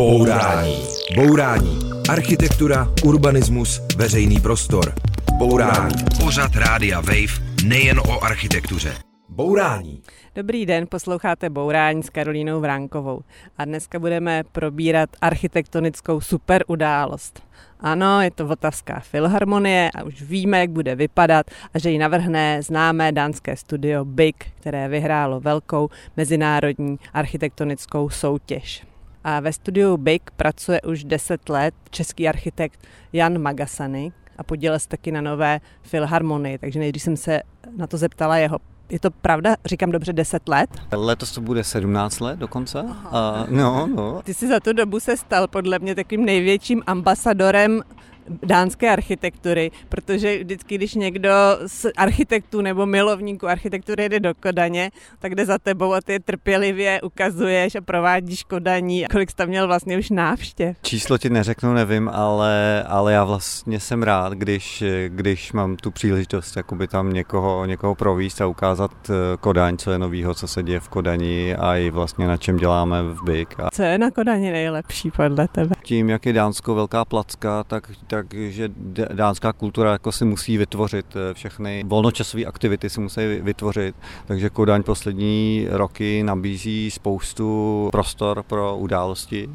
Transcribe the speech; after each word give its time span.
Bourání. 0.00 0.76
Bourání. 1.16 1.78
Architektura, 2.10 2.88
urbanismus, 3.04 3.80
veřejný 3.96 4.40
prostor. 4.40 4.94
Bourání. 5.38 5.94
Pořad 6.24 6.56
Rádia 6.56 7.00
Wave 7.00 7.64
nejen 7.64 7.98
o 7.98 8.24
architektuře. 8.24 8.94
Bourání. 9.28 10.02
Dobrý 10.34 10.66
den, 10.66 10.86
posloucháte 10.86 11.50
Bourání 11.50 12.02
s 12.02 12.10
Karolínou 12.10 12.60
Vránkovou. 12.60 13.20
A 13.58 13.64
dneska 13.64 13.98
budeme 13.98 14.44
probírat 14.52 15.10
architektonickou 15.20 16.20
super 16.20 16.64
událost. 16.66 17.42
Ano, 17.80 18.22
je 18.22 18.30
to 18.30 18.46
Vltavská 18.46 19.00
filharmonie 19.00 19.90
a 19.94 20.02
už 20.02 20.22
víme, 20.22 20.58
jak 20.58 20.70
bude 20.70 20.94
vypadat 20.94 21.46
a 21.74 21.78
že 21.78 21.90
ji 21.90 21.98
navrhne 21.98 22.62
známé 22.62 23.12
dánské 23.12 23.56
studio 23.56 24.04
BIG, 24.04 24.44
které 24.60 24.88
vyhrálo 24.88 25.40
velkou 25.40 25.88
mezinárodní 26.16 26.98
architektonickou 27.12 28.10
soutěž. 28.10 28.89
A 29.24 29.40
ve 29.40 29.52
studiu 29.52 29.96
BIG 29.96 30.30
pracuje 30.36 30.80
už 30.80 31.04
10 31.04 31.48
let 31.48 31.74
český 31.90 32.28
architekt 32.28 32.86
Jan 33.12 33.38
Magasany 33.38 34.12
a 34.38 34.42
podílel 34.42 34.78
se 34.78 34.88
taky 34.88 35.12
na 35.12 35.20
nové 35.20 35.60
filharmonii, 35.82 36.58
takže 36.58 36.78
nejdřív 36.78 37.02
jsem 37.02 37.16
se 37.16 37.40
na 37.76 37.86
to 37.86 37.96
zeptala 37.96 38.36
jeho 38.36 38.58
je 38.90 39.00
to 39.00 39.10
pravda? 39.10 39.56
Říkám 39.64 39.92
dobře 39.92 40.12
10 40.12 40.48
let? 40.48 40.70
Letos 40.92 41.32
to 41.32 41.40
bude 41.40 41.64
17 41.64 42.20
let 42.20 42.38
dokonce. 42.38 42.84
A, 43.04 43.46
no, 43.48 43.86
no. 43.86 44.22
Ty 44.22 44.34
jsi 44.34 44.48
za 44.48 44.60
tu 44.60 44.72
dobu 44.72 45.00
se 45.00 45.16
stal 45.16 45.48
podle 45.48 45.78
mě 45.78 45.94
takovým 45.94 46.24
největším 46.24 46.82
ambasadorem 46.86 47.82
dánské 48.28 48.90
architektury, 48.90 49.70
protože 49.88 50.38
vždycky, 50.38 50.74
když 50.74 50.94
někdo 50.94 51.30
z 51.66 51.86
architektů 51.96 52.60
nebo 52.60 52.86
milovníků 52.86 53.48
architektury 53.48 54.08
jde 54.08 54.20
do 54.20 54.34
Kodaně, 54.34 54.90
tak 55.18 55.34
jde 55.34 55.46
za 55.46 55.58
tebou 55.58 55.92
a 55.92 56.00
ty 56.00 56.20
trpělivě 56.20 57.00
ukazuješ 57.02 57.74
a 57.74 57.80
provádíš 57.80 58.42
Kodaní. 58.42 59.04
Kolik 59.12 59.30
jsi 59.30 59.36
tam 59.36 59.48
měl 59.48 59.66
vlastně 59.66 59.98
už 59.98 60.10
návštěv? 60.10 60.76
Číslo 60.82 61.18
ti 61.18 61.30
neřeknu, 61.30 61.72
nevím, 61.72 62.08
ale, 62.08 62.84
ale 62.86 63.12
já 63.12 63.24
vlastně 63.24 63.80
jsem 63.80 64.02
rád, 64.02 64.32
když, 64.32 64.84
když 65.08 65.52
mám 65.52 65.76
tu 65.76 65.90
příležitost 65.90 66.56
jakoby 66.56 66.88
tam 66.88 67.12
někoho, 67.12 67.64
někoho 67.66 67.94
províst 67.94 68.40
a 68.40 68.46
ukázat 68.46 68.90
eh, 69.10 69.12
Kodaň, 69.40 69.76
co 69.76 69.90
je 69.90 69.98
novýho, 69.98 70.34
co 70.34 70.48
se 70.48 70.62
děje 70.62 70.80
v 70.80 70.88
Kodani 70.88 71.54
a 71.54 71.76
i 71.76 71.90
vlastně 71.90 72.26
na 72.26 72.36
čem 72.36 72.56
děláme 72.56 73.02
v 73.02 73.22
BIK. 73.24 73.60
A 73.60 73.70
co 73.70 73.82
je 73.82 73.98
na 73.98 74.10
Kodani 74.10 74.50
nejlepší 74.50 75.10
podle 75.10 75.48
tebe? 75.48 75.74
Tím, 75.82 76.08
jak 76.08 76.26
je 76.26 76.32
Dánsko 76.32 76.74
velká 76.74 77.04
placka, 77.04 77.64
tak, 77.64 77.90
tak 78.06 78.09
takže 78.10 78.70
dánská 79.12 79.52
kultura 79.52 79.92
jako 79.92 80.12
si 80.12 80.24
musí 80.24 80.58
vytvořit 80.58 81.06
eh, 81.16 81.34
všechny 81.34 81.84
volnočasové 81.86 82.44
aktivity 82.44 82.90
si 82.90 83.00
musí 83.00 83.20
vytvořit, 83.26 83.96
takže 84.26 84.50
Kodaň 84.50 84.82
poslední 84.82 85.66
roky 85.70 86.22
nabízí 86.22 86.90
spoustu 86.90 87.88
prostor 87.92 88.42
pro 88.42 88.76
události. 88.76 89.50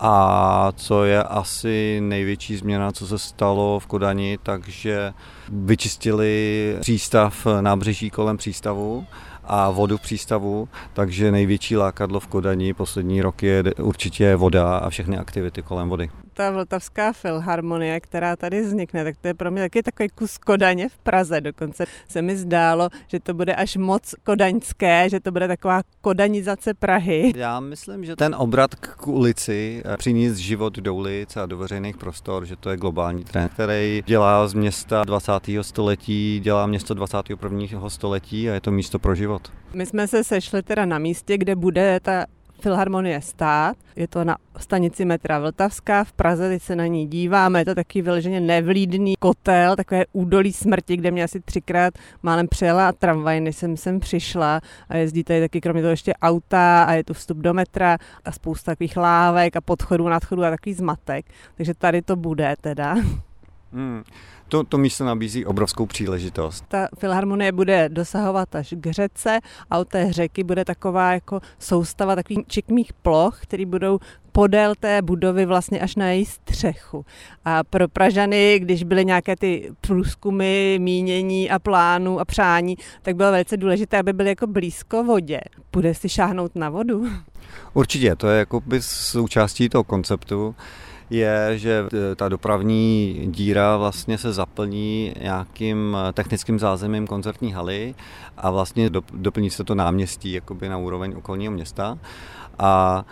A 0.00 0.72
co 0.76 1.04
je 1.04 1.22
asi 1.22 2.00
největší 2.00 2.56
změna, 2.56 2.92
co 2.92 3.06
se 3.06 3.18
stalo 3.18 3.80
v 3.80 3.86
Kodani, 3.86 4.38
takže 4.42 5.12
vyčistili 5.48 6.76
přístav 6.80 7.46
nábřeží 7.60 8.10
kolem 8.10 8.36
přístavu 8.36 9.06
a 9.44 9.70
vodu 9.70 9.96
v 9.96 10.00
přístavu, 10.00 10.68
takže 10.92 11.32
největší 11.32 11.76
lákadlo 11.76 12.20
v 12.20 12.26
Kodani 12.26 12.74
poslední 12.74 13.22
rok 13.22 13.42
je 13.42 13.62
určitě 13.80 14.36
voda 14.36 14.78
a 14.78 14.90
všechny 14.90 15.18
aktivity 15.18 15.62
kolem 15.62 15.88
vody 15.88 16.10
ta 16.34 16.50
Vltavská 16.50 17.12
filharmonie, 17.12 18.00
která 18.00 18.36
tady 18.36 18.62
vznikne, 18.62 19.04
tak 19.04 19.16
to 19.16 19.28
je 19.28 19.34
pro 19.34 19.50
mě 19.50 19.62
taky 19.62 19.82
takový 19.82 20.08
kus 20.08 20.38
Kodaně 20.38 20.88
v 20.88 20.98
Praze. 20.98 21.40
Dokonce 21.40 21.84
se 22.08 22.22
mi 22.22 22.36
zdálo, 22.36 22.88
že 23.06 23.20
to 23.20 23.34
bude 23.34 23.54
až 23.54 23.76
moc 23.76 24.14
kodaňské, 24.24 25.10
že 25.10 25.20
to 25.20 25.32
bude 25.32 25.48
taková 25.48 25.82
kodanizace 26.00 26.74
Prahy. 26.74 27.32
Já 27.36 27.60
myslím, 27.60 28.04
že 28.04 28.16
ten 28.16 28.34
obrat 28.38 28.74
k 28.74 29.06
ulici 29.06 29.82
eh, 29.84 29.96
přinést 29.96 30.36
život 30.36 30.78
do 30.78 30.94
ulic 30.94 31.36
a 31.36 31.46
do 31.46 31.58
veřejných 31.58 31.96
prostor, 31.96 32.44
že 32.44 32.56
to 32.56 32.70
je 32.70 32.76
globální 32.76 33.24
trend, 33.24 33.52
který 33.52 34.02
dělá 34.06 34.48
z 34.48 34.54
města 34.54 35.04
20. 35.04 35.32
století, 35.60 36.40
dělá 36.40 36.66
město 36.66 36.94
21. 36.94 37.88
století 37.88 38.50
a 38.50 38.54
je 38.54 38.60
to 38.60 38.70
místo 38.70 38.98
pro 38.98 39.14
život. 39.14 39.52
My 39.74 39.86
jsme 39.86 40.08
se 40.08 40.24
sešli 40.24 40.62
teda 40.62 40.84
na 40.84 40.98
místě, 40.98 41.38
kde 41.38 41.56
bude 41.56 42.00
ta 42.00 42.24
Filharmonie 42.64 43.20
stát. 43.20 43.76
Je 43.96 44.08
to 44.08 44.24
na 44.24 44.36
stanici 44.56 45.04
metra 45.04 45.38
Vltavská 45.38 46.04
v 46.04 46.12
Praze, 46.12 46.48
teď 46.48 46.62
se 46.62 46.76
na 46.76 46.86
ní 46.86 47.06
díváme, 47.06 47.60
je 47.60 47.64
to 47.64 47.74
taky 47.74 48.02
vyloženě 48.02 48.40
nevlídný 48.40 49.14
kotel, 49.18 49.76
takové 49.76 50.04
údolí 50.12 50.52
smrti, 50.52 50.96
kde 50.96 51.10
mě 51.10 51.24
asi 51.24 51.40
třikrát 51.40 51.94
málem 52.22 52.48
přijela 52.48 52.92
tramvaj, 52.92 53.40
než 53.40 53.56
jsem 53.56 53.76
sem 53.76 54.00
přišla 54.00 54.60
a 54.88 54.96
jezdí 54.96 55.24
tady 55.24 55.40
taky 55.40 55.60
kromě 55.60 55.82
toho 55.82 55.90
ještě 55.90 56.14
auta 56.22 56.84
a 56.84 56.92
je 56.92 57.04
tu 57.04 57.14
vstup 57.14 57.38
do 57.38 57.54
metra 57.54 57.98
a 58.24 58.32
spousta 58.32 58.72
takových 58.72 58.96
lávek 58.96 59.56
a 59.56 59.60
podchodů, 59.60 60.08
nadchodů 60.08 60.44
a 60.44 60.50
takový 60.50 60.74
zmatek. 60.74 61.26
Takže 61.56 61.74
tady 61.74 62.02
to 62.02 62.16
bude 62.16 62.54
teda. 62.60 62.94
Hmm. 63.72 64.02
To, 64.48 64.64
to 64.64 64.78
místo 64.78 65.04
nabízí 65.04 65.46
obrovskou 65.46 65.86
příležitost. 65.86 66.64
Ta 66.68 66.88
filharmonie 66.98 67.52
bude 67.52 67.88
dosahovat 67.88 68.54
až 68.54 68.74
k 68.76 68.92
řece 68.92 69.38
a 69.70 69.78
od 69.78 69.88
té 69.88 70.12
řeky 70.12 70.44
bude 70.44 70.64
taková 70.64 71.12
jako 71.12 71.40
soustava 71.58 72.14
takových 72.14 72.46
čikmých 72.46 72.92
ploch, 72.92 73.40
které 73.42 73.66
budou 73.66 73.98
podél 74.32 74.74
té 74.80 75.02
budovy 75.02 75.46
vlastně 75.46 75.80
až 75.80 75.96
na 75.96 76.08
její 76.10 76.24
střechu. 76.26 77.06
A 77.44 77.64
pro 77.64 77.88
Pražany, 77.88 78.58
když 78.58 78.82
byly 78.84 79.04
nějaké 79.04 79.36
ty 79.36 79.72
průzkumy, 79.80 80.78
mínění 80.78 81.50
a 81.50 81.58
plánů 81.58 82.20
a 82.20 82.24
přání, 82.24 82.76
tak 83.02 83.16
bylo 83.16 83.30
velice 83.30 83.56
důležité, 83.56 83.98
aby 83.98 84.12
byly 84.12 84.28
jako 84.28 84.46
blízko 84.46 85.04
vodě. 85.04 85.40
Bude 85.72 85.94
si 85.94 86.08
šáhnout 86.08 86.56
na 86.56 86.70
vodu? 86.70 87.06
Určitě, 87.74 88.16
to 88.16 88.28
je 88.28 88.38
jako 88.38 88.60
by 88.60 88.82
součástí 88.82 89.68
toho 89.68 89.84
konceptu 89.84 90.54
je, 91.10 91.58
že 91.58 91.84
e, 92.12 92.14
ta 92.14 92.28
dopravní 92.28 93.20
díra 93.26 93.76
vlastně 93.76 94.18
se 94.18 94.32
zaplní 94.32 95.14
nějakým 95.20 95.96
e, 96.08 96.12
technickým 96.12 96.58
zázemím 96.58 97.06
koncertní 97.06 97.52
haly 97.52 97.94
a 98.36 98.50
vlastně 98.50 98.90
doplní 99.12 99.50
se 99.50 99.64
to 99.64 99.74
náměstí 99.74 100.32
jakoby 100.32 100.68
na 100.68 100.78
úroveň 100.78 101.14
okolního 101.16 101.52
města. 101.52 101.98
A 102.58 103.04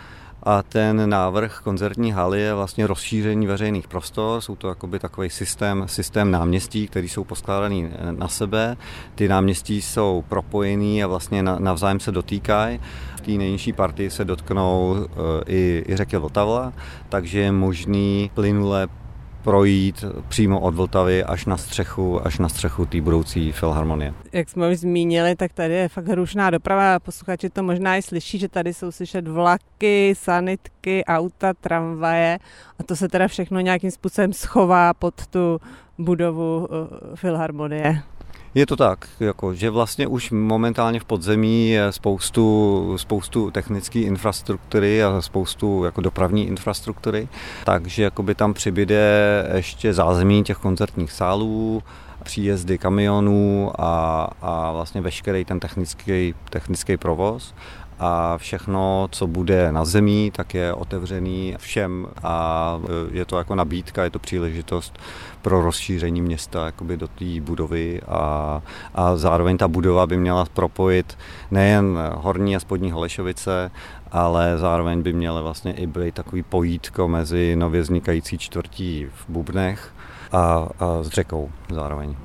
a 0.45 0.63
ten 0.63 1.09
návrh 1.09 1.59
koncertní 1.63 2.11
haly 2.11 2.41
je 2.41 2.53
vlastně 2.53 2.87
rozšíření 2.87 3.47
veřejných 3.47 3.87
prostor, 3.87 4.41
jsou 4.41 4.55
to 4.55 4.67
jakoby 4.69 4.99
takový 4.99 5.29
systém, 5.29 5.83
systém 5.87 6.31
náměstí, 6.31 6.87
který 6.87 7.09
jsou 7.09 7.23
poskládaný 7.23 7.89
na 8.11 8.27
sebe. 8.27 8.77
Ty 9.15 9.27
náměstí 9.27 9.81
jsou 9.81 10.23
propojený 10.29 11.03
a 11.03 11.07
vlastně 11.07 11.43
navzájem 11.43 11.99
se 11.99 12.11
dotýkají. 12.11 12.79
Té 13.25 13.31
nejnižší 13.31 13.73
partii 13.73 14.09
se 14.09 14.25
dotknou 14.25 14.95
e, 14.95 15.07
i, 15.47 15.83
i 15.87 15.95
řeky 15.95 16.17
Vltavla, 16.17 16.73
takže 17.09 17.39
je 17.39 17.51
možný 17.51 18.31
plynule 18.33 18.87
projít 19.43 20.05
přímo 20.27 20.59
od 20.59 20.75
Vltavy 20.75 21.23
až 21.23 21.45
na 21.45 21.57
střechu, 21.57 22.27
až 22.27 22.39
na 22.39 22.49
střechu 22.49 22.85
té 22.85 23.01
budoucí 23.01 23.51
filharmonie. 23.51 24.13
Jak 24.31 24.49
jsme 24.49 24.71
už 24.71 24.77
zmínili, 24.77 25.35
tak 25.35 25.53
tady 25.53 25.73
je 25.73 25.89
fakt 25.89 26.09
rušná 26.09 26.49
doprava. 26.49 26.99
Posluchači 26.99 27.49
to 27.49 27.63
možná 27.63 27.97
i 27.97 28.01
slyší, 28.01 28.39
že 28.39 28.49
tady 28.49 28.73
jsou 28.73 28.91
slyšet 28.91 29.27
vlaky, 29.27 30.13
sanitky, 30.17 31.05
auta, 31.05 31.53
tramvaje 31.53 32.39
a 32.79 32.83
to 32.83 32.95
se 32.95 33.07
teda 33.07 33.27
všechno 33.27 33.59
nějakým 33.59 33.91
způsobem 33.91 34.33
schová 34.33 34.93
pod 34.93 35.27
tu 35.27 35.61
budovu 35.97 36.67
uh, 36.67 37.15
filharmonie. 37.15 38.01
Je 38.55 38.65
to 38.65 38.75
tak, 38.75 39.07
jako, 39.19 39.53
že 39.53 39.69
vlastně 39.69 40.07
už 40.07 40.31
momentálně 40.31 40.99
v 40.99 41.05
podzemí 41.05 41.69
je 41.69 41.91
spoustu, 41.91 42.97
spoustu 42.97 43.51
technické 43.51 43.99
infrastruktury 43.99 45.03
a 45.03 45.21
spoustu 45.21 45.83
jako 45.83 46.01
dopravní 46.01 46.47
infrastruktury, 46.47 47.27
takže 47.65 48.03
jakoby 48.03 48.35
tam 48.35 48.53
přibyde 48.53 49.03
ještě 49.55 49.93
zázemí 49.93 50.43
těch 50.43 50.57
koncertních 50.57 51.11
sálů, 51.11 51.83
příjezdy 52.23 52.77
kamionů 52.77 53.71
a, 53.79 54.23
a 54.41 54.71
vlastně 54.71 55.01
veškerý 55.01 55.45
ten 55.45 55.59
technický, 55.59 56.35
technický 56.49 56.97
provoz 56.97 57.53
a 58.03 58.37
všechno, 58.37 59.07
co 59.11 59.27
bude 59.27 59.71
na 59.71 59.85
zemí, 59.85 60.31
tak 60.31 60.53
je 60.53 60.73
otevřený 60.73 61.55
všem 61.59 62.07
a 62.23 62.79
e, 62.83 63.17
je 63.17 63.25
to 63.25 63.37
jako 63.37 63.55
nabídka, 63.55 64.03
je 64.03 64.09
to 64.09 64.19
příležitost 64.19 64.99
pro 65.41 65.61
rozšíření 65.61 66.21
města 66.21 66.65
jakoby 66.65 66.97
do 66.97 67.07
té 67.07 67.41
budovy 67.41 68.01
a, 68.07 68.61
a 68.95 69.15
zároveň 69.15 69.57
ta 69.57 69.67
budova 69.67 70.07
by 70.07 70.17
měla 70.17 70.45
propojit 70.53 71.17
nejen 71.51 71.99
horní 72.15 72.55
a 72.55 72.59
spodní 72.59 72.91
Holešovice, 72.91 73.71
ale 74.11 74.57
zároveň 74.57 75.01
by 75.01 75.13
měla 75.13 75.41
vlastně 75.41 75.73
i 75.73 75.87
být 75.87 76.15
takový 76.15 76.43
pojítko 76.43 77.07
mezi 77.07 77.55
nově 77.55 77.81
vznikající 77.81 78.37
čtvrtí 78.37 79.07
v 79.15 79.29
Bubnech 79.29 79.93
a, 80.31 80.67
a 80.79 81.03
s 81.03 81.07
řekou 81.07 81.51
zároveň. 81.69 82.15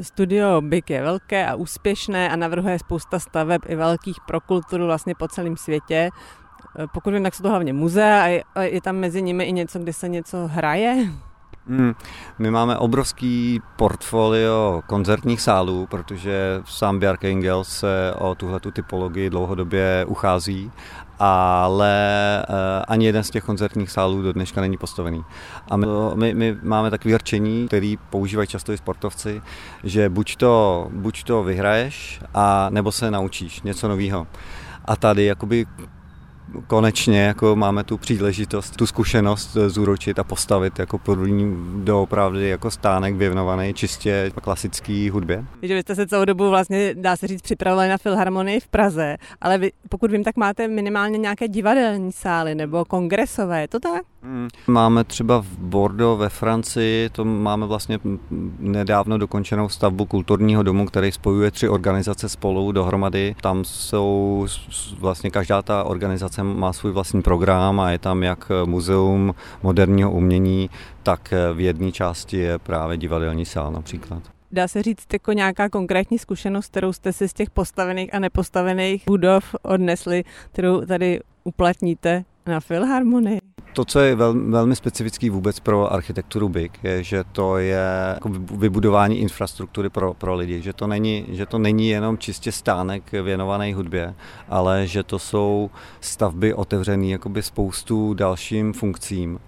Studio 0.00 0.60
BIK 0.60 0.90
je 0.90 1.02
velké 1.02 1.46
a 1.46 1.54
úspěšné 1.54 2.30
a 2.30 2.36
navrhuje 2.36 2.78
spousta 2.78 3.18
staveb 3.18 3.62
i 3.66 3.76
velkých 3.76 4.16
pro 4.26 4.40
kulturu 4.40 4.86
vlastně 4.86 5.14
po 5.14 5.28
celém 5.28 5.56
světě. 5.56 6.10
Pokud 6.92 7.14
vím, 7.14 7.22
tak 7.22 7.34
jsou 7.34 7.42
to 7.42 7.48
hlavně 7.48 7.72
muzea 7.72 8.42
a 8.54 8.62
je 8.62 8.80
tam 8.80 8.96
mezi 8.96 9.22
nimi 9.22 9.44
i 9.44 9.52
něco, 9.52 9.78
kde 9.78 9.92
se 9.92 10.08
něco 10.08 10.46
hraje. 10.46 11.08
Hmm. 11.66 11.94
My 12.38 12.50
máme 12.50 12.78
obrovský 12.78 13.60
portfolio 13.76 14.82
koncertních 14.86 15.40
sálů, 15.40 15.86
protože 15.86 16.62
sám 16.64 16.98
Bjarke 16.98 17.30
Ingel 17.30 17.64
se 17.64 18.14
o 18.18 18.34
tuhletu 18.34 18.70
typologii 18.70 19.30
dlouhodobě 19.30 20.04
uchází 20.08 20.72
ale 21.18 21.96
ani 22.88 23.06
jeden 23.06 23.24
z 23.24 23.30
těch 23.30 23.44
koncertních 23.44 23.90
sálů 23.90 24.22
do 24.22 24.32
dneška 24.32 24.60
není 24.60 24.76
postavený. 24.76 25.24
A 25.70 25.76
my, 25.76 25.86
my, 26.14 26.34
my 26.34 26.56
máme 26.62 26.90
takový 26.90 27.14
rčení, 27.14 27.66
který 27.66 27.96
používají 28.10 28.48
často 28.48 28.72
i 28.72 28.76
sportovci, 28.76 29.42
že 29.84 30.08
buď 30.08 30.36
to, 30.36 30.86
buď 30.92 31.24
to 31.24 31.42
vyhraješ, 31.42 32.20
a 32.34 32.66
nebo 32.70 32.92
se 32.92 33.10
naučíš 33.10 33.62
něco 33.62 33.88
nového. 33.88 34.26
A 34.84 34.96
tady 34.96 35.24
jakoby 35.24 35.66
konečně 36.66 37.20
jako 37.22 37.56
máme 37.56 37.84
tu 37.84 37.98
příležitost, 37.98 38.76
tu 38.76 38.86
zkušenost 38.86 39.56
zúročit 39.66 40.18
a 40.18 40.24
postavit 40.24 40.78
jako 40.78 40.98
první 40.98 41.56
doopravdy 41.84 42.48
jako 42.48 42.70
stánek 42.70 43.14
věnovaný 43.14 43.74
čistě 43.74 44.30
klasický 44.42 45.10
hudbě. 45.10 45.44
Že 45.62 45.74
vy 45.74 45.80
jste 45.80 45.94
se 45.94 46.06
celou 46.06 46.24
dobu 46.24 46.50
vlastně, 46.50 46.94
dá 46.94 47.16
se 47.16 47.26
říct, 47.26 47.42
připravovali 47.42 47.88
na 47.88 47.98
Filharmonii 47.98 48.60
v 48.60 48.68
Praze, 48.68 49.16
ale 49.40 49.58
vy, 49.58 49.72
pokud 49.88 50.10
vím, 50.10 50.24
tak 50.24 50.36
máte 50.36 50.68
minimálně 50.68 51.18
nějaké 51.18 51.48
divadelní 51.48 52.12
sály 52.12 52.54
nebo 52.54 52.84
kongresové, 52.84 53.60
je 53.60 53.68
to 53.68 53.80
tak? 53.80 54.02
Hmm. 54.24 54.48
Máme 54.66 55.04
třeba 55.04 55.42
v 55.42 55.58
Bordeaux 55.58 56.20
ve 56.20 56.28
Francii, 56.28 57.08
to 57.08 57.24
máme 57.24 57.66
vlastně 57.66 57.98
nedávno 58.58 59.18
dokončenou 59.18 59.68
stavbu 59.68 60.06
kulturního 60.06 60.62
domu, 60.62 60.86
který 60.86 61.12
spojuje 61.12 61.50
tři 61.50 61.68
organizace 61.68 62.28
spolu 62.28 62.72
dohromady. 62.72 63.34
Tam 63.40 63.64
jsou 63.64 64.46
vlastně 64.98 65.30
každá 65.30 65.62
ta 65.62 65.84
organizace 65.84 66.42
má 66.42 66.72
svůj 66.72 66.92
vlastní 66.92 67.22
program 67.22 67.80
a 67.80 67.90
je 67.90 67.98
tam 67.98 68.22
jak 68.22 68.50
muzeum 68.64 69.34
moderního 69.62 70.10
umění, 70.10 70.70
tak 71.02 71.34
v 71.54 71.60
jedné 71.60 71.92
části 71.92 72.36
je 72.36 72.58
právě 72.58 72.96
divadelní 72.96 73.44
sál 73.44 73.72
například. 73.72 74.22
Dá 74.52 74.68
se 74.68 74.82
říct 74.82 75.12
jako 75.12 75.32
nějaká 75.32 75.68
konkrétní 75.68 76.18
zkušenost, 76.18 76.66
kterou 76.66 76.92
jste 76.92 77.12
si 77.12 77.28
z 77.28 77.32
těch 77.32 77.50
postavených 77.50 78.14
a 78.14 78.18
nepostavených 78.18 79.04
budov 79.06 79.54
odnesli, 79.62 80.24
kterou 80.52 80.80
tady 80.80 81.20
uplatníte 81.44 82.24
na 82.46 82.60
Filharmonii? 82.60 83.38
To, 83.74 83.84
co 83.84 84.00
je 84.00 84.14
vel, 84.14 84.34
velmi 84.50 84.76
specifický 84.76 85.30
vůbec 85.30 85.60
pro 85.60 85.92
architekturu 85.92 86.48
BIG, 86.48 86.78
je, 86.82 87.02
že 87.02 87.24
to 87.32 87.58
je 87.58 87.80
jako 88.14 88.28
vybudování 88.56 89.18
infrastruktury 89.18 89.90
pro, 89.90 90.14
pro 90.14 90.34
lidi, 90.34 90.62
že 90.62 90.72
to, 90.72 90.86
není, 90.86 91.26
že 91.28 91.46
to 91.46 91.58
není 91.58 91.88
jenom 91.88 92.18
čistě 92.18 92.52
stánek 92.52 93.12
věnovaný 93.12 93.72
hudbě, 93.72 94.14
ale 94.48 94.86
že 94.86 95.02
to 95.02 95.18
jsou 95.18 95.70
stavby 96.00 96.54
otevřené 96.54 97.06
jakoby 97.06 97.42
spoustu 97.42 98.14
dalším 98.14 98.72
funkcím. 98.72 99.40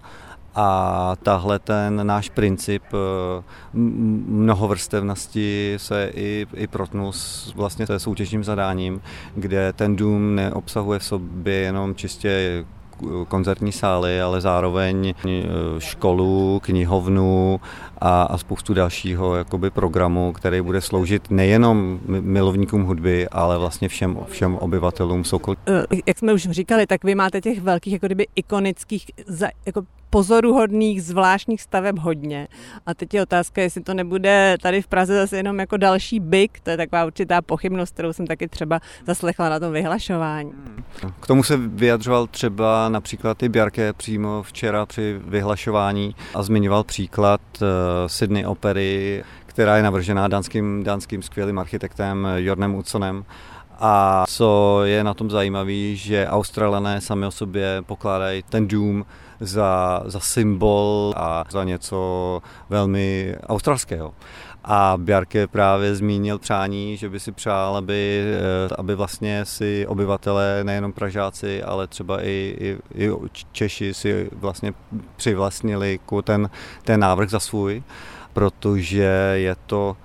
A 0.55 1.15
tahle 1.23 1.59
ten 1.59 2.07
náš 2.07 2.29
princip 2.29 2.83
eh, 2.93 3.43
mnohovrstevnosti 3.73 5.73
se 5.77 6.11
i, 6.13 6.47
i 6.53 6.67
protnul 6.67 7.11
s 7.11 7.53
vlastně 7.55 7.85
soutěžním 7.97 8.43
zadáním, 8.43 9.01
kde 9.35 9.73
ten 9.73 9.95
dům 9.95 10.35
neobsahuje 10.35 10.99
v 10.99 11.03
sobě 11.03 11.53
jenom 11.53 11.95
čistě 11.95 12.65
koncertní 13.27 13.71
sály, 13.71 14.21
ale 14.21 14.41
zároveň 14.41 15.07
e, 15.09 15.13
školu, 15.79 16.59
knihovnu 16.63 17.59
a, 17.97 18.23
a 18.23 18.37
spoustu 18.37 18.73
dalšího 18.73 19.35
jakoby 19.35 19.69
programu, 19.69 20.33
který 20.33 20.61
bude 20.61 20.81
sloužit 20.81 21.31
nejenom 21.31 21.99
milovníkům 22.07 22.83
hudby, 22.83 23.27
ale 23.27 23.57
vlastně 23.57 23.87
všem, 23.87 24.17
všem 24.29 24.55
obyvatelům 24.55 25.23
Sokol. 25.23 25.55
E, 25.67 25.97
jak 26.05 26.17
jsme 26.17 26.33
už 26.33 26.49
říkali, 26.49 26.87
tak 26.87 27.03
vy 27.03 27.15
máte 27.15 27.41
těch 27.41 27.61
velkých 27.61 27.93
jako 27.93 28.05
kdyby 28.05 28.27
ikonických 28.35 29.05
jako 29.65 29.81
pozoruhodných, 30.17 31.03
zvláštních 31.03 31.61
staveb 31.61 31.99
hodně. 31.99 32.47
A 32.85 32.93
teď 32.93 33.13
je 33.13 33.21
otázka, 33.21 33.61
jestli 33.61 33.81
to 33.81 33.93
nebude 33.93 34.57
tady 34.61 34.81
v 34.81 34.87
Praze 34.87 35.15
zase 35.15 35.37
jenom 35.37 35.59
jako 35.59 35.77
další 35.77 36.19
byk, 36.19 36.59
to 36.59 36.69
je 36.69 36.77
taková 36.77 37.05
určitá 37.05 37.41
pochybnost, 37.41 37.93
kterou 37.93 38.13
jsem 38.13 38.27
taky 38.27 38.47
třeba 38.47 38.79
zaslechla 39.07 39.49
na 39.49 39.59
tom 39.59 39.73
vyhlašování. 39.73 40.51
K 41.19 41.27
tomu 41.27 41.43
se 41.43 41.57
vyjadřoval 41.57 42.27
třeba 42.27 42.89
například 42.89 43.43
i 43.43 43.49
Bjarke 43.49 43.93
přímo 43.93 44.43
včera 44.43 44.85
při 44.85 45.19
vyhlašování 45.23 46.15
a 46.33 46.43
zmiňoval 46.43 46.83
příklad 46.83 47.41
uh, 47.61 47.67
Sydney 48.07 48.45
opery, 48.45 49.23
která 49.45 49.77
je 49.77 49.83
navržená 49.83 50.27
dánským, 50.27 50.83
dánským 50.83 51.21
skvělým 51.21 51.59
architektem 51.59 52.27
Jornem 52.35 52.75
Utsonem. 52.75 53.25
A 53.79 54.25
co 54.27 54.81
je 54.83 55.03
na 55.03 55.13
tom 55.13 55.29
zajímavé, 55.29 55.95
že 55.95 56.27
Australané 56.27 57.01
sami 57.01 57.25
o 57.25 57.31
sobě 57.31 57.83
pokládají 57.85 58.43
ten 58.43 58.67
dům 58.67 59.05
za, 59.39 60.03
za 60.05 60.19
symbol 60.19 61.13
a 61.17 61.43
za 61.49 61.63
něco 61.63 62.41
velmi 62.69 63.35
australského. 63.47 64.13
A 64.63 64.93
Bjarke 64.97 65.47
právě 65.47 65.95
zmínil 65.95 66.39
přání, 66.39 66.97
že 66.97 67.09
by 67.09 67.19
si 67.19 67.31
přál, 67.31 67.77
aby, 67.77 68.23
eh, 68.23 68.75
aby 68.77 68.95
vlastně 68.95 69.45
si 69.45 69.87
obyvatelé, 69.87 70.63
nejenom 70.63 70.93
Pražáci, 70.93 71.63
ale 71.63 71.87
třeba 71.87 72.23
i, 72.23 72.55
i, 72.59 72.77
i 73.05 73.11
Češi 73.51 73.93
si 73.93 74.29
vlastně 74.33 74.73
přivlastnili 75.15 75.99
ten, 76.23 76.49
ten 76.83 76.99
návrh 76.99 77.29
za 77.29 77.39
svůj, 77.39 77.83
protože 78.33 79.33
je 79.33 79.55
to 79.65 79.97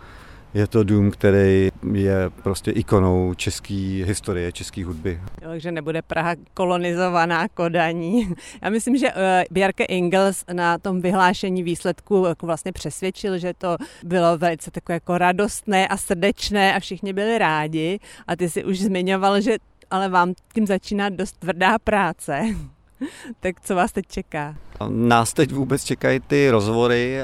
je 0.54 0.66
to 0.66 0.84
dům, 0.84 1.10
který 1.10 1.68
je 1.92 2.30
prostě 2.42 2.70
ikonou 2.70 3.34
české 3.34 4.02
historie, 4.06 4.52
české 4.52 4.84
hudby. 4.84 5.20
Takže 5.40 5.72
nebude 5.72 6.02
Praha 6.02 6.34
kolonizovaná 6.54 7.48
Kodaní. 7.48 8.34
Já 8.62 8.70
myslím, 8.70 8.96
že 8.96 9.06
uh, 9.06 9.14
Bjarke 9.50 9.84
Ingels 9.84 10.44
na 10.52 10.78
tom 10.78 11.00
vyhlášení 11.00 11.62
výsledku 11.62 12.24
jako 12.28 12.46
vlastně 12.46 12.72
přesvědčil, 12.72 13.38
že 13.38 13.54
to 13.58 13.76
bylo 14.04 14.38
velice 14.38 14.70
takové 14.70 14.94
jako 14.94 15.18
radostné 15.18 15.88
a 15.88 15.96
srdečné 15.96 16.74
a 16.74 16.80
všichni 16.80 17.12
byli 17.12 17.38
rádi. 17.38 17.98
A 18.26 18.36
ty 18.36 18.50
si 18.50 18.64
už 18.64 18.78
zmiňoval, 18.78 19.40
že 19.40 19.56
ale 19.90 20.08
vám 20.08 20.34
tím 20.54 20.66
začíná 20.66 21.08
dost 21.08 21.38
tvrdá 21.38 21.78
práce. 21.78 22.42
tak 23.40 23.60
co 23.60 23.74
vás 23.74 23.92
teď 23.92 24.06
čeká? 24.06 24.54
Nás 24.88 25.32
teď 25.32 25.52
vůbec 25.52 25.84
čekají 25.84 26.20
ty 26.20 26.50
rozhovory 26.50 27.18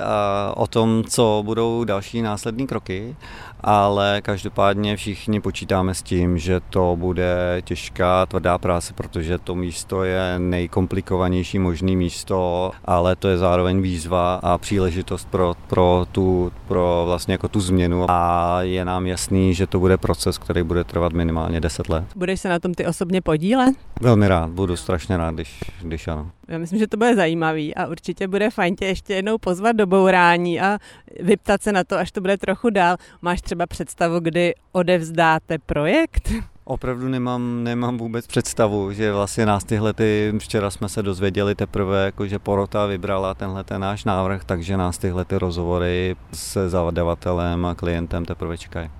o 0.54 0.66
tom, 0.66 1.04
co 1.04 1.42
budou 1.46 1.84
další 1.84 2.22
následní 2.22 2.66
kroky 2.66 3.16
ale 3.60 4.20
každopádně 4.22 4.96
všichni 4.96 5.40
počítáme 5.40 5.94
s 5.94 6.02
tím, 6.02 6.38
že 6.38 6.60
to 6.70 6.96
bude 6.98 7.62
těžká, 7.64 8.26
tvrdá 8.26 8.58
práce, 8.58 8.94
protože 8.94 9.38
to 9.38 9.54
místo 9.54 10.04
je 10.04 10.38
nejkomplikovanější 10.38 11.58
možný 11.58 11.96
místo, 11.96 12.70
ale 12.84 13.16
to 13.16 13.28
je 13.28 13.38
zároveň 13.38 13.82
výzva 13.82 14.34
a 14.34 14.58
příležitost 14.58 15.28
pro, 15.28 15.54
pro, 15.66 16.06
tu, 16.12 16.52
pro 16.68 17.02
vlastně 17.06 17.34
jako 17.34 17.48
tu 17.48 17.60
změnu 17.60 18.06
a 18.10 18.58
je 18.62 18.84
nám 18.84 19.06
jasný, 19.06 19.54
že 19.54 19.66
to 19.66 19.78
bude 19.80 19.96
proces, 19.96 20.38
který 20.38 20.62
bude 20.62 20.84
trvat 20.84 21.12
minimálně 21.12 21.60
10 21.60 21.88
let. 21.88 22.04
Budeš 22.16 22.40
se 22.40 22.48
na 22.48 22.58
tom 22.58 22.74
ty 22.74 22.86
osobně 22.86 23.20
podílet? 23.20 23.74
Velmi 24.00 24.28
rád, 24.28 24.50
budu 24.50 24.76
strašně 24.76 25.16
rád, 25.16 25.34
když, 25.34 25.60
když 25.82 26.08
ano. 26.08 26.30
Já 26.48 26.58
myslím, 26.58 26.78
že 26.78 26.86
to 26.86 26.96
bude 26.96 27.16
zajímavý 27.16 27.74
a 27.74 27.86
určitě 27.86 28.28
bude 28.28 28.50
fajn 28.50 28.76
tě 28.76 28.86
ještě 28.86 29.14
jednou 29.14 29.38
pozvat 29.38 29.76
do 29.76 29.86
bourání 29.86 30.60
a 30.60 30.78
vyptat 31.20 31.62
se 31.62 31.72
na 31.72 31.84
to, 31.84 31.96
až 31.96 32.12
to 32.12 32.20
bude 32.20 32.36
trochu 32.36 32.70
dál. 32.70 32.96
Máš 33.22 33.42
třeba 33.42 33.66
představu, 33.66 34.20
kdy 34.20 34.54
odevzdáte 34.72 35.58
projekt? 35.58 36.32
Opravdu 36.64 37.08
nemám, 37.08 37.64
nemám 37.64 37.98
vůbec 37.98 38.26
představu, 38.26 38.92
že 38.92 39.12
vlastně 39.12 39.46
nás 39.46 39.64
tyhle 39.64 39.92
ty, 39.92 40.32
včera 40.38 40.70
jsme 40.70 40.88
se 40.88 41.02
dozvěděli 41.02 41.54
teprve, 41.54 42.04
jako 42.04 42.26
že 42.26 42.38
porota 42.38 42.86
vybrala 42.86 43.34
tenhle 43.34 43.64
ten 43.64 43.80
náš 43.80 44.04
návrh, 44.04 44.44
takže 44.44 44.76
nás 44.76 44.98
tyhle 44.98 45.24
ty 45.24 45.38
rozhovory 45.38 46.16
se 46.32 46.68
zadavatelem 46.68 47.66
a 47.66 47.74
klientem 47.74 48.24
teprve 48.24 48.58
čekají. 48.58 48.90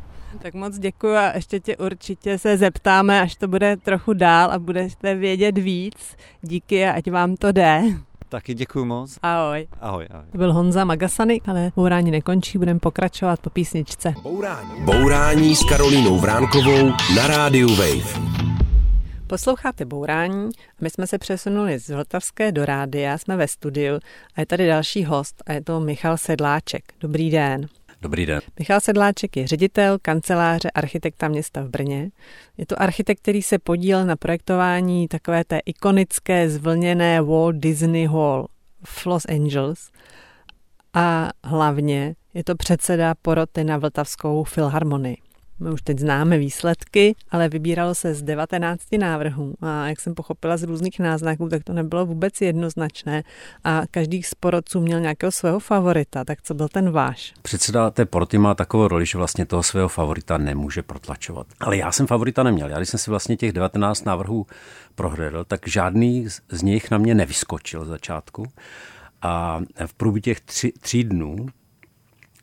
Tak 0.43 0.55
moc 0.55 0.79
děkuji 0.79 1.17
a 1.17 1.35
ještě 1.35 1.61
tě 1.61 1.77
určitě 1.77 2.39
se 2.39 2.57
zeptáme, 2.57 3.21
až 3.21 3.35
to 3.35 3.49
bude 3.49 3.77
trochu 3.77 4.13
dál 4.13 4.51
a 4.51 4.59
budete 4.59 5.15
vědět 5.15 5.59
víc. 5.59 6.17
Díky 6.43 6.87
a 6.87 6.93
ať 6.93 7.11
vám 7.11 7.37
to 7.37 7.53
jde. 7.53 7.83
Taky 8.29 8.55
děkuji 8.55 8.85
moc. 8.85 9.19
Ahoj. 9.23 9.69
Ahoj, 9.81 10.07
ahoj. 10.11 10.25
To 10.33 10.39
byl 10.39 10.53
Honza 10.53 10.85
Magasany, 10.85 11.41
ale 11.47 11.73
bourání 11.77 12.11
nekončí, 12.11 12.59
budeme 12.59 12.81
pokračovat 12.81 13.41
po 13.41 13.51
písničce. 13.51 14.15
Bourání. 14.23 14.81
Bourání 14.85 15.57
s 15.57 15.65
Karolínou 15.65 16.19
Vránkovou 16.19 16.89
na 17.17 17.27
rádiu 17.27 17.69
Wave. 17.69 18.29
Posloucháte 19.27 19.85
Bourání. 19.85 20.51
My 20.81 20.91
jsme 20.91 21.07
se 21.07 21.19
přesunuli 21.19 21.79
z 21.79 21.91
Vltavské 21.91 22.53
do 22.53 22.65
rádia, 22.65 23.19
jsme 23.19 23.37
ve 23.37 23.49
studiu 23.49 23.99
a 24.37 24.41
je 24.41 24.47
tady 24.47 24.67
další 24.67 25.05
host 25.05 25.43
a 25.47 25.53
je 25.53 25.65
to 25.65 25.81
Michal 25.81 26.17
Sedláček. 26.17 26.85
Dobrý 27.01 27.31
den. 27.31 27.69
Dobrý 28.03 28.27
den. 28.27 28.41
Michal 28.59 28.81
Sedláček 28.81 29.37
je 29.37 29.47
ředitel 29.47 29.99
kanceláře 30.03 30.71
architekta 30.71 31.29
města 31.29 31.63
v 31.63 31.69
Brně. 31.69 32.11
Je 32.57 32.67
to 32.67 32.83
architekt, 32.83 33.19
který 33.23 33.43
se 33.43 33.59
podílel 33.59 34.07
na 34.07 34.17
projektování 34.17 35.09
takové 35.09 35.45
té 35.45 35.59
ikonické 35.59 36.51
zvlněné 36.51 37.23
Walt 37.23 37.57
Disney 37.57 38.07
Hall 38.07 38.49
v 38.85 39.07
Los 39.07 39.25
Angeles. 39.25 39.91
A 40.95 41.31
hlavně 41.45 42.15
je 42.35 42.45
to 42.45 42.55
předseda 42.55 43.15
poroty 43.23 43.65
na 43.65 43.79
Vltavskou 43.79 44.45
filharmonii. 44.45 45.17
My 45.61 45.71
už 45.71 45.83
teď 45.83 45.99
známe 45.99 46.39
výsledky, 46.39 47.15
ale 47.31 47.49
vybíralo 47.49 47.95
se 47.95 48.15
z 48.15 48.23
19 48.23 48.83
návrhů 48.99 49.55
a 49.61 49.89
jak 49.89 50.01
jsem 50.01 50.15
pochopila 50.15 50.57
z 50.57 50.63
různých 50.63 51.01
náznaků, 51.01 51.49
tak 51.49 51.65
to 51.65 51.73
nebylo 51.73 52.07
vůbec 52.07 52.41
jednoznačné 52.41 53.23
a 53.65 53.83
každý 53.91 54.23
z 54.23 54.35
porodců 54.35 54.81
měl 54.81 55.01
nějakého 55.01 55.33
svého 55.33 55.61
favorita. 55.61 56.25
Tak 56.25 56.43
co 56.43 56.55
byl 56.55 56.69
ten 56.69 56.91
váš? 56.91 57.35
Předseda 57.43 57.91
té 57.91 58.07
poroty 58.07 58.39
má 58.39 58.55
takovou 58.55 58.89
roli, 58.89 59.07
že 59.07 59.19
vlastně 59.19 59.47
toho 59.47 59.63
svého 59.63 59.89
favorita 59.89 60.39
nemůže 60.39 60.83
protlačovat. 60.83 61.47
Ale 61.61 61.77
já 61.77 61.93
jsem 61.93 62.07
favorita 62.07 62.43
neměl. 62.43 62.71
Já 62.71 62.77
když 62.77 62.89
jsem 62.89 63.01
si 63.01 63.11
vlastně 63.11 63.37
těch 63.37 63.53
19 63.53 64.05
návrhů 64.05 64.47
prohlédl, 64.95 65.45
tak 65.45 65.69
žádný 65.69 66.27
z 66.51 66.63
nich 66.63 66.91
na 66.91 66.99
mě 66.99 67.15
nevyskočil 67.15 67.85
z 67.85 67.89
začátku. 67.89 68.47
A 69.23 69.61
v 69.87 69.95
průběhu 69.95 70.23
těch 70.23 70.41
tři, 70.41 70.73
tří 70.81 71.05
dnů 71.05 71.37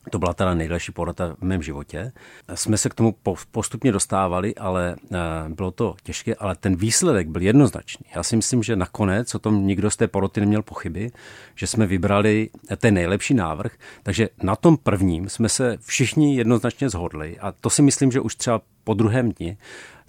to 0.10 0.20
byla 0.20 0.34
teda 0.34 0.54
nejdelší 0.54 0.92
porota 0.92 1.36
v 1.40 1.42
mém 1.42 1.62
životě. 1.62 2.12
Jsme 2.54 2.78
se 2.78 2.90
k 2.90 2.94
tomu 2.94 3.16
postupně 3.52 3.92
dostávali, 3.92 4.56
ale 4.56 4.96
eh, 5.14 5.18
bylo 5.50 5.72
to 5.72 5.96
těžké, 6.04 6.36
ale 6.36 6.56
ten 6.56 6.76
výsledek 6.76 7.28
byl 7.28 7.42
jednoznačný. 7.42 8.06
Já 8.16 8.24
si 8.24 8.36
myslím, 8.36 8.64
že 8.64 8.76
nakonec 8.76 9.36
o 9.36 9.40
tom 9.40 9.68
nikdo 9.68 9.92
z 9.92 9.98
té 9.98 10.08
poroty 10.08 10.40
neměl 10.40 10.62
pochyby, 10.62 11.12
že 11.56 11.68
jsme 11.68 11.86
vybrali 11.86 12.50
ten 12.78 12.94
nejlepší 12.94 13.34
návrh, 13.34 13.72
takže 14.04 14.30
na 14.44 14.56
tom 14.56 14.78
prvním 14.78 15.30
jsme 15.30 15.50
se 15.50 15.78
všichni 15.82 16.38
jednoznačně 16.38 16.90
zhodli 16.90 17.40
a 17.40 17.52
to 17.52 17.70
si 17.70 17.82
myslím, 17.82 18.12
že 18.12 18.20
už 18.20 18.36
třeba 18.36 18.62
po 18.84 18.94
druhém 18.94 19.32
dni 19.32 19.58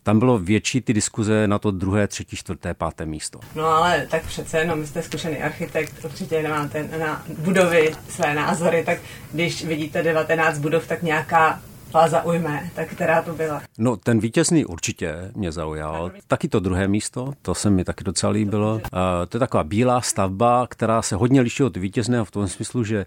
tam 0.06 0.18
bylo 0.18 0.38
větší 0.38 0.80
ty 0.80 0.92
diskuze 0.92 1.48
na 1.48 1.58
to 1.58 1.70
druhé, 1.70 2.06
třetí, 2.06 2.36
čtvrté, 2.36 2.74
páté 2.74 3.06
místo. 3.06 3.40
No 3.54 3.66
ale 3.66 4.06
tak 4.10 4.26
přece 4.26 4.58
jenom 4.58 4.86
jste 4.86 5.02
zkušený 5.02 5.36
architekt, 5.36 6.04
určitě 6.04 6.42
nemáte 6.42 6.88
na 6.98 7.24
budovy 7.38 7.94
své 8.08 8.34
názory, 8.34 8.82
tak 8.84 8.98
když 9.32 9.64
vidíte 9.64 10.02
19 10.02 10.58
budov, 10.58 10.86
tak 10.86 11.02
nějaká 11.02 11.60
vás 11.92 12.10
zaujme, 12.10 12.70
tak 12.74 12.88
která 12.88 13.22
to 13.22 13.34
byla? 13.34 13.62
No 13.78 13.96
ten 13.96 14.20
vítězný 14.20 14.64
určitě 14.64 15.30
mě 15.34 15.52
zaujal. 15.52 16.12
Taky 16.26 16.48
to 16.48 16.60
druhé 16.60 16.88
místo, 16.88 17.32
to 17.42 17.54
se 17.54 17.70
mi 17.70 17.84
taky 17.84 18.04
docela 18.04 18.32
líbilo. 18.32 18.74
Uh, 18.74 18.80
to 19.28 19.36
je 19.36 19.40
taková 19.40 19.64
bílá 19.64 20.00
stavba, 20.00 20.66
která 20.66 21.02
se 21.02 21.16
hodně 21.16 21.40
liší 21.40 21.62
od 21.62 21.76
vítězného 21.76 22.24
v 22.24 22.30
tom 22.30 22.48
smyslu, 22.48 22.84
že 22.84 23.06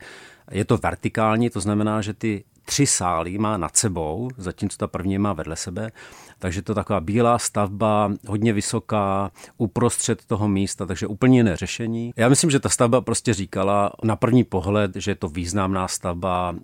je 0.51 0.65
to 0.65 0.77
vertikální, 0.77 1.49
to 1.49 1.59
znamená, 1.59 2.01
že 2.01 2.13
ty 2.13 2.43
tři 2.69 2.87
sály 2.87 3.37
má 3.37 3.57
nad 3.57 3.77
sebou, 3.77 4.29
zatímco 4.37 4.77
ta 4.77 4.87
první 4.87 5.17
má 5.17 5.33
vedle 5.33 5.55
sebe 5.55 5.91
takže 6.39 6.61
to 6.61 6.75
taková 6.75 6.99
bílá 6.99 7.39
stavba, 7.39 8.11
hodně 8.27 8.53
vysoká, 8.53 9.31
uprostřed 9.57 10.25
toho 10.25 10.47
místa, 10.47 10.85
takže 10.85 11.07
úplně 11.07 11.39
jiné 11.39 11.55
řešení. 11.55 12.13
Já 12.15 12.29
myslím, 12.29 12.49
že 12.49 12.59
ta 12.59 12.69
stavba 12.69 13.01
prostě 13.01 13.33
říkala 13.33 13.91
na 14.03 14.15
první 14.15 14.43
pohled, 14.43 14.95
že 14.95 15.11
je 15.11 15.15
to 15.15 15.27
významná 15.27 15.87
stavba 15.87 16.55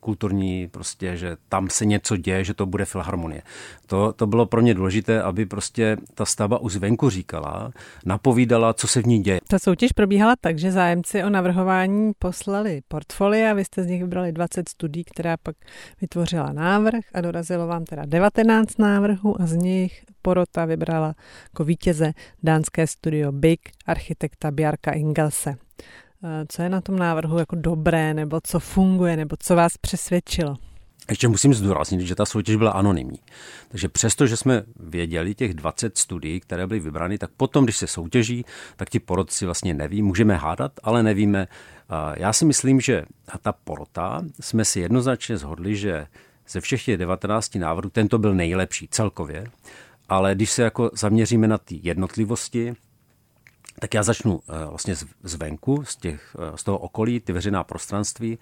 kulturní, 0.00 0.68
prostě, 0.68 1.16
že 1.16 1.36
tam 1.48 1.70
se 1.70 1.84
něco 1.84 2.16
děje, 2.16 2.44
že 2.44 2.54
to 2.54 2.66
bude 2.66 2.84
filharmonie. 2.84 3.42
To, 3.86 4.12
to 4.12 4.26
bylo 4.26 4.46
pro 4.46 4.62
mě 4.62 4.74
důležité, 4.74 5.22
aby 5.22 5.46
prostě 5.46 5.96
ta 6.14 6.24
stavba 6.24 6.58
už 6.58 6.72
zvenku 6.72 7.10
říkala, 7.10 7.72
napovídala, 8.04 8.72
co 8.72 8.88
se 8.88 9.02
v 9.02 9.06
ní 9.06 9.22
děje. 9.22 9.40
Ta 9.48 9.58
soutěž 9.58 9.92
probíhala 9.92 10.34
tak, 10.40 10.58
že 10.58 10.72
zájemci 10.72 11.24
o 11.24 11.30
navrhování 11.30 12.12
poslali 12.18 12.80
portfolia, 12.88 13.54
vy 13.54 13.64
jste 13.64 13.82
z 13.82 13.86
nich 13.86 14.02
vybrali 14.02 14.32
20 14.32 14.68
studií, 14.68 15.04
která 15.04 15.36
pak 15.42 15.56
vytvořila 16.00 16.52
návrh 16.52 17.04
a 17.14 17.20
dorazilo 17.20 17.66
vám 17.66 17.84
teda 17.84 18.02
19 18.04 18.78
návrhů 18.78 19.42
a 19.42 19.46
z 19.46 19.56
nich 19.56 20.04
porota 20.22 20.64
vybrala 20.64 21.14
jako 21.44 21.64
vítěze 21.64 22.12
dánské 22.42 22.86
studio 22.86 23.32
Big 23.32 23.60
architekta 23.86 24.50
Bjarka 24.50 24.92
Ingelse. 24.92 25.54
Eh, 26.24 26.44
co 26.48 26.62
je 26.62 26.68
na 26.68 26.80
tom 26.80 26.98
návrhu 26.98 27.38
jako 27.38 27.56
dobré, 27.56 28.14
nebo 28.14 28.40
co 28.44 28.60
funguje, 28.60 29.16
nebo 29.16 29.36
co 29.38 29.56
vás 29.56 29.72
přesvědčilo? 29.76 30.56
Ještě 31.10 31.28
musím 31.28 31.54
zdůraznit, 31.54 32.00
že 32.00 32.14
ta 32.14 32.26
soutěž 32.26 32.56
byla 32.56 32.70
anonymní. 32.70 33.18
Takže 33.68 33.88
přesto, 33.88 34.26
že 34.26 34.36
jsme 34.36 34.62
věděli 34.76 35.34
těch 35.34 35.54
20 35.54 35.98
studií, 35.98 36.40
které 36.40 36.66
byly 36.66 36.80
vybrány, 36.80 37.18
tak 37.18 37.30
potom, 37.36 37.64
když 37.64 37.76
se 37.76 37.86
soutěží, 37.86 38.44
tak 38.76 38.90
ti 38.90 39.00
porodci 39.00 39.44
vlastně 39.44 39.74
neví. 39.74 40.02
Můžeme 40.02 40.36
hádat, 40.36 40.72
ale 40.82 41.02
nevíme. 41.02 41.48
Já 42.14 42.32
si 42.32 42.44
myslím, 42.44 42.80
že 42.80 43.04
ta 43.42 43.52
porota 43.52 44.22
jsme 44.40 44.64
si 44.64 44.80
jednoznačně 44.80 45.36
zhodli, 45.36 45.76
že 45.76 46.06
ze 46.48 46.60
všech 46.60 46.84
těch 46.84 46.98
19 46.98 47.54
návrhů 47.54 47.90
tento 47.90 48.18
byl 48.18 48.34
nejlepší 48.34 48.88
celkově, 48.88 49.46
ale 50.08 50.34
když 50.34 50.50
se 50.50 50.62
jako 50.62 50.90
zaměříme 50.94 51.48
na 51.48 51.58
ty 51.58 51.80
jednotlivosti, 51.82 52.74
tak 53.78 53.94
já 53.94 54.02
začnu 54.02 54.40
eh, 54.48 54.66
vlastně 54.66 54.94
zvenku, 55.22 55.84
z, 55.84 55.96
těch, 55.96 56.36
eh, 56.38 56.58
z 56.58 56.64
toho 56.64 56.78
okolí, 56.78 57.20
ty 57.20 57.32
veřejná 57.32 57.64
prostranství, 57.64 58.38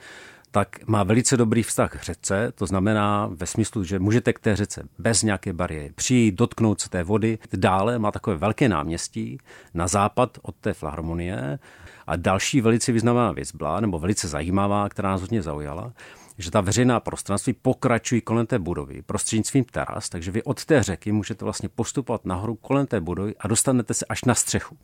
tak 0.51 0.87
má 0.87 1.03
velice 1.03 1.37
dobrý 1.37 1.63
vztah 1.63 1.93
k 1.93 2.03
řece, 2.03 2.53
to 2.55 2.67
znamená 2.67 3.31
ve 3.33 3.47
smyslu, 3.47 3.85
že 3.85 3.99
můžete 3.99 4.33
k 4.33 4.39
té 4.39 4.57
řece 4.57 4.83
bez 4.99 5.23
nějaké 5.23 5.53
bariéry 5.53 5.93
přijít, 5.95 6.35
dotknout 6.35 6.81
se 6.81 6.89
té 6.89 7.03
vody. 7.03 7.39
Dále 7.57 7.99
má 7.99 8.11
takové 8.11 8.37
velké 8.37 8.69
náměstí 8.69 9.39
na 9.75 9.89
západ 9.89 10.39
od 10.43 10.55
té 10.55 10.75
filharmonie. 10.75 11.59
A 12.09 12.17
další 12.17 12.61
velice 12.61 12.93
významná 12.93 13.33
věc 13.33 13.53
byla, 13.53 13.81
nebo 13.81 13.99
velice 13.99 14.29
zajímavá, 14.29 14.89
která 14.89 15.11
nás 15.11 15.21
hodně 15.21 15.43
zaujala, 15.43 15.93
že 16.39 16.51
ta 16.51 16.61
veřejná 16.61 17.01
prostranství 17.01 17.53
pokračují 17.53 18.21
kolem 18.21 18.47
té 18.47 18.59
budovy 18.59 19.03
prostřednictvím 19.03 19.65
teras, 19.65 20.09
takže 20.09 20.31
vy 20.31 20.43
od 20.43 20.65
té 20.65 20.83
řeky 20.83 21.13
můžete 21.13 21.45
vlastně 21.45 21.69
postupovat 21.69 22.25
nahoru 22.25 22.55
kolem 22.55 22.87
té 22.87 23.01
budovy 23.01 23.35
a 23.41 23.49
dostanete 23.49 23.95
se 23.95 24.05
až 24.09 24.25
na 24.25 24.35
střechu. 24.35 24.77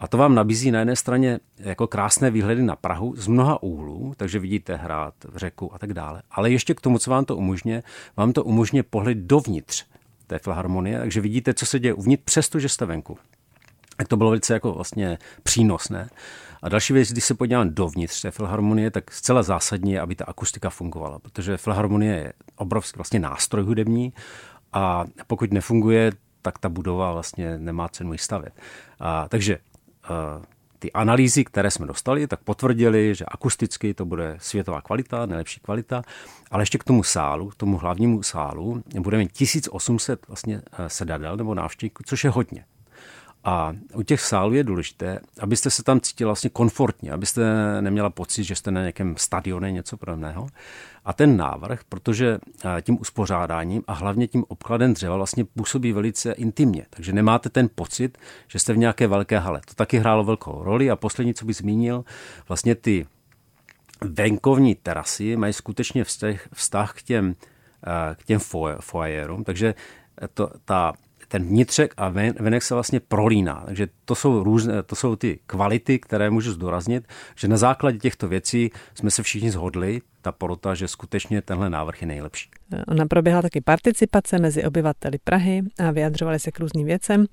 A 0.00 0.08
to 0.08 0.18
vám 0.18 0.34
nabízí 0.34 0.70
na 0.70 0.78
jedné 0.78 0.96
straně 0.96 1.40
jako 1.58 1.86
krásné 1.86 2.30
výhledy 2.30 2.62
na 2.62 2.76
Prahu 2.76 3.14
z 3.16 3.26
mnoha 3.26 3.62
úhlů, 3.62 4.14
takže 4.16 4.38
vidíte 4.38 4.76
hrát, 4.76 5.14
řeku 5.34 5.74
a 5.74 5.78
tak 5.78 5.92
dále. 5.92 6.22
Ale 6.30 6.50
ještě 6.50 6.74
k 6.74 6.80
tomu, 6.80 6.98
co 6.98 7.10
vám 7.10 7.24
to 7.24 7.36
umožňuje, 7.36 7.82
vám 8.16 8.32
to 8.32 8.44
umožňuje 8.44 8.82
pohled 8.82 9.18
dovnitř 9.18 9.84
té 10.26 10.38
filharmonie, 10.38 10.98
takže 10.98 11.20
vidíte, 11.20 11.54
co 11.54 11.66
se 11.66 11.78
děje 11.78 11.94
uvnitř, 11.94 12.22
přestože 12.24 12.68
jste 12.68 12.86
venku. 12.86 13.18
Tak 13.96 14.08
to 14.08 14.16
bylo 14.16 14.30
velice 14.30 14.52
jako 14.52 14.72
vlastně 14.72 15.18
přínosné. 15.42 16.08
A 16.62 16.68
další 16.68 16.92
věc, 16.92 17.12
když 17.12 17.24
se 17.24 17.34
podívám 17.34 17.74
dovnitř 17.74 18.22
té 18.22 18.30
filharmonie, 18.30 18.90
tak 18.90 19.12
zcela 19.12 19.42
zásadní 19.42 19.92
je, 19.92 20.00
aby 20.00 20.14
ta 20.14 20.24
akustika 20.24 20.70
fungovala, 20.70 21.18
protože 21.18 21.56
filharmonie 21.56 22.14
je 22.14 22.32
obrovský 22.56 22.96
vlastně 22.98 23.20
nástroj 23.20 23.64
hudební 23.64 24.12
a 24.72 25.04
pokud 25.26 25.52
nefunguje, 25.52 26.12
tak 26.42 26.58
ta 26.58 26.68
budova 26.68 27.12
vlastně 27.12 27.58
nemá 27.58 27.88
cenu 27.88 28.12
ji 28.12 28.18
stavět. 28.18 28.52
A, 29.00 29.28
takže 29.28 29.58
a, 30.04 30.42
ty 30.78 30.92
analýzy, 30.92 31.44
které 31.44 31.70
jsme 31.70 31.86
dostali, 31.86 32.26
tak 32.26 32.40
potvrdili, 32.40 33.14
že 33.14 33.24
akusticky 33.24 33.94
to 33.94 34.04
bude 34.04 34.36
světová 34.40 34.80
kvalita, 34.80 35.26
nejlepší 35.26 35.60
kvalita, 35.60 36.02
ale 36.50 36.62
ještě 36.62 36.78
k 36.78 36.84
tomu 36.84 37.02
sálu, 37.02 37.48
k 37.48 37.54
tomu 37.54 37.78
hlavnímu 37.78 38.22
sálu, 38.22 38.82
budeme 39.00 39.22
mít 39.22 39.32
1800 39.32 40.28
vlastně 40.28 40.62
sedadel 40.86 41.36
nebo 41.36 41.54
návštěvníků, 41.54 42.02
což 42.06 42.24
je 42.24 42.30
hodně. 42.30 42.64
A 43.46 43.72
u 43.94 44.02
těch 44.02 44.20
sálů 44.20 44.54
je 44.54 44.64
důležité, 44.64 45.20
abyste 45.40 45.70
se 45.70 45.82
tam 45.82 46.00
cítili 46.00 46.26
vlastně 46.26 46.50
komfortně, 46.50 47.12
abyste 47.12 47.42
neměla 47.80 48.10
pocit, 48.10 48.44
že 48.44 48.54
jste 48.54 48.70
na 48.70 48.80
nějakém 48.80 49.14
stadioně 49.16 49.72
něco 49.72 49.96
podobného. 49.96 50.48
A 51.04 51.12
ten 51.12 51.36
návrh, 51.36 51.84
protože 51.88 52.38
tím 52.82 53.00
uspořádáním 53.00 53.82
a 53.86 53.92
hlavně 53.92 54.26
tím 54.26 54.44
obkladem 54.48 54.94
dřeva 54.94 55.16
vlastně 55.16 55.44
působí 55.44 55.92
velice 55.92 56.32
intimně. 56.32 56.86
Takže 56.90 57.12
nemáte 57.12 57.48
ten 57.48 57.68
pocit, 57.74 58.18
že 58.48 58.58
jste 58.58 58.72
v 58.72 58.78
nějaké 58.78 59.06
velké 59.06 59.38
hale. 59.38 59.60
To 59.68 59.74
taky 59.74 59.98
hrálo 59.98 60.24
velkou 60.24 60.64
roli. 60.64 60.90
A 60.90 60.96
poslední, 60.96 61.34
co 61.34 61.44
bych 61.44 61.56
zmínil, 61.56 62.04
vlastně 62.48 62.74
ty 62.74 63.06
venkovní 64.00 64.74
terasy 64.74 65.36
mají 65.36 65.52
skutečně 65.52 66.04
vztah, 66.04 66.36
vztah 66.52 66.92
k 66.92 67.02
těm, 67.02 67.34
k 68.14 68.24
těm 68.24 68.40
foajérům, 68.80 69.44
takže 69.44 69.74
to, 70.34 70.50
ta 70.64 70.92
ten 71.34 71.44
vnitřek 71.44 71.94
a 71.96 72.08
venek 72.40 72.62
se 72.62 72.74
vlastně 72.74 73.00
prolíná. 73.00 73.62
Takže 73.66 73.88
to 74.04 74.14
jsou, 74.14 74.42
různé, 74.42 74.82
to 74.82 74.96
jsou 74.96 75.16
ty 75.16 75.38
kvality, 75.46 75.98
které 75.98 76.30
můžu 76.30 76.52
zdůraznit, 76.52 77.04
že 77.34 77.48
na 77.48 77.56
základě 77.56 77.98
těchto 77.98 78.28
věcí 78.28 78.70
jsme 78.94 79.10
se 79.10 79.22
všichni 79.22 79.50
zhodli, 79.50 80.00
ta 80.24 80.32
porota, 80.32 80.74
že 80.74 80.88
skutečně 80.88 81.42
tenhle 81.42 81.70
návrh 81.70 82.00
je 82.00 82.06
nejlepší. 82.06 82.50
Ona 82.88 83.06
proběhla 83.06 83.42
taky 83.42 83.60
participace 83.60 84.38
mezi 84.38 84.64
obyvateli 84.64 85.18
Prahy 85.24 85.62
a 85.78 85.90
vyjadřovali 85.90 86.38
se 86.38 86.50
k 86.50 86.60
různým 86.60 86.86
věcem 86.86 87.26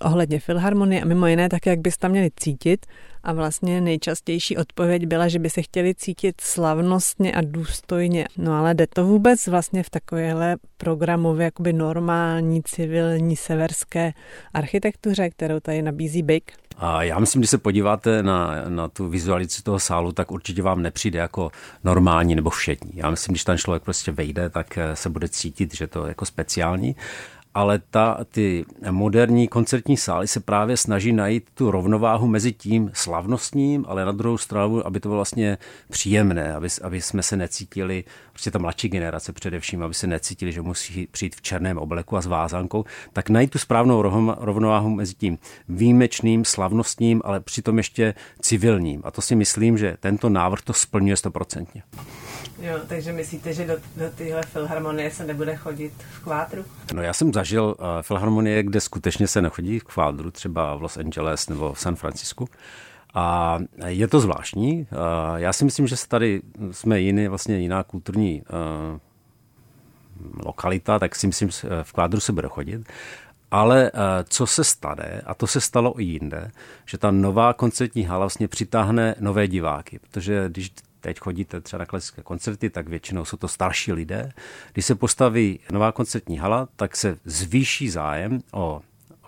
ohledně 0.00 0.40
filharmonie 0.40 1.02
a 1.02 1.04
mimo 1.04 1.26
jiné 1.26 1.48
tak, 1.48 1.66
jak 1.66 1.78
byste 1.78 2.00
tam 2.00 2.10
měli 2.10 2.30
cítit. 2.36 2.86
A 3.22 3.32
vlastně 3.32 3.80
nejčastější 3.80 4.56
odpověď 4.56 5.06
byla, 5.06 5.28
že 5.28 5.38
by 5.38 5.50
se 5.50 5.62
chtěli 5.62 5.94
cítit 5.94 6.40
slavnostně 6.40 7.34
a 7.34 7.40
důstojně. 7.40 8.26
No 8.36 8.52
ale 8.54 8.74
jde 8.74 8.86
to 8.86 9.06
vůbec 9.06 9.46
vlastně 9.46 9.82
v 9.82 9.90
takovéhle 9.90 10.56
programově 10.76 11.44
jakoby 11.44 11.72
normální, 11.72 12.62
civilní, 12.62 13.36
severské 13.36 14.12
architektuře, 14.54 15.30
kterou 15.30 15.60
tady 15.60 15.82
nabízí 15.82 16.22
Big? 16.22 16.52
A 16.78 17.02
já 17.02 17.18
myslím, 17.18 17.40
když 17.40 17.50
se 17.50 17.58
podíváte 17.58 18.22
na, 18.22 18.64
na 18.68 18.88
tu 18.88 19.08
vizualizaci 19.08 19.62
toho 19.62 19.78
sálu, 19.78 20.12
tak 20.12 20.30
určitě 20.30 20.62
vám 20.62 20.82
nepřijde 20.82 21.18
jako 21.18 21.50
normální 21.84 22.34
nebo 22.34 22.50
všední. 22.50 22.90
Já 22.94 23.10
myslím, 23.10 23.32
když 23.32 23.44
tam 23.44 23.58
člověk 23.58 23.82
prostě 23.82 24.12
vejde, 24.12 24.50
tak 24.50 24.78
eh, 24.78 24.96
se 24.96 25.08
bude 25.08 25.28
cítit, 25.28 25.74
že 25.74 25.86
to 25.86 26.04
je 26.04 26.08
jako 26.08 26.26
speciální. 26.26 26.96
Ale 27.54 27.80
ta, 27.90 28.18
ty 28.30 28.64
moderní 28.90 29.48
koncertní 29.48 29.96
sály 29.96 30.28
se 30.28 30.40
právě 30.40 30.76
snaží 30.76 31.12
najít 31.12 31.44
tu 31.54 31.70
rovnováhu 31.70 32.26
mezi 32.26 32.52
tím 32.52 32.90
slavnostním, 32.94 33.84
ale 33.88 34.04
na 34.04 34.12
druhou 34.12 34.38
stranu, 34.38 34.86
aby 34.86 35.00
to 35.00 35.08
bylo 35.08 35.16
vlastně 35.16 35.58
příjemné, 35.90 36.54
aby, 36.54 36.68
aby 36.82 37.00
jsme 37.00 37.22
se 37.22 37.36
necítili, 37.36 38.04
prostě 38.32 38.50
ta 38.50 38.58
mladší 38.58 38.88
generace 38.88 39.32
především, 39.32 39.82
aby 39.82 39.94
se 39.94 40.06
necítili, 40.06 40.52
že 40.52 40.62
musí 40.62 41.06
přijít 41.06 41.36
v 41.36 41.42
černém 41.42 41.78
obleku 41.78 42.16
a 42.16 42.20
s 42.20 42.26
vázankou, 42.26 42.84
tak 43.12 43.30
najít 43.30 43.50
tu 43.50 43.58
správnou 43.58 44.02
rovnováhu 44.38 44.90
mezi 44.90 45.14
tím 45.14 45.38
výjimečným, 45.68 46.44
slavnostním, 46.44 47.22
ale 47.24 47.40
přitom 47.40 47.78
ještě 47.78 48.14
civilním. 48.40 49.00
A 49.04 49.10
to 49.10 49.22
si 49.22 49.36
myslím, 49.36 49.78
že 49.78 49.96
tento 50.00 50.28
návrh 50.28 50.62
to 50.62 50.72
splňuje 50.72 51.16
stoprocentně. 51.16 51.82
Jo, 52.60 52.74
takže 52.86 53.12
myslíte, 53.12 53.52
že 53.54 53.66
do, 53.66 53.74
do 53.96 54.10
téhle 54.14 54.42
filharmonie 54.42 55.10
se 55.10 55.24
nebude 55.24 55.56
chodit 55.56 55.92
v 56.10 56.20
kvádru? 56.20 56.64
No 56.94 57.02
já 57.02 57.12
jsem 57.12 57.30
zažil 57.38 57.64
uh, 57.64 57.86
filharmonie, 58.02 58.62
kde 58.62 58.80
skutečně 58.80 59.26
se 59.28 59.42
nechodí 59.42 59.78
v 59.78 59.84
kvádru, 59.84 60.30
třeba 60.30 60.74
v 60.74 60.82
Los 60.82 60.96
Angeles 60.96 61.48
nebo 61.48 61.72
v 61.72 61.80
San 61.80 61.96
Francisku. 61.96 62.48
A 63.14 63.58
je 63.86 64.08
to 64.08 64.20
zvláštní. 64.20 64.86
Uh, 64.90 65.36
já 65.36 65.52
si 65.52 65.64
myslím, 65.64 65.86
že 65.86 65.96
tady 66.08 66.42
jsme 66.70 67.00
jiný, 67.00 67.28
vlastně 67.28 67.58
jiná 67.58 67.82
kulturní 67.82 68.42
uh, 68.42 68.98
lokalita, 70.44 70.98
tak 70.98 71.14
si 71.14 71.26
myslím, 71.26 71.50
že 71.50 71.68
v 71.82 71.92
kvádru 71.92 72.20
se 72.20 72.32
bude 72.32 72.48
chodit. 72.48 72.82
Ale 73.50 73.90
co 74.28 74.46
se 74.46 74.64
stane, 74.64 75.22
a 75.26 75.34
to 75.34 75.46
se 75.46 75.60
stalo 75.60 76.00
i 76.00 76.04
jinde, 76.04 76.50
že 76.86 76.98
ta 76.98 77.10
nová 77.10 77.52
koncertní 77.52 78.04
hala 78.04 78.18
vlastně 78.18 78.48
přitáhne 78.48 79.14
nové 79.20 79.48
diváky, 79.48 79.98
protože 79.98 80.44
když 80.48 80.72
teď 81.00 81.18
chodíte 81.20 81.60
třeba 81.60 81.78
na 81.78 81.86
klasické 81.86 82.22
koncerty, 82.22 82.70
tak 82.70 82.88
většinou 82.88 83.24
jsou 83.24 83.36
to 83.36 83.48
starší 83.48 83.92
lidé. 83.92 84.32
Když 84.72 84.84
se 84.84 84.94
postaví 84.94 85.60
nová 85.72 85.92
koncertní 85.92 86.38
hala, 86.38 86.68
tak 86.76 86.96
se 86.96 87.18
zvýší 87.24 87.90
zájem 87.90 88.40
o 88.52 88.80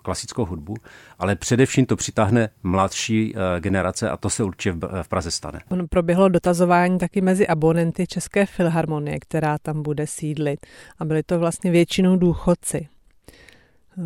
klasickou 0.03 0.45
hudbu, 0.45 0.75
ale 1.19 1.37
především 1.37 1.87
to 1.87 1.97
přitáhne 1.97 2.49
mladší 2.62 3.35
eh, 3.37 3.61
generace 3.61 4.11
a 4.11 4.17
to 4.17 4.31
se 4.31 4.45
určitě 4.45 4.79
v 5.03 5.09
Praze 5.09 5.31
stane. 5.31 5.61
On 5.69 5.89
proběhlo 5.89 6.29
dotazování 6.29 6.99
taky 6.99 7.21
mezi 7.21 7.47
abonenty 7.47 8.07
České 8.07 8.47
filharmonie, 8.47 9.19
která 9.21 9.59
tam 9.59 9.83
bude 9.83 10.07
sídlit 10.07 10.67
a 10.99 11.05
byly 11.05 11.23
to 11.23 11.39
vlastně 11.39 11.71
většinou 11.71 12.17
důchodci. 12.17 12.89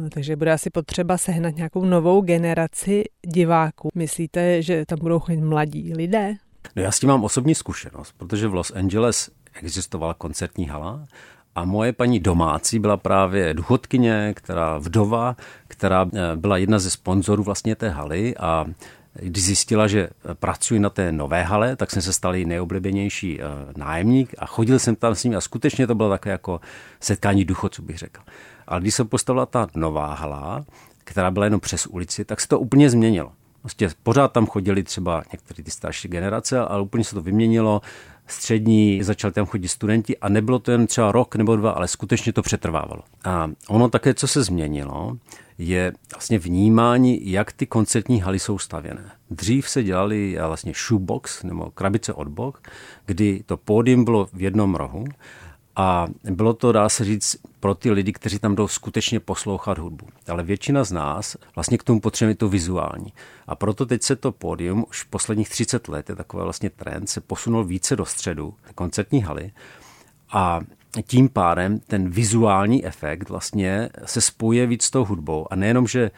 Eh, 0.06 0.10
takže 0.10 0.36
bude 0.36 0.52
asi 0.52 0.70
potřeba 0.70 1.18
sehnat 1.18 1.56
nějakou 1.56 1.84
novou 1.84 2.20
generaci 2.20 3.04
diváků. 3.26 3.88
Myslíte, 3.94 4.62
že 4.62 4.86
tam 4.86 4.98
budou 4.98 5.18
chodit 5.18 5.40
mladí 5.40 5.92
lidé? 5.94 6.34
No 6.76 6.82
já 6.82 6.92
s 6.92 7.00
tím 7.00 7.08
mám 7.08 7.24
osobní 7.24 7.54
zkušenost, 7.54 8.14
protože 8.16 8.48
v 8.48 8.54
Los 8.54 8.70
Angeles 8.70 9.30
existovala 9.62 10.14
koncertní 10.14 10.66
hala 10.66 11.04
a 11.54 11.64
moje 11.64 11.92
paní 11.92 12.20
domácí 12.20 12.78
byla 12.78 12.96
právě 12.96 13.54
důchodkyně, 13.54 14.32
která 14.36 14.78
vdova, 14.78 15.36
která 15.68 16.06
eh, 16.14 16.36
byla 16.36 16.56
jedna 16.56 16.78
ze 16.78 16.90
sponzorů 16.90 17.42
vlastně 17.42 17.76
té 17.76 17.88
haly 17.88 18.36
a 18.36 18.66
když 19.22 19.44
zjistila, 19.44 19.86
že 19.86 20.08
pracuji 20.34 20.80
na 20.80 20.90
té 20.90 21.12
nové 21.12 21.42
hale, 21.42 21.76
tak 21.76 21.90
jsem 21.90 22.02
se 22.02 22.12
stal 22.12 22.34
její 22.34 22.44
nejoblíbenější 22.44 23.40
eh, 23.40 23.44
nájemník 23.76 24.34
a 24.38 24.46
chodil 24.46 24.78
jsem 24.78 24.96
tam 24.96 25.14
s 25.14 25.24
ním 25.24 25.36
a 25.36 25.40
skutečně 25.40 25.86
to 25.86 25.94
bylo 25.94 26.10
takové 26.10 26.32
jako 26.32 26.60
setkání 27.00 27.44
důchodců, 27.44 27.82
bych 27.82 27.98
řekl. 27.98 28.20
Ale 28.66 28.80
když 28.80 28.94
se 28.94 29.04
postavila 29.04 29.46
ta 29.46 29.66
nová 29.74 30.14
hala, 30.14 30.64
která 31.04 31.30
byla 31.30 31.44
jenom 31.44 31.60
přes 31.60 31.86
ulici, 31.86 32.24
tak 32.24 32.40
se 32.40 32.48
to 32.48 32.58
úplně 32.58 32.90
změnilo. 32.90 33.32
Prostě 33.64 33.90
pořád 34.02 34.32
tam 34.32 34.46
chodili 34.46 34.82
třeba 34.82 35.22
některé 35.32 35.64
ty 35.64 35.70
starší 35.70 36.08
generace, 36.08 36.60
ale 36.60 36.82
úplně 36.82 37.04
se 37.04 37.14
to 37.14 37.22
vyměnilo. 37.22 37.80
Střední 38.26 39.02
začali 39.02 39.32
tam 39.32 39.46
chodit 39.46 39.68
studenti 39.68 40.18
a 40.18 40.28
nebylo 40.28 40.58
to 40.58 40.70
jen 40.70 40.86
třeba 40.86 41.12
rok 41.12 41.36
nebo 41.36 41.56
dva, 41.56 41.70
ale 41.70 41.88
skutečně 41.88 42.32
to 42.32 42.42
přetrvávalo. 42.42 43.02
A 43.24 43.50
ono 43.68 43.88
také, 43.88 44.14
co 44.14 44.28
se 44.28 44.42
změnilo, 44.42 45.16
je 45.58 45.92
vlastně 46.14 46.38
vnímání, 46.38 47.30
jak 47.30 47.52
ty 47.52 47.66
koncertní 47.66 48.20
haly 48.20 48.38
jsou 48.38 48.58
stavěné. 48.58 49.10
Dřív 49.30 49.68
se 49.68 49.82
dělali 49.82 50.38
vlastně 50.46 50.72
shoebox 50.88 51.42
nebo 51.42 51.70
krabice 51.70 52.12
od 52.12 52.28
bok, 52.28 52.68
kdy 53.06 53.42
to 53.46 53.56
pódium 53.56 54.04
bylo 54.04 54.28
v 54.32 54.42
jednom 54.42 54.74
rohu 54.74 55.04
a 55.76 56.06
bylo 56.30 56.54
to, 56.54 56.72
dá 56.72 56.88
se 56.88 57.04
říct, 57.04 57.36
pro 57.60 57.74
ty 57.74 57.90
lidi, 57.90 58.12
kteří 58.12 58.38
tam 58.38 58.54
jdou 58.54 58.68
skutečně 58.68 59.20
poslouchat 59.20 59.78
hudbu. 59.78 60.06
Ale 60.28 60.42
většina 60.42 60.84
z 60.84 60.92
nás 60.92 61.36
vlastně 61.54 61.78
k 61.78 61.82
tomu 61.82 62.00
potřebuje 62.00 62.34
to 62.34 62.48
vizuální. 62.48 63.12
A 63.46 63.54
proto 63.54 63.86
teď 63.86 64.02
se 64.02 64.16
to 64.16 64.32
pódium 64.32 64.84
už 64.88 65.02
posledních 65.02 65.48
30 65.48 65.88
let, 65.88 66.08
je 66.08 66.16
takový 66.16 66.42
vlastně 66.42 66.70
trend, 66.70 67.06
se 67.06 67.20
posunul 67.20 67.64
více 67.64 67.96
do 67.96 68.04
středu 68.04 68.54
koncertní 68.74 69.22
haly. 69.22 69.52
A 70.32 70.60
tím 71.06 71.28
pádem 71.28 71.78
ten 71.78 72.10
vizuální 72.10 72.86
efekt 72.86 73.28
vlastně 73.28 73.88
se 74.04 74.20
spojuje 74.20 74.66
víc 74.66 74.82
s 74.82 74.90
tou 74.90 75.04
hudbou. 75.04 75.46
A 75.50 75.56
nejenom, 75.56 75.86
že 75.86 76.10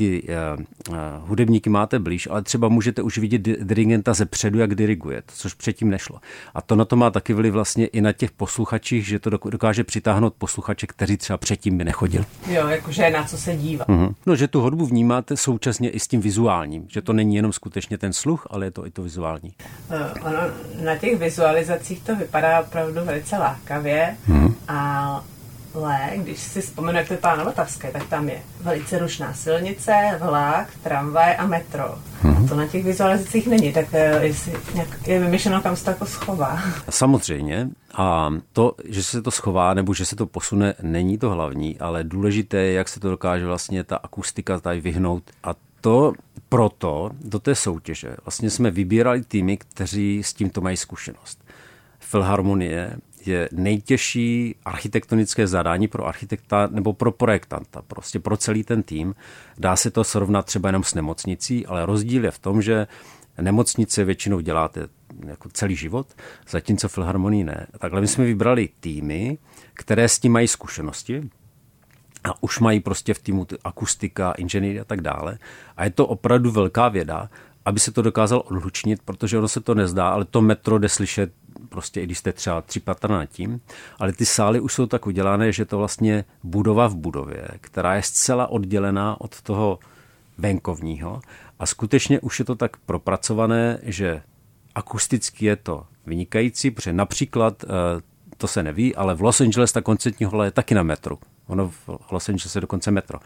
ty 0.00 0.22
uh, 0.22 0.64
uh, 0.88 0.96
hudebníky 1.28 1.70
máte 1.70 1.98
blíž, 1.98 2.28
ale 2.30 2.42
třeba 2.42 2.68
můžete 2.68 3.02
už 3.02 3.18
vidět 3.18 3.42
dirigenta 3.42 4.14
ze 4.14 4.26
předu, 4.26 4.58
jak 4.58 4.74
diriguje, 4.74 5.22
což 5.26 5.54
předtím 5.54 5.90
nešlo. 5.90 6.20
A 6.54 6.62
to 6.62 6.76
na 6.76 6.84
to 6.84 6.96
má 6.96 7.10
taky 7.10 7.34
vliv 7.34 7.52
vlastně 7.52 7.86
i 7.86 8.00
na 8.00 8.12
těch 8.12 8.30
posluchačích, 8.30 9.06
že 9.06 9.18
to 9.18 9.30
dokáže 9.30 9.84
přitáhnout 9.84 10.34
posluchače, 10.34 10.86
kteří 10.86 11.16
třeba 11.16 11.36
předtím 11.36 11.78
by 11.78 11.84
nechodili. 11.84 12.24
Jo, 12.48 12.68
jakože 12.68 13.10
na 13.10 13.24
co 13.24 13.38
se 13.38 13.56
dívá. 13.56 13.84
Uh-huh. 13.84 14.14
No, 14.26 14.36
že 14.36 14.48
tu 14.48 14.60
hudbu 14.60 14.86
vnímáte 14.86 15.36
současně 15.36 15.90
i 15.90 16.00
s 16.00 16.08
tím 16.08 16.20
vizuálním, 16.20 16.86
že 16.88 17.02
to 17.02 17.12
není 17.12 17.36
jenom 17.36 17.52
skutečně 17.52 17.98
ten 17.98 18.12
sluch, 18.12 18.46
ale 18.50 18.66
je 18.66 18.70
to 18.70 18.86
i 18.86 18.90
to 18.90 19.02
vizuální. 19.02 19.54
Uh, 19.90 20.26
ono, 20.28 20.40
na 20.84 20.96
těch 20.96 21.18
vizualizacích 21.18 22.02
to 22.02 22.16
vypadá 22.16 22.60
opravdu 22.60 23.04
velice 23.04 23.38
lákavě 23.38 24.16
uh-huh. 24.28 24.54
a 24.68 25.24
ale 25.74 26.10
když 26.16 26.38
si 26.38 26.60
vzpomenu, 26.60 26.98
jak 26.98 27.08
to 27.08 27.14
vypadá 27.14 27.36
na 27.36 27.44
Vltavské, 27.44 27.90
tak 27.90 28.08
tam 28.08 28.28
je 28.28 28.42
velice 28.60 28.98
rušná 28.98 29.34
silnice, 29.34 29.92
vlak, 30.20 30.68
tramvaj 30.82 31.36
a 31.38 31.46
metro. 31.46 31.98
Mm-hmm. 32.22 32.48
To 32.48 32.56
na 32.56 32.66
těch 32.66 32.84
vizualizacích 32.84 33.46
není, 33.46 33.72
tak 33.72 33.86
eh, 33.92 34.26
jestli 34.26 34.52
nějak 34.74 34.88
je 35.06 35.20
vymyšleno, 35.20 35.60
kam 35.60 35.76
se 35.76 35.84
to 35.84 35.90
jako 35.90 36.06
schová. 36.06 36.62
Samozřejmě. 36.90 37.68
A 37.94 38.30
to, 38.52 38.74
že 38.84 39.02
se 39.02 39.22
to 39.22 39.30
schová 39.30 39.74
nebo 39.74 39.94
že 39.94 40.06
se 40.06 40.16
to 40.16 40.26
posune, 40.26 40.74
není 40.82 41.18
to 41.18 41.30
hlavní, 41.30 41.78
ale 41.78 42.04
důležité 42.04 42.56
je, 42.56 42.72
jak 42.72 42.88
se 42.88 43.00
to 43.00 43.10
dokáže 43.10 43.46
vlastně 43.46 43.84
ta 43.84 43.96
akustika 43.96 44.60
tady 44.60 44.80
vyhnout. 44.80 45.22
A 45.44 45.54
to 45.80 46.12
proto 46.48 47.10
do 47.24 47.38
té 47.38 47.54
soutěže 47.54 48.16
vlastně 48.24 48.50
jsme 48.50 48.70
vybírali 48.70 49.22
týmy, 49.22 49.56
kteří 49.56 50.22
s 50.22 50.32
tímto 50.32 50.60
mají 50.60 50.76
zkušenost. 50.76 51.44
Filharmonie 51.98 52.96
je 53.26 53.48
nejtěžší 53.52 54.54
architektonické 54.64 55.46
zadání 55.46 55.88
pro 55.88 56.06
architekta 56.06 56.68
nebo 56.70 56.92
pro 56.92 57.12
projektanta, 57.12 57.82
prostě 57.82 58.18
pro 58.18 58.36
celý 58.36 58.64
ten 58.64 58.82
tým. 58.82 59.14
Dá 59.58 59.76
se 59.76 59.90
to 59.90 60.04
srovnat 60.04 60.46
třeba 60.46 60.68
jenom 60.68 60.84
s 60.84 60.94
nemocnicí, 60.94 61.66
ale 61.66 61.86
rozdíl 61.86 62.24
je 62.24 62.30
v 62.30 62.38
tom, 62.38 62.62
že 62.62 62.86
nemocnice 63.40 64.04
většinou 64.04 64.40
děláte 64.40 64.88
jako 65.26 65.48
celý 65.52 65.76
život, 65.76 66.06
zatímco 66.48 66.88
filharmonii 66.88 67.44
ne. 67.44 67.66
Takhle 67.78 68.00
my 68.00 68.08
jsme 68.08 68.24
vybrali 68.24 68.68
týmy, 68.80 69.38
které 69.74 70.08
s 70.08 70.18
tím 70.18 70.32
mají 70.32 70.48
zkušenosti, 70.48 71.30
a 72.24 72.42
už 72.42 72.58
mají 72.58 72.80
prostě 72.80 73.14
v 73.14 73.18
týmu 73.18 73.46
akustika, 73.64 74.32
inženýry 74.32 74.80
a 74.80 74.84
tak 74.84 75.00
dále. 75.00 75.38
A 75.76 75.84
je 75.84 75.90
to 75.90 76.06
opravdu 76.06 76.50
velká 76.50 76.88
věda, 76.88 77.30
aby 77.64 77.80
se 77.80 77.92
to 77.92 78.02
dokázal 78.02 78.42
odlučnit, 78.46 79.00
protože 79.04 79.38
ono 79.38 79.48
se 79.48 79.60
to 79.60 79.74
nezdá, 79.74 80.08
ale 80.08 80.24
to 80.24 80.40
metro 80.40 80.78
jde 80.78 80.88
slyšet 80.88 81.32
prostě 81.68 82.00
i 82.00 82.04
když 82.04 82.18
jste 82.18 82.32
třeba 82.32 82.62
tři 82.62 82.80
patra 82.80 83.18
nad 83.18 83.26
tím, 83.26 83.60
ale 83.98 84.12
ty 84.12 84.26
sály 84.26 84.60
už 84.60 84.74
jsou 84.74 84.86
tak 84.86 85.06
udělané, 85.06 85.52
že 85.52 85.64
to 85.64 85.78
vlastně 85.78 86.24
budova 86.42 86.86
v 86.86 86.94
budově, 86.94 87.48
která 87.60 87.94
je 87.94 88.02
zcela 88.02 88.46
oddělená 88.46 89.20
od 89.20 89.40
toho 89.40 89.78
venkovního 90.38 91.20
a 91.58 91.66
skutečně 91.66 92.20
už 92.20 92.38
je 92.38 92.44
to 92.44 92.54
tak 92.54 92.76
propracované, 92.76 93.78
že 93.82 94.22
akusticky 94.74 95.46
je 95.46 95.56
to 95.56 95.86
vynikající, 96.06 96.70
protože 96.70 96.92
například, 96.92 97.64
eh, 97.64 97.66
to 98.36 98.48
se 98.48 98.62
neví, 98.62 98.96
ale 98.96 99.14
v 99.14 99.20
Los 99.20 99.40
Angeles 99.40 99.72
ta 99.72 99.80
koncertní 99.80 100.26
hola 100.26 100.44
je 100.44 100.50
taky 100.50 100.74
na 100.74 100.82
metru. 100.82 101.18
Ono 101.46 101.68
v 101.68 102.12
Los 102.12 102.28
Angeles 102.28 102.54
je 102.54 102.60
dokonce 102.60 102.90
metro. 102.90 103.18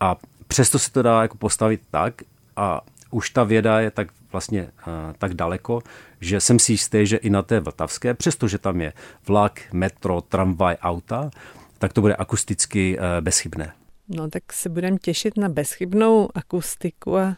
A 0.00 0.16
přesto 0.48 0.78
se 0.78 0.92
to 0.92 1.02
dá 1.02 1.22
jako 1.22 1.36
postavit 1.36 1.80
tak 1.90 2.22
a 2.56 2.80
už 3.10 3.30
ta 3.30 3.44
věda 3.44 3.80
je 3.80 3.90
tak 3.90 4.08
vlastně 4.32 4.62
uh, 4.62 4.68
tak 5.18 5.34
daleko, 5.34 5.80
že 6.20 6.40
jsem 6.40 6.58
si 6.58 6.72
jistý, 6.72 7.06
že 7.06 7.16
i 7.16 7.30
na 7.30 7.42
té 7.42 7.60
Vltavské, 7.60 8.14
přestože 8.14 8.58
tam 8.58 8.80
je 8.80 8.92
vlak, 9.26 9.60
metro, 9.72 10.20
tramvaj, 10.20 10.76
auta, 10.82 11.30
tak 11.78 11.92
to 11.92 12.00
bude 12.00 12.16
akusticky 12.16 12.98
uh, 12.98 13.04
bezchybné. 13.20 13.72
No 14.08 14.30
tak 14.30 14.52
se 14.52 14.68
budeme 14.68 14.98
těšit 14.98 15.36
na 15.36 15.48
bezchybnou 15.48 16.28
akustiku 16.34 17.18
a 17.18 17.36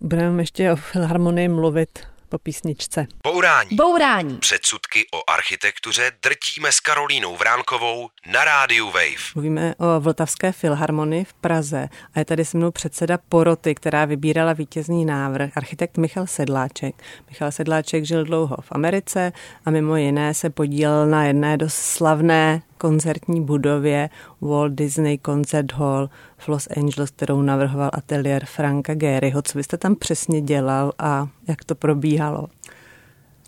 budeme 0.00 0.42
ještě 0.42 0.72
o 0.72 0.76
filharmonii 0.76 1.48
mluvit 1.48 1.98
po 2.28 2.38
písničce. 2.38 3.06
Bourání. 3.22 3.76
Bourání. 3.76 4.38
Předsudky 4.38 5.06
o 5.14 5.30
architektuře 5.30 6.12
drtíme 6.22 6.72
s 6.72 6.80
Karolínou 6.80 7.36
Vránkovou 7.36 8.08
na 8.32 8.44
rádiu 8.44 8.86
Wave. 8.86 9.24
Mluvíme 9.34 9.74
o 9.74 10.00
Vltavské 10.00 10.52
filharmonii 10.52 11.24
v 11.24 11.34
Praze 11.34 11.88
a 12.14 12.18
je 12.18 12.24
tady 12.24 12.44
se 12.44 12.56
mnou 12.56 12.70
předseda 12.70 13.18
poroty, 13.28 13.74
která 13.74 14.04
vybírala 14.04 14.52
vítězný 14.52 15.04
návrh, 15.04 15.56
architekt 15.56 15.96
Michal 15.96 16.26
Sedláček. 16.26 16.94
Michal 17.28 17.52
Sedláček 17.52 18.04
žil 18.04 18.24
dlouho 18.24 18.56
v 18.60 18.72
Americe 18.72 19.32
a 19.64 19.70
mimo 19.70 19.96
jiné 19.96 20.34
se 20.34 20.50
podílel 20.50 21.06
na 21.06 21.24
jedné 21.24 21.56
dost 21.56 21.74
slavné 21.74 22.62
koncertní 22.84 23.44
budově 23.44 24.10
Walt 24.40 24.72
Disney 24.72 25.18
Concert 25.18 25.72
Hall 25.72 26.10
v 26.38 26.48
Los 26.48 26.68
Angeles, 26.76 27.10
kterou 27.10 27.42
navrhoval 27.42 27.90
ateliér 27.92 28.44
Franka 28.44 28.94
Garyho. 28.94 29.42
Co 29.42 29.58
byste 29.58 29.76
tam 29.76 29.96
přesně 29.96 30.40
dělal 30.40 30.92
a 30.98 31.28
jak 31.48 31.64
to 31.64 31.74
probíhalo? 31.74 32.46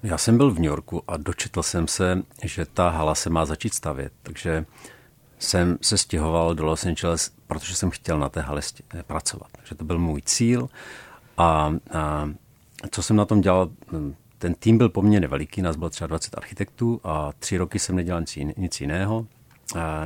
Já 0.03 0.19
jsem 0.19 0.37
byl 0.37 0.51
v 0.51 0.55
New 0.55 0.65
Yorku 0.65 1.03
a 1.09 1.17
dočetl 1.17 1.63
jsem 1.63 1.89
se, 1.89 2.23
že 2.45 2.67
ta 2.75 2.89
hala 2.89 3.15
se 3.15 3.31
má 3.31 3.45
začít 3.45 3.75
stavět, 3.75 4.13
takže 4.23 4.65
jsem 5.39 5.79
se 5.83 5.99
stěhoval 5.99 6.55
do 6.55 6.65
Los 6.65 6.87
Angeles, 6.87 7.33
protože 7.47 7.75
jsem 7.75 7.91
chtěl 7.91 8.19
na 8.19 8.29
té 8.29 8.41
hale 8.41 8.61
pracovat. 9.07 9.49
Takže 9.53 9.75
to 9.75 9.85
byl 9.85 9.99
můj 9.99 10.23
cíl 10.23 10.69
a, 11.39 11.75
a 11.93 12.29
co 12.91 13.03
jsem 13.03 13.17
na 13.17 13.25
tom 13.25 13.41
dělal, 13.41 13.69
ten 14.39 14.55
tým 14.55 14.79
byl 14.79 14.89
poměrně 14.89 15.29
veliký, 15.29 15.63
nás 15.63 15.77
bylo 15.77 15.91
třeba 15.91 16.09
20 16.09 16.39
architektů 16.39 17.01
a 17.05 17.33
tři 17.39 17.57
roky 17.57 17.79
jsem 17.79 17.97
nedělal 17.97 18.23
nic, 18.57 18.81
jiného. 18.81 19.27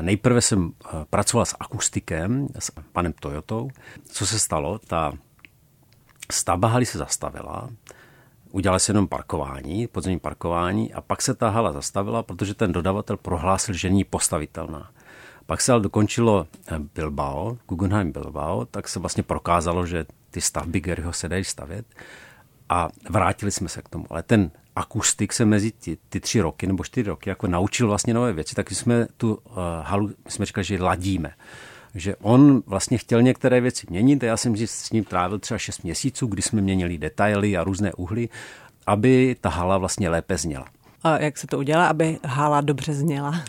Nejprve 0.00 0.40
jsem 0.40 0.72
pracoval 1.10 1.46
s 1.46 1.56
akustikem, 1.60 2.48
s 2.58 2.70
panem 2.92 3.12
Toyotou. 3.12 3.70
Co 4.04 4.26
se 4.26 4.38
stalo? 4.38 4.78
Ta 4.78 5.12
stavba 6.32 6.68
haly 6.68 6.86
se 6.86 6.98
zastavila, 6.98 7.70
udělali 8.50 8.80
se 8.80 8.90
jenom 8.90 9.08
parkování, 9.08 9.86
podzemní 9.86 10.18
parkování 10.18 10.92
a 10.92 11.00
pak 11.00 11.22
se 11.22 11.34
ta 11.34 11.48
hala 11.48 11.72
zastavila, 11.72 12.22
protože 12.22 12.54
ten 12.54 12.72
dodavatel 12.72 13.16
prohlásil, 13.16 13.74
že 13.74 13.88
není 13.88 14.04
postavitelná. 14.04 14.90
Pak 15.46 15.60
se 15.60 15.72
ale 15.72 15.80
dokončilo 15.80 16.46
eh, 16.66 16.78
Bilbao, 16.94 17.58
Guggenheim 17.68 18.12
Bilbao, 18.12 18.64
tak 18.64 18.88
se 18.88 18.98
vlastně 18.98 19.22
prokázalo, 19.22 19.86
že 19.86 20.06
ty 20.30 20.40
stavby 20.40 20.80
Garyho 20.80 21.12
se 21.12 21.28
dají 21.28 21.44
stavět 21.44 21.86
a 22.70 22.88
vrátili 23.10 23.50
jsme 23.50 23.68
se 23.68 23.82
k 23.82 23.88
tomu. 23.88 24.06
Ale 24.10 24.22
ten 24.22 24.50
akustik 24.76 25.32
se 25.32 25.44
mezi 25.44 25.72
ty, 25.72 25.98
ty 26.08 26.20
tři 26.20 26.40
roky 26.40 26.66
nebo 26.66 26.84
čtyři 26.84 27.08
roky 27.08 27.30
jako 27.30 27.46
naučil 27.46 27.88
vlastně 27.88 28.14
nové 28.14 28.32
věci, 28.32 28.54
tak 28.54 28.70
jsme 28.70 29.06
tu 29.16 29.34
uh, 29.34 29.52
halu, 29.82 30.10
jsme 30.28 30.46
říkali, 30.46 30.64
že 30.64 30.82
ladíme. 30.82 31.30
Že 31.94 32.16
on 32.16 32.62
vlastně 32.66 32.98
chtěl 32.98 33.22
některé 33.22 33.60
věci 33.60 33.86
měnit 33.90 34.22
a 34.22 34.26
já 34.26 34.36
jsem 34.36 34.56
s 34.56 34.90
ním 34.90 35.04
trávil 35.04 35.38
třeba 35.38 35.58
6 35.58 35.82
měsíců, 35.82 36.26
kdy 36.26 36.42
jsme 36.42 36.60
měnili 36.60 36.98
detaily 36.98 37.56
a 37.56 37.64
různé 37.64 37.92
uhly, 37.92 38.28
aby 38.86 39.36
ta 39.40 39.48
hala 39.48 39.78
vlastně 39.78 40.08
lépe 40.08 40.38
zněla. 40.38 40.66
A 41.02 41.18
jak 41.18 41.38
se 41.38 41.46
to 41.46 41.58
udělá, 41.58 41.86
aby 41.86 42.18
hala 42.24 42.60
dobře 42.60 42.94
zněla? 42.94 43.44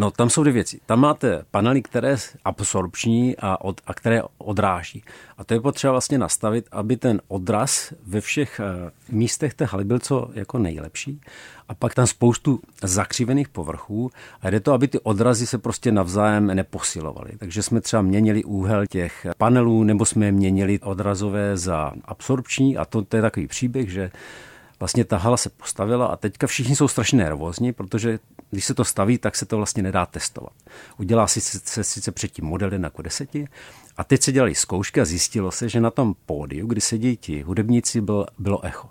No 0.00 0.10
tam 0.10 0.30
jsou 0.30 0.42
dvě 0.42 0.52
věci. 0.52 0.80
Tam 0.86 1.00
máte 1.00 1.44
panely, 1.50 1.82
které 1.82 2.16
absorpční 2.44 3.36
a, 3.36 3.60
od, 3.60 3.80
a 3.86 3.94
které 3.94 4.22
odráží. 4.38 5.02
A 5.38 5.44
to 5.44 5.54
je 5.54 5.60
potřeba 5.60 5.90
vlastně 5.90 6.18
nastavit, 6.18 6.68
aby 6.72 6.96
ten 6.96 7.20
odraz 7.28 7.92
ve 8.06 8.20
všech 8.20 8.60
uh, 8.60 8.90
místech 9.18 9.54
té 9.54 9.64
haly 9.64 9.84
byl 9.84 9.98
co 9.98 10.30
jako 10.34 10.58
nejlepší. 10.58 11.20
A 11.68 11.74
pak 11.74 11.94
tam 11.94 12.06
spoustu 12.06 12.60
zakřivených 12.82 13.48
povrchů 13.48 14.10
a 14.42 14.50
jde 14.50 14.60
to, 14.60 14.72
aby 14.72 14.88
ty 14.88 14.98
odrazy 14.98 15.46
se 15.46 15.58
prostě 15.58 15.92
navzájem 15.92 16.46
neposilovaly. 16.46 17.30
Takže 17.38 17.62
jsme 17.62 17.80
třeba 17.80 18.02
měnili 18.02 18.44
úhel 18.44 18.86
těch 18.86 19.26
panelů, 19.38 19.84
nebo 19.84 20.04
jsme 20.04 20.32
měnili 20.32 20.80
odrazové 20.80 21.56
za 21.56 21.92
absorpční 22.04 22.76
a 22.76 22.84
to, 22.84 23.02
to 23.02 23.16
je 23.16 23.22
takový 23.22 23.46
příběh, 23.46 23.90
že 23.90 24.10
vlastně 24.80 25.04
ta 25.04 25.16
hala 25.16 25.36
se 25.36 25.50
postavila 25.50 26.06
a 26.06 26.16
teďka 26.16 26.46
všichni 26.46 26.76
jsou 26.76 26.88
strašně 26.88 27.18
nervózní, 27.18 27.72
protože 27.72 28.18
když 28.50 28.64
se 28.64 28.74
to 28.74 28.84
staví, 28.84 29.18
tak 29.18 29.36
se 29.36 29.46
to 29.46 29.56
vlastně 29.56 29.82
nedá 29.82 30.06
testovat. 30.06 30.52
Udělá 30.98 31.26
si 31.26 31.40
se 31.40 31.84
sice 31.84 32.12
předtím 32.12 32.44
modely 32.44 32.78
na 32.78 32.90
deseti 33.02 33.48
a 33.96 34.04
teď 34.04 34.22
se 34.22 34.32
dělali 34.32 34.54
zkoušky 34.54 35.00
a 35.00 35.04
zjistilo 35.04 35.50
se, 35.50 35.68
že 35.68 35.80
na 35.80 35.90
tom 35.90 36.14
pódiu, 36.26 36.66
kdy 36.66 36.80
sedí 36.80 37.16
ti 37.16 37.42
hudebníci, 37.42 38.00
byl, 38.00 38.26
bylo 38.38 38.64
echo. 38.64 38.88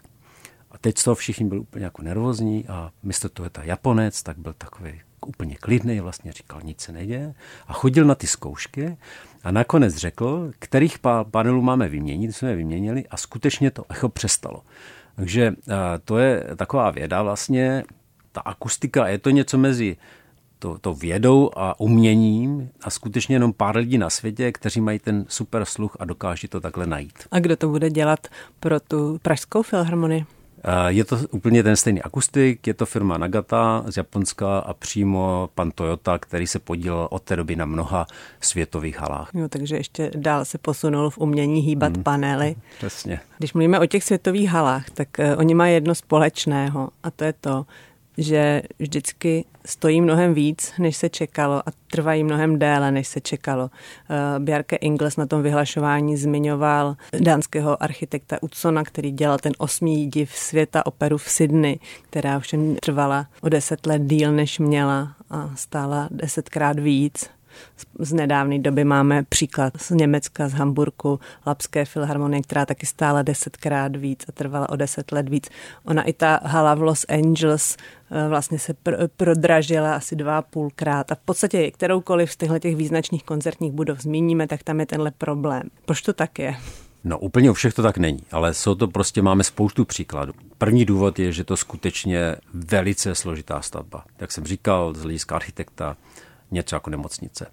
A 0.71 0.77
teď 0.77 0.97
z 0.97 1.03
toho 1.03 1.15
všichni 1.15 1.45
byli 1.45 1.61
úplně 1.61 1.85
jako 1.85 2.01
nervózní 2.01 2.67
a 2.67 2.91
místo 3.03 3.29
toho 3.29 3.45
je 3.45 3.49
ta 3.49 3.63
Japonec, 3.63 4.23
tak 4.23 4.37
byl 4.37 4.53
takový 4.57 5.01
úplně 5.27 5.55
klidný, 5.55 5.99
vlastně 5.99 6.31
říkal, 6.31 6.61
nic 6.63 6.81
se 6.81 6.91
neděje 6.91 7.33
a 7.67 7.73
chodil 7.73 8.05
na 8.05 8.15
ty 8.15 8.27
zkoušky 8.27 8.97
a 9.43 9.51
nakonec 9.51 9.95
řekl, 9.95 10.51
kterých 10.59 10.99
panelů 11.31 11.61
máme 11.61 11.89
vyměnit, 11.89 12.35
jsme 12.35 12.49
je 12.49 12.55
vyměnili 12.55 13.07
a 13.07 13.17
skutečně 13.17 13.71
to 13.71 13.85
echo 13.89 14.09
přestalo. 14.09 14.63
Takže 15.15 15.53
eh, 15.69 15.73
to 16.05 16.17
je 16.17 16.43
taková 16.55 16.91
věda 16.91 17.23
vlastně, 17.23 17.83
ta 18.31 18.41
akustika, 18.41 19.07
je 19.07 19.17
to 19.17 19.29
něco 19.29 19.57
mezi 19.57 19.97
to, 20.59 20.77
to 20.77 20.93
vědou 20.93 21.51
a 21.55 21.79
uměním 21.79 22.69
a 22.81 22.89
skutečně 22.89 23.35
jenom 23.35 23.53
pár 23.53 23.77
lidí 23.77 23.97
na 23.97 24.09
světě, 24.09 24.51
kteří 24.51 24.81
mají 24.81 24.99
ten 24.99 25.25
super 25.27 25.65
sluch 25.65 25.97
a 25.99 26.05
dokáží 26.05 26.47
to 26.47 26.61
takhle 26.61 26.85
najít. 26.85 27.13
A 27.31 27.39
kdo 27.39 27.55
to 27.55 27.69
bude 27.69 27.89
dělat 27.89 28.27
pro 28.59 28.79
tu 28.79 29.19
Pražskou 29.21 29.61
filharmonii? 29.61 30.25
Je 30.87 31.05
to 31.05 31.17
úplně 31.31 31.63
ten 31.63 31.75
stejný 31.75 32.01
akustik, 32.01 32.67
je 32.67 32.73
to 32.73 32.85
firma 32.85 33.17
Nagata 33.17 33.83
z 33.87 33.97
Japonska 33.97 34.59
a 34.59 34.73
přímo 34.73 35.49
pan 35.55 35.71
Toyota, 35.71 36.17
který 36.17 36.47
se 36.47 36.59
podílel 36.59 37.07
od 37.11 37.23
té 37.23 37.35
doby 37.35 37.55
na 37.55 37.65
mnoha 37.65 38.07
světových 38.41 38.99
halách. 38.99 39.29
Jo, 39.33 39.47
takže 39.49 39.75
ještě 39.75 40.11
dál 40.15 40.45
se 40.45 40.57
posunul 40.57 41.09
v 41.09 41.17
umění 41.17 41.61
hýbat 41.61 41.93
hmm, 41.93 42.03
panely. 42.03 42.55
Přesně. 42.77 43.19
Když 43.37 43.53
mluvíme 43.53 43.79
o 43.79 43.85
těch 43.85 44.03
světových 44.03 44.49
halách, 44.49 44.89
tak 44.89 45.07
uh, 45.19 45.39
oni 45.39 45.53
mají 45.53 45.73
jedno 45.73 45.95
společného 45.95 46.89
a 47.03 47.11
to 47.11 47.23
je 47.23 47.33
to, 47.33 47.65
že 48.19 48.61
vždycky 48.79 49.45
stojí 49.65 50.01
mnohem 50.01 50.33
víc, 50.33 50.73
než 50.79 50.97
se 50.97 51.09
čekalo 51.09 51.69
a 51.69 51.71
trvají 51.91 52.23
mnohem 52.23 52.59
déle, 52.59 52.91
než 52.91 53.07
se 53.07 53.21
čekalo. 53.21 53.69
Eh, 54.09 54.39
Bjarke 54.39 54.75
Ingles 54.75 55.17
na 55.17 55.25
tom 55.25 55.43
vyhlašování 55.43 56.17
zmiňoval 56.17 56.95
dánského 57.19 57.83
architekta 57.83 58.43
Utsona, 58.43 58.83
který 58.83 59.11
dělal 59.11 59.37
ten 59.37 59.53
osmý 59.57 60.07
div 60.07 60.31
světa 60.31 60.85
operu 60.85 61.17
v 61.17 61.29
Sydney, 61.29 61.79
která 62.09 62.37
ovšem 62.37 62.75
trvala 62.75 63.27
o 63.41 63.49
deset 63.49 63.85
let 63.85 64.01
díl, 64.01 64.31
než 64.31 64.59
měla 64.59 65.15
a 65.29 65.51
stála 65.55 66.07
desetkrát 66.11 66.79
víc. 66.79 67.29
Z 67.99 68.13
nedávné 68.13 68.59
doby 68.59 68.83
máme 68.83 69.23
příklad 69.23 69.73
z 69.77 69.89
Německa, 69.89 70.47
z 70.47 70.53
Hamburku, 70.53 71.19
Lapské 71.47 71.85
filharmonie, 71.85 72.41
která 72.41 72.65
taky 72.65 72.85
stála 72.85 73.21
desetkrát 73.21 73.95
víc 73.95 74.25
a 74.29 74.31
trvala 74.31 74.69
o 74.69 74.75
deset 74.75 75.11
let 75.11 75.29
víc. 75.29 75.49
Ona 75.85 76.03
i 76.03 76.13
ta 76.13 76.39
hala 76.43 76.75
v 76.75 76.81
Los 76.81 77.05
Angeles 77.09 77.77
eh, 78.11 78.29
vlastně 78.29 78.59
se 78.59 78.73
pr- 78.73 79.09
prodražila 79.17 79.95
asi 79.95 80.15
dva 80.15 80.41
půlkrát 80.41 81.11
a 81.11 81.15
v 81.15 81.19
podstatě 81.19 81.71
kteroukoliv 81.71 82.31
z 82.31 82.37
těchto 82.37 82.59
těch 82.59 82.75
význačných 82.75 83.23
koncertních 83.23 83.71
budov 83.71 83.99
zmíníme, 83.99 84.47
tak 84.47 84.63
tam 84.63 84.79
je 84.79 84.85
tenhle 84.85 85.11
problém. 85.11 85.63
Proč 85.85 86.01
to 86.01 86.13
tak 86.13 86.39
je? 86.39 86.55
No 87.03 87.19
úplně 87.19 87.51
u 87.51 87.53
všech 87.53 87.73
to 87.73 87.83
tak 87.83 87.97
není, 87.97 88.19
ale 88.31 88.53
jsou 88.53 88.75
to 88.75 88.87
prostě, 88.87 89.21
máme 89.21 89.43
spoustu 89.43 89.85
příkladů. 89.85 90.33
První 90.57 90.85
důvod 90.85 91.19
je, 91.19 91.31
že 91.31 91.43
to 91.43 91.57
skutečně 91.57 92.35
velice 92.53 93.15
složitá 93.15 93.61
stavba. 93.61 94.03
Jak 94.19 94.31
jsem 94.31 94.45
říkal, 94.45 94.93
z 94.93 95.01
hlediska 95.01 95.35
architekta, 95.35 95.97
něco 96.51 96.75
jako 96.75 96.89
nemocnice. 96.89 97.47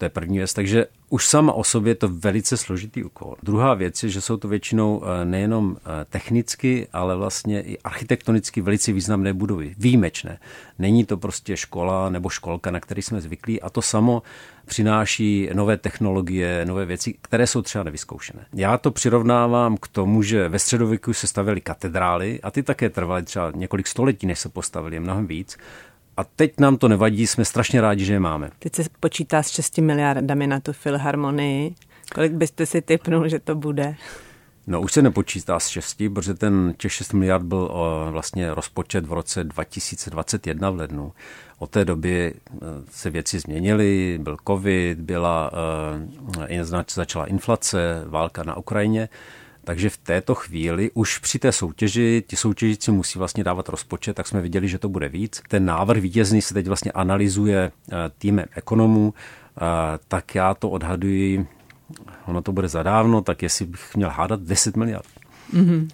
To 0.00 0.04
je 0.04 0.08
první 0.08 0.38
věc. 0.38 0.54
Takže 0.54 0.86
už 1.08 1.26
sama 1.26 1.52
o 1.52 1.64
sobě 1.64 1.90
je 1.90 1.94
to 1.94 2.08
velice 2.08 2.56
složitý 2.56 3.04
úkol. 3.04 3.36
Druhá 3.42 3.74
věc 3.74 4.02
je, 4.02 4.08
že 4.08 4.20
jsou 4.20 4.36
to 4.36 4.48
většinou 4.48 5.02
eh, 5.04 5.24
nejenom 5.24 5.76
eh, 5.76 6.04
technicky, 6.04 6.88
ale 6.92 7.16
vlastně 7.16 7.62
i 7.62 7.78
architektonicky 7.78 8.60
velice 8.60 8.92
významné 8.92 9.32
budovy. 9.32 9.74
Výjimečné. 9.78 10.38
Není 10.78 11.04
to 11.04 11.16
prostě 11.16 11.56
škola 11.56 12.10
nebo 12.10 12.28
školka, 12.28 12.70
na 12.70 12.80
který 12.80 13.02
jsme 13.02 13.20
zvyklí 13.20 13.62
a 13.62 13.70
to 13.70 13.82
samo 13.82 14.22
přináší 14.66 15.48
nové 15.52 15.76
technologie, 15.76 16.64
nové 16.64 16.84
věci, 16.86 17.14
které 17.22 17.46
jsou 17.46 17.62
třeba 17.62 17.84
nevyzkoušené. 17.84 18.46
Já 18.54 18.78
to 18.78 18.90
přirovnávám 18.90 19.76
k 19.76 19.88
tomu, 19.88 20.22
že 20.22 20.48
ve 20.48 20.58
středověku 20.58 21.12
se 21.12 21.26
stavěly 21.26 21.60
katedrály 21.60 22.40
a 22.42 22.50
ty 22.50 22.62
také 22.62 22.90
trvaly 22.90 23.22
třeba 23.22 23.52
několik 23.54 23.86
století, 23.86 24.26
než 24.26 24.38
se 24.38 24.48
postavili, 24.48 25.00
mnohem 25.00 25.26
víc. 25.26 25.56
A 26.20 26.24
teď 26.36 26.60
nám 26.60 26.76
to 26.76 26.88
nevadí, 26.88 27.26
jsme 27.26 27.44
strašně 27.44 27.80
rádi, 27.80 28.04
že 28.04 28.12
je 28.12 28.20
máme. 28.20 28.50
Teď 28.58 28.74
se 28.74 28.82
počítá 29.00 29.42
s 29.42 29.48
6 29.48 29.78
miliardami 29.78 30.46
na 30.46 30.60
tu 30.60 30.72
filharmonii. 30.72 31.74
Kolik 32.14 32.32
byste 32.32 32.66
si 32.66 32.82
typnul, 32.82 33.28
že 33.28 33.38
to 33.38 33.54
bude? 33.54 33.96
No 34.66 34.80
už 34.80 34.92
se 34.92 35.02
nepočítá 35.02 35.60
s 35.60 35.68
6, 35.68 36.02
protože 36.14 36.34
ten 36.34 36.74
těch 36.76 36.92
6 36.92 37.12
miliard 37.12 37.42
byl 37.44 37.68
o, 37.72 38.06
vlastně 38.10 38.54
rozpočet 38.54 39.06
v 39.06 39.12
roce 39.12 39.44
2021 39.44 40.70
v 40.70 40.76
lednu. 40.76 41.12
Od 41.58 41.70
té 41.70 41.84
doby 41.84 42.34
e, 42.34 42.56
se 42.90 43.10
věci 43.10 43.38
změnily, 43.38 44.18
byl 44.22 44.36
covid, 44.46 45.00
byla, 45.00 45.50
uh, 46.50 46.84
začala 46.88 47.26
inflace, 47.26 48.04
válka 48.06 48.42
na 48.42 48.56
Ukrajině 48.56 49.08
takže 49.64 49.90
v 49.90 49.96
této 49.96 50.34
chvíli 50.34 50.90
už 50.94 51.18
při 51.18 51.38
té 51.38 51.52
soutěži 51.52 52.24
ti 52.26 52.36
soutěžíci 52.36 52.92
musí 52.92 53.18
vlastně 53.18 53.44
dávat 53.44 53.68
rozpočet, 53.68 54.16
tak 54.16 54.26
jsme 54.26 54.40
viděli, 54.40 54.68
že 54.68 54.78
to 54.78 54.88
bude 54.88 55.08
víc. 55.08 55.42
Ten 55.48 55.64
návrh 55.64 56.02
vítězný 56.02 56.42
se 56.42 56.54
teď 56.54 56.66
vlastně 56.66 56.92
analyzuje 56.92 57.72
eh, 57.92 57.96
týmem 58.18 58.46
ekonomů, 58.54 59.14
eh, 59.14 59.60
tak 60.08 60.34
já 60.34 60.54
to 60.54 60.70
odhaduji, 60.70 61.46
ono 62.26 62.42
to 62.42 62.52
bude 62.52 62.68
zadávno, 62.68 63.22
tak 63.22 63.42
jestli 63.42 63.66
bych 63.66 63.96
měl 63.96 64.10
hádat 64.10 64.40
10 64.40 64.76
miliard. 64.76 65.06
Mm-hmm. 65.54 65.88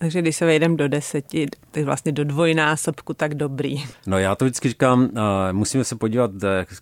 Takže 0.00 0.22
když 0.22 0.36
se 0.36 0.46
vejdeme 0.46 0.76
do 0.76 0.88
deseti, 0.88 1.46
tak 1.70 1.84
vlastně 1.84 2.12
do 2.12 2.24
dvojnásobku, 2.24 3.14
tak 3.14 3.34
dobrý. 3.34 3.84
No 4.06 4.18
já 4.18 4.34
to 4.34 4.44
vždycky 4.44 4.68
říkám, 4.68 5.02
uh, 5.02 5.08
musíme 5.52 5.84
se 5.84 5.96
podívat, 5.96 6.30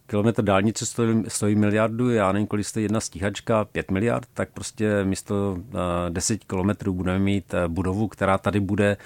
kilometr 0.06 0.42
dálnice 0.42 0.86
stojí, 0.86 1.24
stojí 1.28 1.54
miliardu, 1.54 2.10
já 2.10 2.32
nevím, 2.32 2.46
kolik 2.46 2.66
stojí 2.66 2.84
jedna 2.84 3.00
stíhačka, 3.00 3.64
pět 3.64 3.90
miliard, 3.90 4.28
tak 4.34 4.48
prostě 4.54 5.04
místo 5.04 5.52
uh, 5.58 5.80
deseti 6.08 6.46
kilometrů 6.46 6.92
budeme 6.92 7.18
mít 7.18 7.54
uh, 7.54 7.72
budovu, 7.72 8.08
která 8.08 8.38
tady 8.38 8.60
bude 8.60 8.96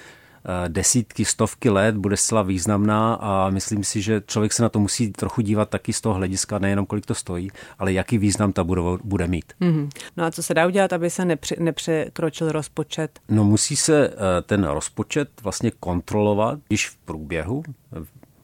desítky, 0.67 1.25
stovky 1.25 1.69
let, 1.69 1.97
bude 1.97 2.17
zcela 2.17 2.41
významná 2.41 3.13
a 3.13 3.49
myslím 3.49 3.83
si, 3.83 4.01
že 4.01 4.21
člověk 4.27 4.53
se 4.53 4.63
na 4.63 4.69
to 4.69 4.79
musí 4.79 5.11
trochu 5.11 5.41
dívat 5.41 5.69
taky 5.69 5.93
z 5.93 6.01
toho 6.01 6.15
hlediska, 6.15 6.59
nejenom 6.59 6.85
kolik 6.85 7.05
to 7.05 7.15
stojí, 7.15 7.51
ale 7.79 7.93
jaký 7.93 8.17
význam 8.17 8.53
ta 8.53 8.63
budova 8.63 8.97
bude 9.03 9.27
mít. 9.27 9.53
Mm-hmm. 9.61 9.89
No 10.17 10.25
a 10.25 10.31
co 10.31 10.43
se 10.43 10.53
dá 10.53 10.67
udělat, 10.67 10.93
aby 10.93 11.09
se 11.09 11.25
nepři, 11.25 11.55
nepřekročil 11.59 12.51
rozpočet? 12.51 13.19
No 13.29 13.43
musí 13.43 13.75
se 13.75 14.13
ten 14.45 14.63
rozpočet 14.63 15.29
vlastně 15.43 15.71
kontrolovat, 15.79 16.59
když 16.67 16.89
v 16.89 16.95
průběhu, 16.95 17.63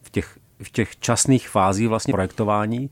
v 0.02 0.10
těch, 0.10 0.38
v 0.62 0.70
těch 0.70 0.96
časných 0.96 1.48
fázích 1.48 1.88
vlastně 1.88 2.12
projektování, 2.12 2.90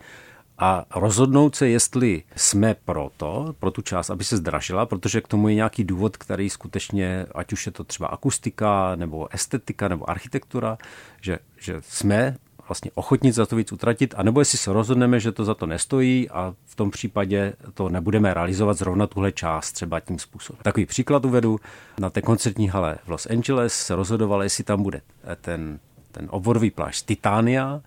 a 0.58 0.84
rozhodnout 0.94 1.56
se, 1.56 1.68
jestli 1.68 2.22
jsme 2.36 2.74
pro 2.84 3.10
to, 3.16 3.54
pro 3.58 3.70
tu 3.70 3.82
část, 3.82 4.10
aby 4.10 4.24
se 4.24 4.36
zdražila, 4.36 4.86
protože 4.86 5.20
k 5.20 5.28
tomu 5.28 5.48
je 5.48 5.54
nějaký 5.54 5.84
důvod, 5.84 6.16
který 6.16 6.50
skutečně, 6.50 7.26
ať 7.34 7.52
už 7.52 7.66
je 7.66 7.72
to 7.72 7.84
třeba 7.84 8.08
akustika, 8.08 8.96
nebo 8.96 9.34
estetika, 9.34 9.88
nebo 9.88 10.10
architektura, 10.10 10.78
že, 11.20 11.38
že 11.58 11.76
jsme 11.80 12.36
vlastně 12.68 12.90
ochotní 12.94 13.32
za 13.32 13.46
to 13.46 13.56
víc 13.56 13.72
utratit, 13.72 14.14
anebo 14.16 14.40
jestli 14.40 14.58
se 14.58 14.72
rozhodneme, 14.72 15.20
že 15.20 15.32
to 15.32 15.44
za 15.44 15.54
to 15.54 15.66
nestojí 15.66 16.30
a 16.30 16.54
v 16.64 16.74
tom 16.74 16.90
případě 16.90 17.52
to 17.74 17.88
nebudeme 17.88 18.34
realizovat 18.34 18.78
zrovna 18.78 19.06
tuhle 19.06 19.32
část 19.32 19.72
třeba 19.72 20.00
tím 20.00 20.18
způsobem. 20.18 20.60
Takový 20.62 20.86
příklad 20.86 21.24
uvedu. 21.24 21.60
Na 21.98 22.10
té 22.10 22.22
koncertní 22.22 22.68
hale 22.68 22.98
v 23.04 23.08
Los 23.08 23.26
Angeles 23.26 23.74
se 23.74 23.94
rozhodovalo, 23.94 24.42
jestli 24.42 24.64
tam 24.64 24.82
bude 24.82 25.00
ten, 25.40 25.78
ten 26.12 26.28
obvodový 26.30 26.70
pláž 26.70 26.98
z 26.98 27.02
Titánia, 27.02 27.80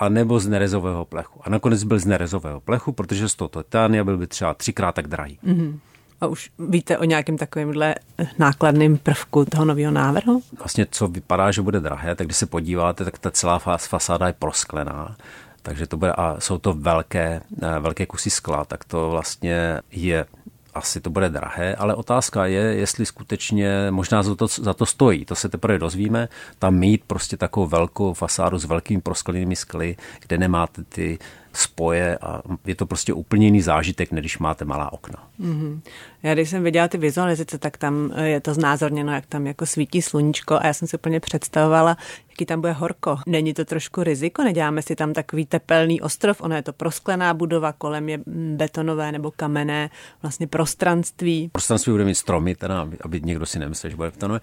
a 0.00 0.08
nebo 0.08 0.40
z 0.40 0.48
nerezového 0.48 1.04
plechu. 1.04 1.40
A 1.44 1.50
nakonec 1.50 1.84
byl 1.84 1.98
z 1.98 2.04
nerezového 2.04 2.60
plechu, 2.60 2.92
protože 2.92 3.28
z 3.28 3.34
toho 3.34 3.48
titánia 3.48 4.04
byl 4.04 4.18
by 4.18 4.26
třeba 4.26 4.54
třikrát 4.54 4.94
tak 4.94 5.08
drahý. 5.08 5.38
Mm-hmm. 5.46 5.78
A 6.20 6.26
už 6.26 6.50
víte 6.58 6.98
o 6.98 7.04
nějakém 7.04 7.36
takovémhle 7.36 7.94
nákladném 8.38 8.96
prvku 8.96 9.44
toho 9.44 9.64
nového 9.64 9.92
návrhu? 9.92 10.42
Vlastně, 10.58 10.86
co 10.90 11.08
vypadá, 11.08 11.50
že 11.50 11.62
bude 11.62 11.80
drahé, 11.80 12.14
tak 12.14 12.26
když 12.26 12.36
se 12.36 12.46
podíváte, 12.46 13.04
tak 13.04 13.18
ta 13.18 13.30
celá 13.30 13.58
fasáda 13.58 14.26
je 14.26 14.32
prosklená. 14.32 15.16
Takže 15.62 15.86
to 15.86 15.96
bude, 15.96 16.12
a 16.12 16.36
jsou 16.38 16.58
to 16.58 16.72
velké, 16.72 17.40
eh, 17.62 17.80
velké 17.80 18.06
kusy 18.06 18.30
skla, 18.30 18.64
tak 18.64 18.84
to 18.84 19.10
vlastně 19.10 19.80
je 19.90 20.26
asi 20.74 21.00
to 21.00 21.10
bude 21.10 21.28
drahé, 21.28 21.74
ale 21.74 21.94
otázka 21.94 22.46
je, 22.46 22.60
jestli 22.60 23.06
skutečně 23.06 23.90
možná 23.90 24.22
za 24.22 24.34
to, 24.34 24.46
za 24.46 24.74
to 24.74 24.86
stojí. 24.86 25.24
To 25.24 25.34
se 25.34 25.48
teprve 25.48 25.78
dozvíme. 25.78 26.28
Tam 26.58 26.74
mít 26.74 27.04
prostě 27.06 27.36
takovou 27.36 27.66
velkou 27.66 28.12
fasádu 28.12 28.58
s 28.58 28.64
velkými 28.64 29.00
prosklenými 29.00 29.56
skly, 29.56 29.96
kde 30.20 30.38
nemáte 30.38 30.84
ty 30.84 31.18
spoje 31.52 32.18
a 32.18 32.42
je 32.64 32.74
to 32.74 32.86
prostě 32.86 33.12
úplně 33.12 33.46
jiný 33.46 33.62
zážitek, 33.62 34.12
než 34.12 34.20
když 34.22 34.38
máte 34.38 34.64
malá 34.64 34.92
okna. 34.92 35.16
Mm-hmm. 35.40 35.80
Já 36.22 36.34
když 36.34 36.50
jsem 36.50 36.64
viděla 36.64 36.88
ty 36.88 36.98
vizualizace, 36.98 37.58
tak 37.58 37.76
tam 37.76 38.12
je 38.22 38.40
to 38.40 38.54
znázorněno, 38.54 39.12
jak 39.12 39.26
tam 39.26 39.46
jako 39.46 39.66
svítí 39.66 40.02
sluníčko 40.02 40.54
a 40.54 40.66
já 40.66 40.72
jsem 40.72 40.88
si 40.88 40.96
úplně 40.96 41.20
představovala, 41.20 41.96
jaký 42.30 42.46
tam 42.46 42.60
bude 42.60 42.72
horko. 42.72 43.18
Není 43.26 43.54
to 43.54 43.64
trošku 43.64 44.02
riziko? 44.02 44.42
Neděláme 44.42 44.82
si 44.82 44.96
tam 44.96 45.12
takový 45.12 45.46
tepelný 45.46 46.00
ostrov, 46.00 46.40
ono 46.40 46.56
je 46.56 46.62
to 46.62 46.72
prosklená 46.72 47.34
budova, 47.34 47.72
kolem 47.72 48.08
je 48.08 48.20
betonové 48.56 49.12
nebo 49.12 49.30
kamenné 49.30 49.90
vlastně 50.22 50.46
prostranství. 50.46 51.48
Prostranství 51.52 51.92
bude 51.92 52.04
mít 52.04 52.14
stromy, 52.14 52.54
teda, 52.54 52.80
aby, 52.80 52.96
aby 53.00 53.20
někdo 53.20 53.46
si 53.46 53.58
nemyslel, 53.58 53.90
že 53.90 53.96
bude 53.96 54.10
betonové, 54.10 54.40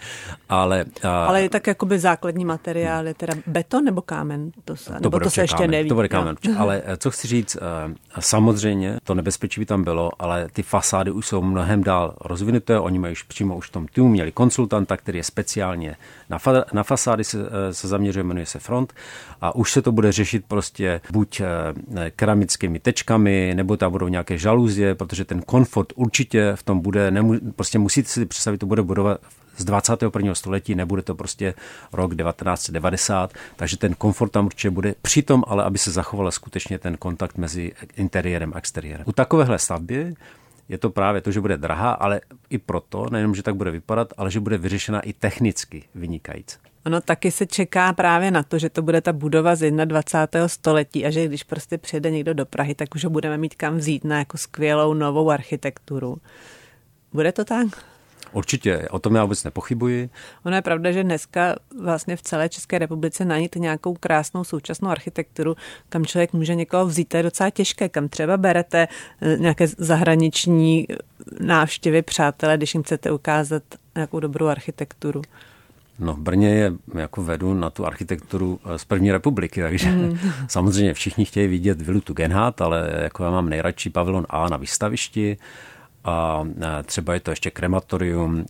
ale... 0.50 0.86
A... 1.04 1.26
Ale 1.26 1.42
je 1.42 1.50
tak 1.50 1.68
jakoby 1.68 2.00
základní 2.00 2.46
materiál, 2.46 3.08
je 3.08 3.14
teda 3.14 3.34
beton 3.48 3.84
nebo 3.84 4.02
kámen? 4.02 4.52
To 4.66 4.76
se, 4.76 4.94
to 4.94 5.00
nebo 5.02 5.20
to 5.20 5.30
se 5.30 5.42
ještě 5.42 5.56
kámen, 5.56 5.72
neví. 5.72 5.90
To 5.90 5.96
bude 5.96 6.08
kámen, 6.08 6.36
no. 6.48 6.60
ale 6.60 6.82
eh, 6.86 6.98
co 6.98 7.12
chci 7.12 7.28
říct, 7.28 7.56
eh, 7.56 7.94
samozřejmě 8.20 9.00
to 9.04 9.16
nebezpečí 9.16 9.62
by 9.62 9.66
tam 9.66 9.84
bylo, 9.84 10.12
ale 10.20 10.48
ty 10.54 10.64
fasády 10.64 11.12
už 11.12 11.28
jsou 11.28 11.42
mnohem 11.42 11.84
dál 11.84 12.16
rozvinuté, 12.22 12.80
oni 12.80 13.00
mají 13.00 13.12
už 13.12 13.24
přímo 13.24 13.56
už 13.58 13.68
v 13.68 13.72
tom 13.72 13.88
týmu, 13.88 14.08
měli 14.08 14.32
konsultanta, 14.32 14.98
který 14.98 15.18
je 15.18 15.24
speciálně 15.24 15.96
na, 16.30 16.38
fa- 16.38 16.64
na 16.74 16.84
fasády 16.84 17.24
se, 17.24 17.38
eh, 17.40 17.74
se 17.78 17.88
zaměřuje, 17.88 18.24
jmenuje 18.24 18.46
se 18.46 18.60
Front 18.60 18.94
a 19.42 19.56
už 19.56 19.72
se 19.72 19.82
to 19.82 19.92
bude 19.92 20.12
řešit 20.12 20.46
prostě 20.48 21.02
buď 21.12 21.42
keramickými 22.16 22.80
tečkami, 22.80 23.54
nebo 23.56 23.78
tam 23.78 23.92
budou 23.92 24.08
nějaké 24.08 24.38
žaluzie, 24.38 24.96
protože 24.96 25.26
ten 25.26 25.42
komfort 25.42 25.94
určitě 25.96 26.52
v 26.56 26.64
tom 26.64 26.80
bude, 26.80 27.12
nemu, 27.12 27.34
prostě 27.56 27.80
musíte 27.80 28.10
si 28.10 28.26
představit, 28.26 28.58
to 28.58 28.66
bude 28.66 28.82
budova 28.82 29.18
z 29.58 29.66
21. 29.66 30.36
století, 30.36 30.76
nebude 30.76 31.02
to 31.02 31.16
prostě 31.16 31.54
rok 31.94 32.16
1990, 32.16 33.34
takže 33.56 33.78
ten 33.78 33.94
komfort 33.94 34.32
tam 34.32 34.46
určitě 34.46 34.70
bude. 34.70 34.96
Přitom 35.02 35.44
ale, 35.48 35.64
aby 35.64 35.78
se 35.78 35.92
zachoval 35.92 36.32
skutečně 36.32 36.80
ten 36.80 36.98
kontakt 36.98 37.38
mezi 37.38 37.72
interiérem 37.96 38.52
a 38.56 38.58
exteriérem. 38.58 39.04
U 39.08 39.12
takovéhle 39.12 39.60
stavby 39.60 40.16
je 40.70 40.78
to 40.78 40.90
právě 40.90 41.22
to, 41.22 41.32
že 41.32 41.42
bude 41.42 41.58
drahá, 41.58 41.92
ale 41.92 42.22
i 42.50 42.58
proto, 42.58 43.10
nejenom, 43.12 43.36
že 43.36 43.44
tak 43.44 43.56
bude 43.56 43.72
vypadat, 43.72 44.14
ale 44.18 44.32
že 44.32 44.40
bude 44.40 44.58
vyřešena 44.58 45.00
i 45.00 45.14
technicky 45.14 45.84
vynikající. 45.96 46.58
Ono 46.88 47.02
taky 47.02 47.32
se 47.32 47.46
čeká 47.46 47.94
právě 47.94 48.32
na 48.32 48.44
to, 48.44 48.60
že 48.60 48.70
to 48.70 48.82
bude 48.82 49.02
ta 49.02 49.14
budova 49.14 49.56
z 49.56 49.72
21. 49.72 50.48
století 50.48 51.06
a 51.06 51.10
že 51.10 51.28
když 51.28 51.44
prostě 51.44 51.78
přijede 51.78 52.12
někdo 52.12 52.34
do 52.34 52.46
Prahy, 52.46 52.76
tak 52.76 52.96
už 52.96 53.04
ho 53.04 53.10
budeme 53.10 53.38
mít 53.38 53.56
kam 53.56 53.78
vzít 53.78 54.04
na 54.04 54.20
jako 54.20 54.38
skvělou 54.38 54.94
novou 54.94 55.30
architekturu. 55.30 56.18
Bude 57.14 57.32
to 57.32 57.46
tak? 57.46 57.68
Určitě, 58.32 58.88
o 58.92 59.00
tom 59.00 59.16
já 59.16 59.24
vůbec 59.24 59.44
nepochybuji. 59.44 60.10
Ono 60.46 60.56
je 60.56 60.62
pravda, 60.62 60.92
že 60.92 61.04
dneska 61.04 61.56
vlastně 61.82 62.16
v 62.16 62.22
celé 62.22 62.50
České 62.50 62.80
republice 62.80 63.26
najít 63.26 63.56
nějakou 63.56 63.94
krásnou 63.94 64.44
současnou 64.44 64.90
architekturu, 64.90 65.56
kam 65.90 66.06
člověk 66.06 66.34
může 66.34 66.56
někoho 66.56 66.86
vzít, 66.86 67.10
to 67.10 67.18
je 67.18 67.24
docela 67.24 67.50
těžké, 67.50 67.90
kam 67.90 68.10
třeba 68.10 68.38
berete 68.38 68.88
eh, 69.22 69.38
nějaké 69.38 69.68
zahraniční 69.68 70.88
návštěvy 71.40 72.02
přátelé, 72.02 72.58
když 72.58 72.74
jim 72.74 72.84
chcete 72.84 73.12
ukázat 73.12 73.64
nějakou 73.96 74.20
dobrou 74.20 74.46
architekturu. 74.46 75.22
No 76.00 76.14
v 76.14 76.20
Brně 76.20 76.50
je 76.50 76.74
jako 76.94 77.24
vedu 77.24 77.54
na 77.54 77.70
tu 77.70 77.86
architekturu 77.86 78.60
eh, 78.66 78.78
z 78.78 78.86
první 78.86 79.12
republiky, 79.12 79.62
takže 79.62 79.92
mm. 79.92 80.20
samozřejmě 80.48 80.94
všichni 80.94 81.26
chtějí 81.26 81.48
vidět 81.48 81.82
vilu 81.82 82.02
Tugendhat, 82.02 82.62
ale 82.62 82.90
jako 83.02 83.24
já 83.24 83.32
mám 83.32 83.50
nejradši 83.50 83.90
pavilon 83.90 84.26
A 84.30 84.50
na 84.50 84.58
výstavišti, 84.58 85.38
a 86.08 86.46
třeba 86.86 87.14
je 87.14 87.20
to 87.20 87.32
ještě 87.32 87.52
krematorium 87.52 88.46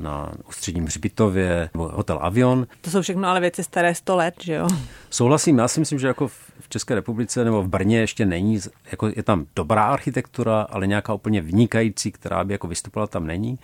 na 0.00 0.32
ústředním 0.48 0.84
hřbitově 0.84 1.70
nebo 1.74 1.88
hotel 1.88 2.18
Avion. 2.22 2.66
To 2.80 2.90
jsou 2.90 3.02
všechno 3.02 3.28
ale 3.28 3.40
věci 3.40 3.64
staré 3.64 3.94
100 3.94 4.16
let, 4.16 4.34
že 4.42 4.54
jo? 4.54 4.68
Souhlasím, 5.10 5.58
já 5.58 5.68
si 5.68 5.80
myslím, 5.80 5.98
že 5.98 6.06
jako 6.06 6.28
v 6.28 6.68
České 6.68 6.94
republice 6.94 7.44
nebo 7.44 7.62
v 7.62 7.68
Brně 7.68 8.00
ještě 8.00 8.26
není, 8.26 8.60
jako 8.90 9.10
je 9.16 9.22
tam 9.22 9.46
dobrá 9.56 9.84
architektura, 9.84 10.62
ale 10.70 10.86
nějaká 10.86 11.14
úplně 11.14 11.40
vynikající, 11.40 12.12
která 12.12 12.44
by 12.44 12.54
jako 12.54 12.68
vystupovala 12.68 13.06
tam 13.06 13.26
není. 13.26 13.58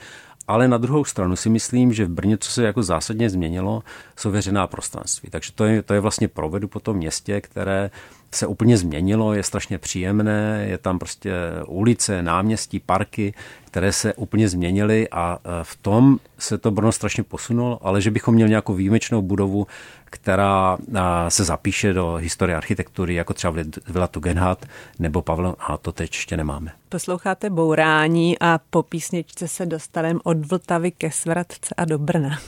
Ale 0.48 0.68
na 0.68 0.78
druhou 0.78 1.04
stranu 1.04 1.36
si 1.36 1.48
myslím, 1.48 1.92
že 1.92 2.04
v 2.04 2.08
Brně, 2.08 2.38
co 2.38 2.50
se 2.50 2.62
jako 2.62 2.82
zásadně 2.82 3.30
změnilo, 3.30 3.82
jsou 4.16 4.30
veřejná 4.30 4.66
prostranství. 4.66 5.30
Takže 5.30 5.52
to 5.52 5.64
je, 5.64 5.82
to 5.82 5.94
je 5.94 6.00
vlastně 6.00 6.28
provedu 6.28 6.68
po 6.68 6.80
tom 6.80 6.96
městě, 6.96 7.40
které 7.40 7.90
se 8.34 8.46
úplně 8.46 8.78
změnilo, 8.78 9.34
je 9.34 9.42
strašně 9.42 9.78
příjemné, 9.78 10.66
je 10.68 10.78
tam 10.78 10.98
prostě 10.98 11.32
ulice, 11.66 12.22
náměstí, 12.22 12.80
parky, 12.80 13.34
které 13.66 13.92
se 13.92 14.14
úplně 14.14 14.48
změnily 14.48 15.08
a 15.08 15.38
e, 15.38 15.64
v 15.64 15.76
tom 15.76 16.18
se 16.38 16.58
to 16.58 16.70
Brno 16.70 16.92
strašně 16.92 17.22
posunulo, 17.22 17.78
ale 17.82 18.00
že 18.00 18.10
bychom 18.10 18.34
měli 18.34 18.50
nějakou 18.50 18.74
výjimečnou 18.74 19.22
budovu, 19.22 19.66
která 20.04 20.78
e, 20.78 21.30
se 21.30 21.44
zapíše 21.44 21.92
do 21.92 22.14
historie 22.14 22.56
architektury, 22.56 23.14
jako 23.14 23.34
třeba 23.34 23.54
Vila 23.88 24.06
Tugendhat 24.06 24.66
nebo 24.98 25.22
Pavel, 25.22 25.56
a 25.58 25.76
to 25.76 25.92
teď 25.92 26.14
ještě 26.14 26.36
nemáme. 26.36 26.72
Posloucháte 26.88 27.50
Bourání 27.50 28.38
a 28.40 28.58
po 28.70 28.82
písničce 28.82 29.48
se 29.48 29.66
dostaneme 29.66 30.20
od 30.24 30.46
Vltavy 30.46 30.90
ke 30.90 31.10
Svratce 31.10 31.74
a 31.76 31.84
do 31.84 31.98
Brna. 31.98 32.38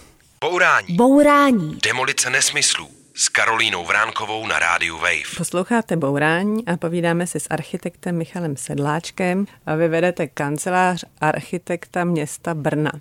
Bourání. 0.40 0.96
Bourání. 0.96 1.78
Demolice 1.82 2.30
nesmyslů 2.30 3.05
s 3.18 3.28
Karolínou 3.28 3.84
Vránkovou 3.84 4.46
na 4.46 4.58
rádiu 4.58 4.96
Wave. 4.96 5.36
Posloucháte 5.38 5.96
Bourání 5.96 6.66
a 6.66 6.76
povídáme 6.76 7.26
si 7.26 7.40
s 7.40 7.46
architektem 7.50 8.16
Michalem 8.16 8.56
Sedláčkem 8.56 9.46
a 9.66 9.74
vy 9.74 9.88
vedete 9.88 10.26
kancelář 10.26 11.04
architekta 11.20 12.04
města 12.04 12.54
Brna. 12.54 12.92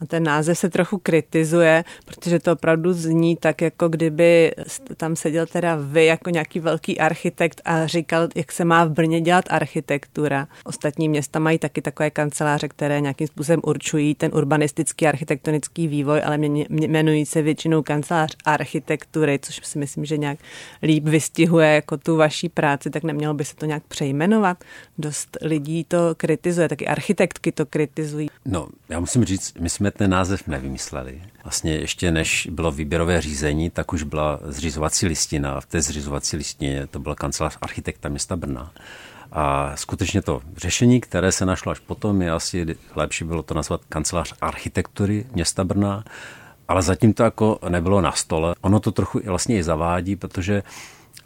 A 0.00 0.06
ten 0.06 0.22
název 0.22 0.58
se 0.58 0.70
trochu 0.70 0.98
kritizuje, 0.98 1.84
protože 2.04 2.38
to 2.38 2.52
opravdu 2.52 2.92
zní 2.92 3.36
tak, 3.36 3.62
jako 3.62 3.88
kdyby 3.88 4.52
tam 4.96 5.16
seděl 5.16 5.46
teda 5.46 5.78
vy 5.80 6.06
jako 6.06 6.30
nějaký 6.30 6.60
velký 6.60 7.00
architekt 7.00 7.60
a 7.64 7.86
říkal, 7.86 8.28
jak 8.34 8.52
se 8.52 8.64
má 8.64 8.84
v 8.84 8.90
Brně 8.90 9.20
dělat 9.20 9.44
architektura. 9.50 10.48
Ostatní 10.64 11.08
města 11.08 11.38
mají 11.38 11.58
taky 11.58 11.82
takové 11.82 12.10
kanceláře, 12.10 12.68
které 12.68 13.00
nějakým 13.00 13.26
způsobem 13.26 13.60
určují 13.64 14.14
ten 14.14 14.30
urbanistický 14.34 15.06
architektonický 15.06 15.88
vývoj, 15.88 16.22
ale 16.24 16.38
jmenují 16.70 17.26
se 17.26 17.42
většinou 17.42 17.82
kancelář 17.82 18.36
architektury, 18.44 19.38
což 19.42 19.60
si 19.62 19.78
myslím, 19.78 20.04
že 20.04 20.16
nějak 20.18 20.38
líp 20.82 21.04
vystihuje 21.04 21.74
jako 21.74 21.96
tu 21.96 22.16
vaší 22.16 22.48
práci, 22.48 22.90
tak 22.90 23.02
nemělo 23.02 23.34
by 23.34 23.44
se 23.44 23.56
to 23.56 23.66
nějak 23.66 23.82
přejmenovat. 23.88 24.64
Dost 24.98 25.36
lidí 25.42 25.84
to 25.84 25.98
kritizuje, 26.16 26.68
taky 26.68 26.86
architektky 26.86 27.52
to 27.52 27.66
kritizují. 27.66 28.28
No, 28.44 28.68
já 28.88 29.00
musím 29.00 29.24
říct, 29.24 29.54
my 29.60 29.70
jsme 29.70 29.87
jsme 29.88 29.98
ten 29.98 30.10
název 30.10 30.46
nevymysleli. 30.46 31.22
Vlastně 31.44 31.72
ještě 31.72 32.10
než 32.10 32.48
bylo 32.50 32.70
výběrové 32.70 33.20
řízení, 33.20 33.70
tak 33.70 33.92
už 33.92 34.02
byla 34.02 34.40
zřizovací 34.42 35.06
listina. 35.06 35.60
V 35.60 35.66
té 35.66 35.80
zřizovací 35.80 36.36
listině 36.36 36.86
to 36.86 36.98
byl 36.98 37.14
kancelář 37.14 37.58
architekta 37.60 38.08
města 38.08 38.36
Brna. 38.36 38.72
A 39.32 39.76
skutečně 39.76 40.22
to 40.22 40.42
řešení, 40.56 41.00
které 41.00 41.32
se 41.32 41.46
našlo 41.46 41.72
až 41.72 41.78
potom, 41.78 42.22
je 42.22 42.30
asi 42.30 42.76
lepší 42.96 43.24
bylo 43.24 43.42
to 43.42 43.54
nazvat 43.54 43.80
kancelář 43.88 44.34
architektury 44.40 45.26
města 45.32 45.64
Brna, 45.64 46.04
ale 46.68 46.82
zatím 46.82 47.12
to 47.12 47.22
jako 47.22 47.58
nebylo 47.68 48.00
na 48.00 48.12
stole. 48.12 48.54
Ono 48.60 48.80
to 48.80 48.92
trochu 48.92 49.20
vlastně 49.24 49.56
i 49.58 49.62
zavádí, 49.62 50.16
protože 50.16 50.62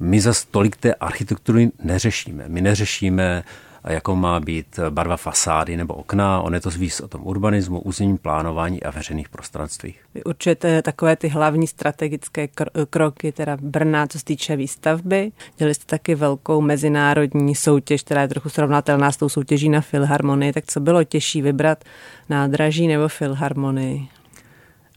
my 0.01 0.20
za 0.20 0.33
tolik 0.51 0.77
té 0.77 0.94
architektury 0.94 1.70
neřešíme. 1.85 2.44
My 2.48 2.61
neřešíme 2.61 3.44
jakou 3.90 4.14
má 4.14 4.40
být 4.40 4.78
barva 4.90 5.16
fasády 5.16 5.76
nebo 5.76 5.94
okna. 5.94 6.40
On 6.40 6.54
je 6.54 6.60
to 6.60 6.70
zvíc 6.70 7.00
o 7.00 7.08
tom 7.08 7.20
urbanismu, 7.24 7.80
územním 7.80 8.18
plánování 8.18 8.82
a 8.82 8.90
veřejných 8.90 9.28
prostranstvích. 9.28 10.04
Vy 10.14 10.24
určujete 10.24 10.82
takové 10.82 11.16
ty 11.16 11.28
hlavní 11.28 11.66
strategické 11.66 12.48
kroky, 12.90 13.32
teda 13.32 13.56
Brna, 13.60 14.06
co 14.06 14.18
se 14.18 14.24
týče 14.24 14.56
výstavby. 14.56 15.32
Dělali 15.56 15.74
jste 15.74 15.84
taky 15.86 16.14
velkou 16.14 16.60
mezinárodní 16.60 17.54
soutěž, 17.54 18.02
která 18.02 18.22
je 18.22 18.28
trochu 18.28 18.48
srovnatelná 18.48 19.12
s 19.12 19.16
tou 19.16 19.28
soutěží 19.28 19.68
na 19.68 19.80
Filharmonii. 19.80 20.52
Tak 20.52 20.64
co 20.66 20.80
bylo 20.80 21.04
těžší 21.04 21.42
vybrat 21.42 21.84
nádraží 22.28 22.86
nebo 22.86 23.08
Filharmonii? 23.08 24.08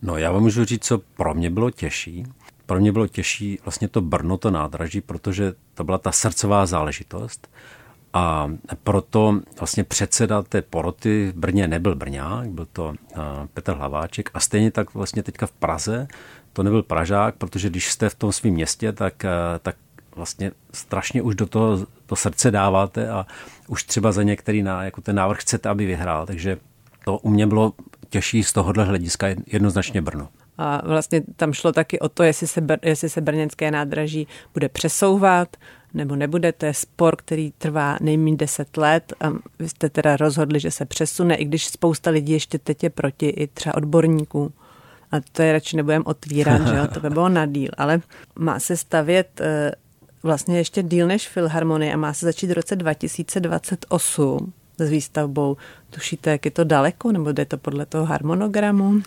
No 0.01 0.17
já 0.17 0.31
vám 0.31 0.41
můžu 0.41 0.65
říct, 0.65 0.85
co 0.85 0.97
pro 0.97 1.33
mě 1.33 1.49
bylo 1.49 1.71
těžší. 1.71 2.25
Pro 2.65 2.79
mě 2.79 2.91
bylo 2.91 3.07
těžší 3.07 3.59
vlastně 3.65 3.87
to 3.87 4.01
Brno, 4.01 4.37
to 4.37 4.51
nádraží, 4.51 5.01
protože 5.01 5.53
to 5.73 5.83
byla 5.83 5.97
ta 5.97 6.11
srdcová 6.11 6.65
záležitost. 6.65 7.47
A 8.17 8.49
proto 8.83 9.39
vlastně 9.59 9.83
předseda 9.83 10.41
té 10.41 10.61
poroty 10.61 11.31
v 11.35 11.39
Brně 11.39 11.67
nebyl 11.67 11.95
Brňák, 11.95 12.49
byl 12.49 12.67
to 12.73 12.93
Petr 13.53 13.73
Hlaváček 13.73 14.29
a 14.33 14.39
stejně 14.39 14.71
tak 14.71 14.93
vlastně 14.93 15.23
teďka 15.23 15.45
v 15.45 15.51
Praze 15.51 16.07
to 16.53 16.63
nebyl 16.63 16.83
Pražák, 16.83 17.35
protože 17.35 17.69
když 17.69 17.91
jste 17.91 18.09
v 18.09 18.15
tom 18.15 18.31
svém 18.31 18.53
městě, 18.53 18.91
tak, 18.91 19.25
tak 19.61 19.75
vlastně 20.15 20.51
strašně 20.73 21.21
už 21.21 21.35
do 21.35 21.45
toho 21.45 21.85
to 22.05 22.15
srdce 22.15 22.51
dáváte 22.51 23.09
a 23.09 23.25
už 23.67 23.83
třeba 23.83 24.11
za 24.11 24.23
některý 24.23 24.63
na, 24.63 24.83
jako 24.83 25.01
ten 25.01 25.15
návrh 25.15 25.39
chcete, 25.39 25.69
aby 25.69 25.85
vyhrál. 25.85 26.25
Takže 26.25 26.57
to 27.05 27.17
u 27.17 27.29
mě 27.29 27.47
bylo 27.47 27.73
těžší 28.09 28.43
z 28.43 28.53
tohohle 28.53 28.83
hlediska 28.83 29.27
jednoznačně 29.47 30.01
Brno. 30.01 30.29
A 30.57 30.87
vlastně 30.87 31.21
tam 31.35 31.53
šlo 31.53 31.71
taky 31.71 31.99
o 31.99 32.09
to, 32.09 32.23
jestli 32.23 32.47
se, 32.47 32.61
jestli 32.81 33.09
se 33.09 33.21
brněnské 33.21 33.71
nádraží 33.71 34.27
bude 34.53 34.69
přesouvat, 34.69 35.57
nebo 35.95 36.15
nebude. 36.15 36.51
To 36.51 36.65
je 36.65 36.73
spor, 36.73 37.15
který 37.15 37.53
trvá 37.57 37.97
nejméně 38.01 38.37
10 38.37 38.77
let 38.77 39.13
a 39.21 39.31
vy 39.59 39.69
jste 39.69 39.89
teda 39.89 40.17
rozhodli, 40.17 40.59
že 40.59 40.71
se 40.71 40.85
přesune, 40.85 41.35
i 41.35 41.45
když 41.45 41.67
spousta 41.67 42.09
lidí 42.09 42.31
ještě 42.33 42.59
teď 42.59 42.83
je 42.83 42.89
proti, 42.89 43.27
i 43.29 43.47
třeba 43.47 43.75
odborníků. 43.75 44.53
A 45.11 45.15
to 45.31 45.41
je 45.41 45.53
radši 45.53 45.77
nebudem 45.77 46.03
otvírat, 46.05 46.67
že 46.67 46.75
jo? 46.75 46.87
to 46.93 46.99
by 46.99 47.09
bylo 47.09 47.29
na 47.29 47.45
díl. 47.45 47.71
Ale 47.77 48.01
má 48.35 48.59
se 48.59 48.77
stavět 48.77 49.41
eh, 49.41 49.71
vlastně 50.23 50.57
ještě 50.57 50.83
díl 50.83 51.07
než 51.07 51.27
Filharmonie 51.27 51.93
a 51.93 51.97
má 51.97 52.13
se 52.13 52.25
začít 52.25 52.47
v 52.47 52.53
roce 52.53 52.75
2028 52.75 54.53
s 54.77 54.89
výstavbou. 54.89 55.57
Tušíte, 55.89 56.31
jak 56.31 56.45
je 56.45 56.51
to 56.51 56.63
daleko, 56.63 57.11
nebo 57.11 57.31
jde 57.31 57.45
to 57.45 57.57
podle 57.57 57.85
toho 57.85 58.05
harmonogramu? 58.05 59.01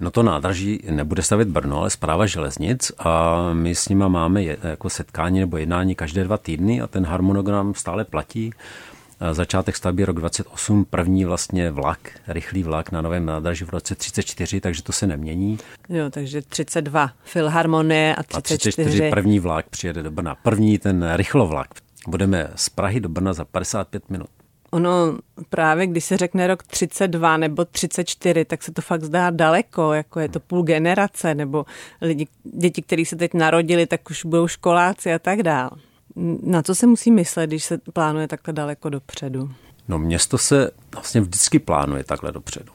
No 0.00 0.10
to 0.10 0.22
nádraží 0.22 0.80
nebude 0.90 1.22
stavit 1.22 1.48
Brno, 1.48 1.78
ale 1.78 1.90
zpráva 1.90 2.26
železnic 2.26 2.92
a 2.98 3.42
my 3.52 3.74
s 3.74 3.88
nima 3.88 4.08
máme 4.08 4.42
jako 4.42 4.90
setkání 4.90 5.40
nebo 5.40 5.56
jednání 5.56 5.94
každé 5.94 6.24
dva 6.24 6.38
týdny 6.38 6.80
a 6.80 6.86
ten 6.86 7.06
harmonogram 7.06 7.74
stále 7.74 8.04
platí. 8.04 8.52
Začátek 9.32 9.76
stavby 9.76 10.04
rok 10.04 10.16
28, 10.16 10.84
první 10.84 11.24
vlastně 11.24 11.70
vlak, 11.70 11.98
rychlý 12.28 12.62
vlak 12.62 12.92
na 12.92 13.02
novém 13.02 13.26
nádraží 13.26 13.64
v 13.64 13.68
roce 13.68 13.94
34, 13.94 14.60
takže 14.60 14.82
to 14.82 14.92
se 14.92 15.06
nemění. 15.06 15.58
Jo, 15.88 16.10
takže 16.10 16.42
32 16.42 17.10
Filharmonie 17.24 18.14
a 18.14 18.22
34. 18.22 18.68
A 18.68 18.84
34 18.84 19.10
první 19.10 19.40
vlak 19.40 19.66
přijede 19.68 20.02
do 20.02 20.10
Brna. 20.10 20.34
První 20.34 20.78
ten 20.78 21.12
rychlovlak. 21.12 21.68
Budeme 22.08 22.50
z 22.54 22.68
Prahy 22.68 23.00
do 23.00 23.08
Brna 23.08 23.32
za 23.32 23.44
55 23.44 24.10
minut. 24.10 24.28
Ono 24.74 25.18
právě, 25.48 25.86
když 25.86 26.04
se 26.04 26.16
řekne 26.16 26.46
rok 26.46 26.62
32 26.62 27.36
nebo 27.36 27.64
34, 27.64 28.44
tak 28.44 28.62
se 28.62 28.72
to 28.72 28.82
fakt 28.82 29.04
zdá 29.04 29.30
daleko, 29.30 29.92
jako 29.92 30.20
je 30.20 30.28
to 30.28 30.40
půl 30.40 30.62
generace, 30.62 31.34
nebo 31.34 31.66
lidi, 32.00 32.26
děti, 32.44 32.82
kteří 32.82 33.04
se 33.04 33.16
teď 33.16 33.34
narodili, 33.34 33.86
tak 33.86 34.10
už 34.10 34.24
budou 34.24 34.48
školáci 34.48 35.14
a 35.14 35.18
tak 35.18 35.42
dál. 35.42 35.70
Na 36.42 36.62
co 36.62 36.74
se 36.74 36.86
musí 36.86 37.10
myslet, 37.10 37.46
když 37.46 37.64
se 37.64 37.78
plánuje 37.92 38.28
takhle 38.28 38.54
daleko 38.54 38.88
dopředu? 38.88 39.50
No 39.88 39.98
město 39.98 40.38
se 40.38 40.70
vlastně 40.92 41.20
vždycky 41.20 41.58
plánuje 41.58 42.04
takhle 42.04 42.32
dopředu. 42.32 42.72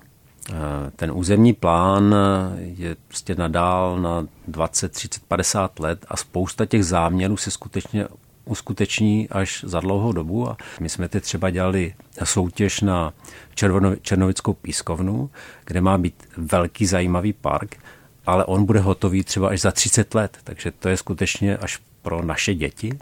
Eh, 0.50 0.54
ten 0.96 1.12
územní 1.12 1.54
plán 1.54 2.16
je 2.60 2.96
prostě 3.08 3.36
nadál 3.36 4.02
na 4.02 4.28
20, 4.48 4.92
30, 4.92 5.24
50 5.28 5.80
let 5.80 6.06
a 6.08 6.18
spousta 6.18 6.66
těch 6.66 6.86
záměrů 6.86 7.38
se 7.38 7.52
skutečně 7.52 8.08
uskuteční 8.50 9.30
až 9.30 9.64
za 9.68 9.80
dlouhou 9.80 10.12
dobu. 10.12 10.50
A 10.50 10.58
my 10.80 10.90
jsme 10.90 11.10
teď 11.10 11.24
třeba 11.24 11.50
dělali 11.50 11.94
soutěž 12.24 12.82
na 12.82 13.14
Červono, 13.56 13.96
Černovickou 13.96 14.54
pískovnu, 14.54 15.30
kde 15.66 15.82
má 15.82 15.98
být 15.98 16.24
velký 16.38 16.86
zajímavý 16.86 17.34
park, 17.34 17.76
ale 18.26 18.46
on 18.46 18.66
bude 18.66 18.80
hotový 18.80 19.24
třeba 19.24 19.50
až 19.50 19.62
za 19.62 19.72
30 19.72 20.16
let, 20.16 20.38
takže 20.44 20.72
to 20.72 20.90
je 20.90 20.98
skutečně 20.98 21.58
až 21.58 21.80
pro 22.02 22.26
naše 22.26 22.56
děti. 22.56 23.00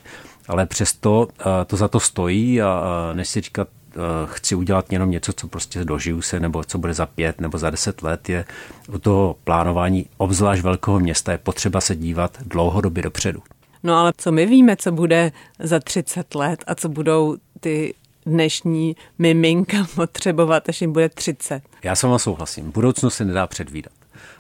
Ale 0.48 0.66
přesto 0.66 1.28
eh, 1.40 1.44
to 1.66 1.78
za 1.78 1.88
to 1.88 2.00
stojí 2.00 2.62
a 2.62 2.84
než 3.14 3.30
si 3.30 3.42
říkat, 3.42 3.68
eh, 3.92 3.98
chci 4.26 4.56
udělat 4.56 4.94
jenom 4.94 5.12
něco, 5.12 5.34
co 5.34 5.48
prostě 5.48 5.86
dožiju 5.86 6.22
se, 6.22 6.40
nebo 6.40 6.64
co 6.64 6.78
bude 6.78 6.94
za 6.94 7.06
pět 7.06 7.42
nebo 7.42 7.58
za 7.58 7.70
deset 7.70 8.04
let, 8.04 8.30
je 8.30 8.46
u 8.90 9.00
toho 9.00 9.36
plánování 9.44 10.06
obzvlášť 10.18 10.64
velkého 10.64 11.00
města 11.00 11.32
je 11.32 11.38
potřeba 11.38 11.82
se 11.82 11.96
dívat 11.96 12.38
dlouhodobě 12.42 13.04
dopředu. 13.04 13.42
No 13.88 13.96
ale 13.96 14.14
co 14.18 14.32
my 14.32 14.46
víme, 14.46 14.76
co 14.76 14.92
bude 14.92 15.32
za 15.60 15.80
30 15.80 16.36
let 16.36 16.64
a 16.68 16.76
co 16.76 16.90
budou 16.90 17.38
ty 17.60 17.94
dnešní 18.26 18.96
miminka 19.20 19.78
potřebovat, 19.96 20.70
až 20.70 20.82
jim 20.82 20.94
bude 20.94 21.10
30. 21.10 21.64
Já 21.84 21.96
s 21.96 22.04
váma 22.04 22.20
souhlasím. 22.20 22.72
Budoucnost 22.72 23.16
se 23.16 23.26
nedá 23.26 23.48
předvídat. 23.48 23.94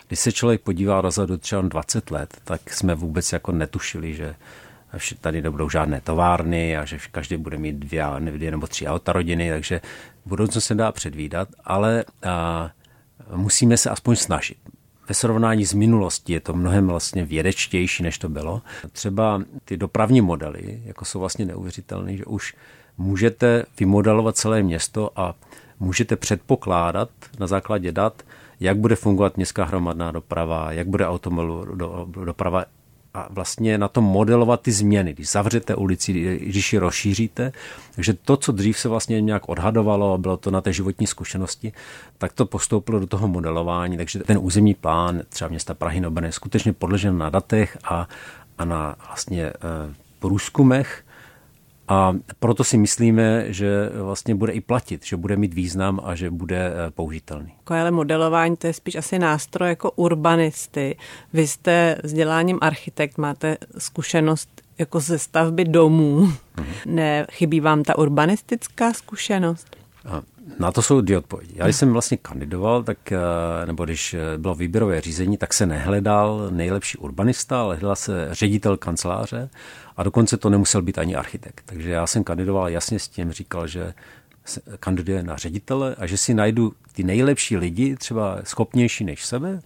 Když 0.07 0.19
se 0.19 0.31
člověk 0.31 0.61
podívá 0.61 1.01
dozadu 1.01 1.37
třeba 1.37 1.61
20 1.61 2.11
let, 2.11 2.37
tak 2.43 2.73
jsme 2.73 2.95
vůbec 2.95 3.33
jako 3.33 3.51
netušili, 3.51 4.13
že 4.13 4.35
tady 5.21 5.41
nebudou 5.41 5.69
žádné 5.69 6.01
továrny 6.01 6.77
a 6.77 6.85
že 6.85 6.97
každý 7.11 7.37
bude 7.37 7.57
mít 7.57 7.75
dvě, 7.75 8.05
dvě 8.19 8.51
nebo 8.51 8.67
tři 8.67 8.87
auta 8.87 9.13
rodiny, 9.13 9.49
takže 9.49 9.81
budoucnost 10.25 10.65
se 10.65 10.75
dá 10.75 10.91
předvídat, 10.91 11.49
ale 11.63 12.05
a, 12.23 12.71
musíme 13.35 13.77
se 13.77 13.89
aspoň 13.89 14.15
snažit 14.15 14.57
ve 15.09 15.15
srovnání 15.15 15.65
s 15.65 15.73
minulostí 15.73 16.33
je 16.33 16.39
to 16.39 16.53
mnohem 16.53 16.87
vlastně 16.87 17.25
vědečtější, 17.25 18.03
než 18.03 18.17
to 18.17 18.29
bylo. 18.29 18.61
Třeba 18.91 19.41
ty 19.65 19.77
dopravní 19.77 20.21
modely, 20.21 20.81
jako 20.85 21.05
jsou 21.05 21.19
vlastně 21.19 21.45
neuvěřitelné, 21.45 22.17
že 22.17 22.25
už 22.25 22.55
můžete 22.97 23.65
vymodelovat 23.79 24.37
celé 24.37 24.63
město 24.63 25.11
a 25.15 25.35
můžete 25.79 26.15
předpokládat 26.15 27.09
na 27.39 27.47
základě 27.47 27.91
dat, 27.91 28.23
jak 28.59 28.77
bude 28.77 28.95
fungovat 28.95 29.37
městská 29.37 29.63
hromadná 29.65 30.11
doprava, 30.11 30.71
jak 30.71 30.87
bude 30.87 31.07
automobilová 31.07 32.05
doprava 32.25 32.65
a 33.17 33.27
vlastně 33.29 33.77
na 33.77 33.87
tom 33.87 34.03
modelovat 34.03 34.61
ty 34.61 34.71
změny. 34.71 35.13
Když 35.13 35.29
zavřete 35.29 35.75
ulici, 35.75 36.13
když 36.37 36.73
ji 36.73 36.79
rozšíříte, 36.79 37.51
takže 37.95 38.13
to, 38.13 38.37
co 38.37 38.51
dřív 38.51 38.79
se 38.79 38.89
vlastně 38.89 39.21
nějak 39.21 39.49
odhadovalo, 39.49 40.17
bylo 40.17 40.37
to 40.37 40.51
na 40.51 40.61
té 40.61 40.73
životní 40.73 41.07
zkušenosti, 41.07 41.73
tak 42.17 42.33
to 42.33 42.45
postoupilo 42.45 42.99
do 42.99 43.07
toho 43.07 43.27
modelování, 43.27 43.97
takže 43.97 44.19
ten 44.19 44.37
územní 44.41 44.73
plán 44.73 45.21
třeba 45.29 45.49
města 45.49 45.73
Prahy 45.73 45.99
Noben 45.99 46.25
je 46.25 46.31
skutečně 46.31 46.73
podložen 46.73 47.17
na 47.17 47.29
datech 47.29 47.77
a, 47.83 48.07
a 48.57 48.65
na 48.65 48.95
vlastně 49.07 49.43
e, 49.43 49.53
průzkumech, 50.19 51.03
a 51.87 52.13
proto 52.39 52.63
si 52.63 52.77
myslíme, 52.77 53.53
že 53.53 53.89
vlastně 53.93 54.35
bude 54.35 54.53
i 54.53 54.61
platit, 54.61 55.05
že 55.05 55.17
bude 55.17 55.35
mít 55.35 55.53
význam 55.53 55.99
a 56.03 56.15
že 56.15 56.29
bude 56.29 56.71
eh, 56.71 56.91
použitelný. 56.91 57.53
Ale 57.65 57.91
modelování 57.91 58.57
to 58.57 58.67
je 58.67 58.73
spíš 58.73 58.95
asi 58.95 59.19
nástroj 59.19 59.69
jako 59.69 59.91
urbanisty. 59.91 60.97
Vy 61.33 61.47
jste 61.47 61.97
vzděláním 62.03 62.57
architekt, 62.61 63.17
máte 63.17 63.57
zkušenost 63.77 64.49
jako 64.77 64.99
ze 64.99 65.19
stavby 65.19 65.65
domů. 65.65 66.19
Mhm. 66.57 66.67
Ne, 66.85 67.25
chybí 67.31 67.59
vám 67.59 67.83
ta 67.83 67.97
urbanistická 67.97 68.93
zkušenost? 68.93 69.77
Na 70.59 70.71
to 70.71 70.81
jsou 70.81 71.01
dvě 71.01 71.17
odpovědi. 71.17 71.53
Já 71.55 71.65
když 71.65 71.75
jsem 71.75 71.93
vlastně 71.93 72.17
kandidoval, 72.17 72.83
tak, 72.83 73.11
eh, 73.11 73.17
nebo 73.65 73.85
když 73.85 74.13
eh, 74.13 74.37
bylo 74.37 74.55
výběrové 74.55 75.01
řízení, 75.01 75.37
tak 75.37 75.53
se 75.53 75.65
nehledal 75.65 76.47
nejlepší 76.51 76.97
urbanista, 76.97 77.61
ale 77.61 77.75
hledal 77.75 77.95
se 77.95 78.27
ředitel 78.31 78.77
kanceláře 78.77 79.49
a 79.97 80.03
dokonce 80.03 80.37
to 80.37 80.49
nemusel 80.49 80.81
být 80.81 80.97
ani 80.97 81.15
architekt. 81.15 81.61
Takže 81.65 81.91
já 81.91 82.07
jsem 82.07 82.23
kandidoval 82.23 82.69
jasně 82.69 82.99
s 82.99 83.07
tím, 83.07 83.31
říkal, 83.31 83.67
že 83.67 83.93
kandiduje 84.79 85.23
na 85.23 85.37
ředitele 85.37 85.95
a 85.97 86.05
že 86.05 86.17
si 86.17 86.33
najdu 86.33 86.73
ty 86.93 87.03
nejlepší 87.03 87.57
lidi, 87.57 87.95
třeba 87.95 88.39
schopnější 88.43 89.03
než 89.03 89.25
sebe, 89.25 89.59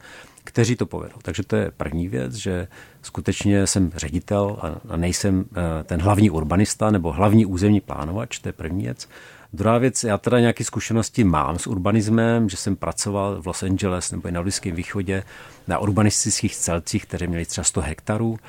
kteří 0.43 0.75
to 0.75 0.85
povedou. 0.85 1.15
Takže 1.21 1.43
to 1.43 1.55
je 1.55 1.71
první 1.77 2.07
věc, 2.07 2.33
že 2.33 2.67
skutečně 3.01 3.67
jsem 3.67 3.91
ředitel 3.95 4.57
a 4.89 4.97
nejsem 4.97 5.45
eh, 5.51 5.83
ten 5.83 6.01
hlavní 6.01 6.29
urbanista 6.29 6.91
nebo 6.91 7.11
hlavní 7.11 7.45
územní 7.45 7.81
plánovač, 7.81 8.39
to 8.39 8.49
je 8.49 8.53
první 8.53 8.83
věc. 8.83 9.07
Druhá 9.53 9.77
věc, 9.77 10.03
já 10.03 10.17
teda 10.17 10.39
nějaké 10.39 10.63
zkušenosti 10.63 11.23
mám 11.23 11.59
s 11.59 11.67
urbanismem, 11.67 12.49
že 12.49 12.57
jsem 12.57 12.75
pracoval 12.75 13.41
v 13.41 13.47
Los 13.47 13.63
Angeles 13.63 14.11
nebo 14.11 14.27
i 14.27 14.31
na 14.31 14.41
Blízkém 14.41 14.75
východě 14.75 15.23
na 15.67 15.79
urbanistických 15.79 16.55
celcích, 16.55 17.05
které 17.05 17.27
měly 17.27 17.45
třeba 17.45 17.65
100 17.65 17.81
hektarů. 17.81 18.39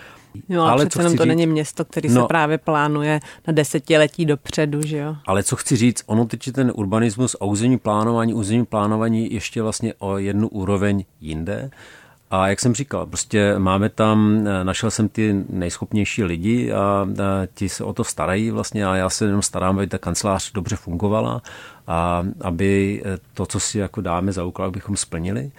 Jo, 0.49 0.63
ale 0.63 0.87
přece 0.87 1.01
jenom 1.03 1.17
to 1.17 1.23
říct, 1.23 1.29
není 1.29 1.47
město, 1.47 1.85
který 1.85 2.09
no, 2.09 2.23
se 2.23 2.27
právě 2.29 2.59
plánuje 2.59 3.21
na 3.47 3.53
desetiletí 3.53 4.27
dopředu, 4.27 4.83
že 4.87 4.99
jo? 4.99 5.17
Ale 5.27 5.43
co 5.43 5.57
chci 5.57 5.77
říct, 5.77 6.03
ono 6.07 6.25
teď 6.25 6.53
ten 6.53 6.73
urbanismus 6.75 7.37
a 7.41 7.45
územní 7.45 7.79
plánování, 7.79 8.35
územní 8.35 8.67
plánování 8.67 9.35
ještě 9.35 9.63
vlastně 9.63 9.95
o 9.99 10.19
jednu 10.19 10.49
úroveň 10.49 11.05
jinde. 11.21 11.71
A 12.31 12.49
jak 12.49 12.61
jsem 12.61 12.75
říkal, 12.75 13.07
prostě 13.07 13.55
máme 13.59 13.89
tam, 13.89 14.45
našel 14.63 14.91
jsem 14.91 15.09
ty 15.09 15.45
nejschopnější 15.51 16.25
lidi 16.25 16.73
a 16.73 17.07
ti 17.55 17.69
se 17.69 17.85
o 17.85 17.93
to 17.93 18.05
starají 18.05 18.51
vlastně 18.51 18.87
a 18.87 18.97
já 18.97 19.11
se 19.11 19.25
jenom 19.25 19.43
starám, 19.43 19.77
aby 19.77 19.87
ta 19.87 19.99
kancelář 19.99 20.53
dobře 20.53 20.77
fungovala 20.77 21.43
a 21.87 22.25
aby 22.41 23.03
to, 23.35 23.47
co 23.47 23.61
si 23.61 23.79
jako 23.79 24.01
dáme 24.01 24.33
za 24.33 24.45
úkol, 24.45 24.65
abychom 24.65 24.97
splnili. 24.97 25.51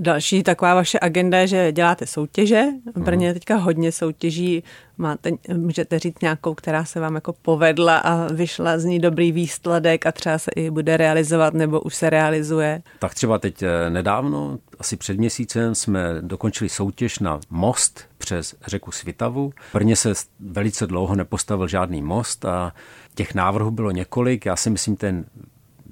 Další 0.00 0.42
taková 0.42 0.74
vaše 0.74 0.98
agenda 1.02 1.38
je, 1.38 1.46
že 1.46 1.72
děláte 1.72 2.06
soutěže. 2.06 2.64
V 2.94 3.02
Brně 3.02 3.26
je 3.26 3.34
teďka 3.34 3.56
hodně 3.56 3.92
soutěží. 3.92 4.64
Máte, 4.98 5.30
můžete 5.56 5.98
říct 5.98 6.22
nějakou, 6.22 6.54
která 6.54 6.84
se 6.84 7.00
vám 7.00 7.14
jako 7.14 7.32
povedla 7.32 7.98
a 7.98 8.32
vyšla 8.32 8.78
z 8.78 8.84
ní 8.84 8.98
dobrý 8.98 9.32
výsledek 9.32 10.06
a 10.06 10.12
třeba 10.12 10.38
se 10.38 10.50
i 10.56 10.70
bude 10.70 10.96
realizovat 10.96 11.54
nebo 11.54 11.80
už 11.80 11.94
se 11.94 12.10
realizuje? 12.10 12.82
Tak 12.98 13.14
třeba 13.14 13.38
teď 13.38 13.62
eh, 13.62 13.90
nedávno, 13.90 14.58
asi 14.78 14.96
před 14.96 15.18
měsícem, 15.18 15.74
jsme 15.74 16.14
dokončili 16.20 16.68
soutěž 16.68 17.18
na 17.18 17.40
most 17.50 18.04
přes 18.18 18.54
řeku 18.66 18.92
Svitavu. 18.92 19.52
V 19.70 19.74
Brně 19.74 19.96
se 19.96 20.12
velice 20.40 20.86
dlouho 20.86 21.14
nepostavil 21.14 21.68
žádný 21.68 22.02
most 22.02 22.44
a 22.44 22.72
těch 23.14 23.34
návrhů 23.34 23.70
bylo 23.70 23.90
několik. 23.90 24.46
Já 24.46 24.56
si 24.56 24.70
myslím, 24.70 24.96
ten 24.96 25.24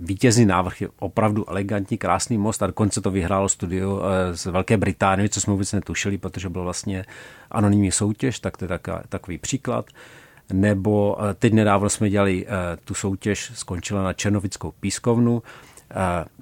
vítězný 0.01 0.47
návrh 0.47 0.81
je 0.81 0.89
opravdu 0.99 1.51
elegantní, 1.51 1.99
krásný 1.99 2.39
most 2.39 2.63
a 2.63 2.67
dokonce 2.67 3.01
to 3.01 3.11
vyhrálo 3.11 3.49
studio 3.49 4.03
eh, 4.03 4.37
z 4.37 4.47
Velké 4.47 4.77
Británie, 4.77 5.29
co 5.29 5.41
jsme 5.41 5.53
vůbec 5.53 5.73
netušili, 5.73 6.19
protože 6.19 6.49
byl 6.49 6.63
vlastně 6.63 7.05
anonymní 7.51 7.93
soutěž, 7.93 8.41
tak 8.41 8.57
to 8.57 8.65
je 8.65 8.79
takový 9.09 9.39
příklad. 9.39 9.87
Nebo 10.53 11.17
eh, 11.21 11.35
teď 11.35 11.53
nedávno 11.53 11.89
jsme 11.89 12.11
dělali 12.11 12.47
eh, 12.47 12.51
tu 12.85 12.95
soutěž, 12.95 13.53
skončila 13.55 14.03
na 14.03 14.13
Černovickou 14.13 14.73
pískovnu, 14.81 15.43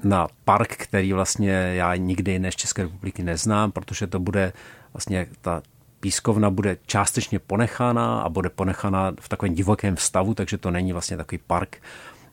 na 0.05 0.29
park, 0.45 0.77
který 0.77 1.13
vlastně 1.13 1.51
já 1.51 1.97
nikdy 1.97 2.33
jiné 2.33 2.53
z 2.53 2.55
České 2.55 2.83
republiky 2.83 3.23
neznám, 3.23 3.73
protože 3.73 4.07
to 4.07 4.21
bude 4.21 4.53
vlastně 4.93 5.27
ta 5.41 5.63
pískovna 6.01 6.51
bude 6.51 6.77
částečně 6.87 7.39
ponechána 7.39 8.21
a 8.21 8.29
bude 8.29 8.51
ponechána 8.51 9.13
v 9.21 9.29
takovém 9.29 9.55
divokém 9.55 9.97
stavu, 9.97 10.35
takže 10.35 10.59
to 10.59 10.71
není 10.71 10.93
vlastně 10.93 11.17
takový 11.17 11.39
park, 11.47 11.79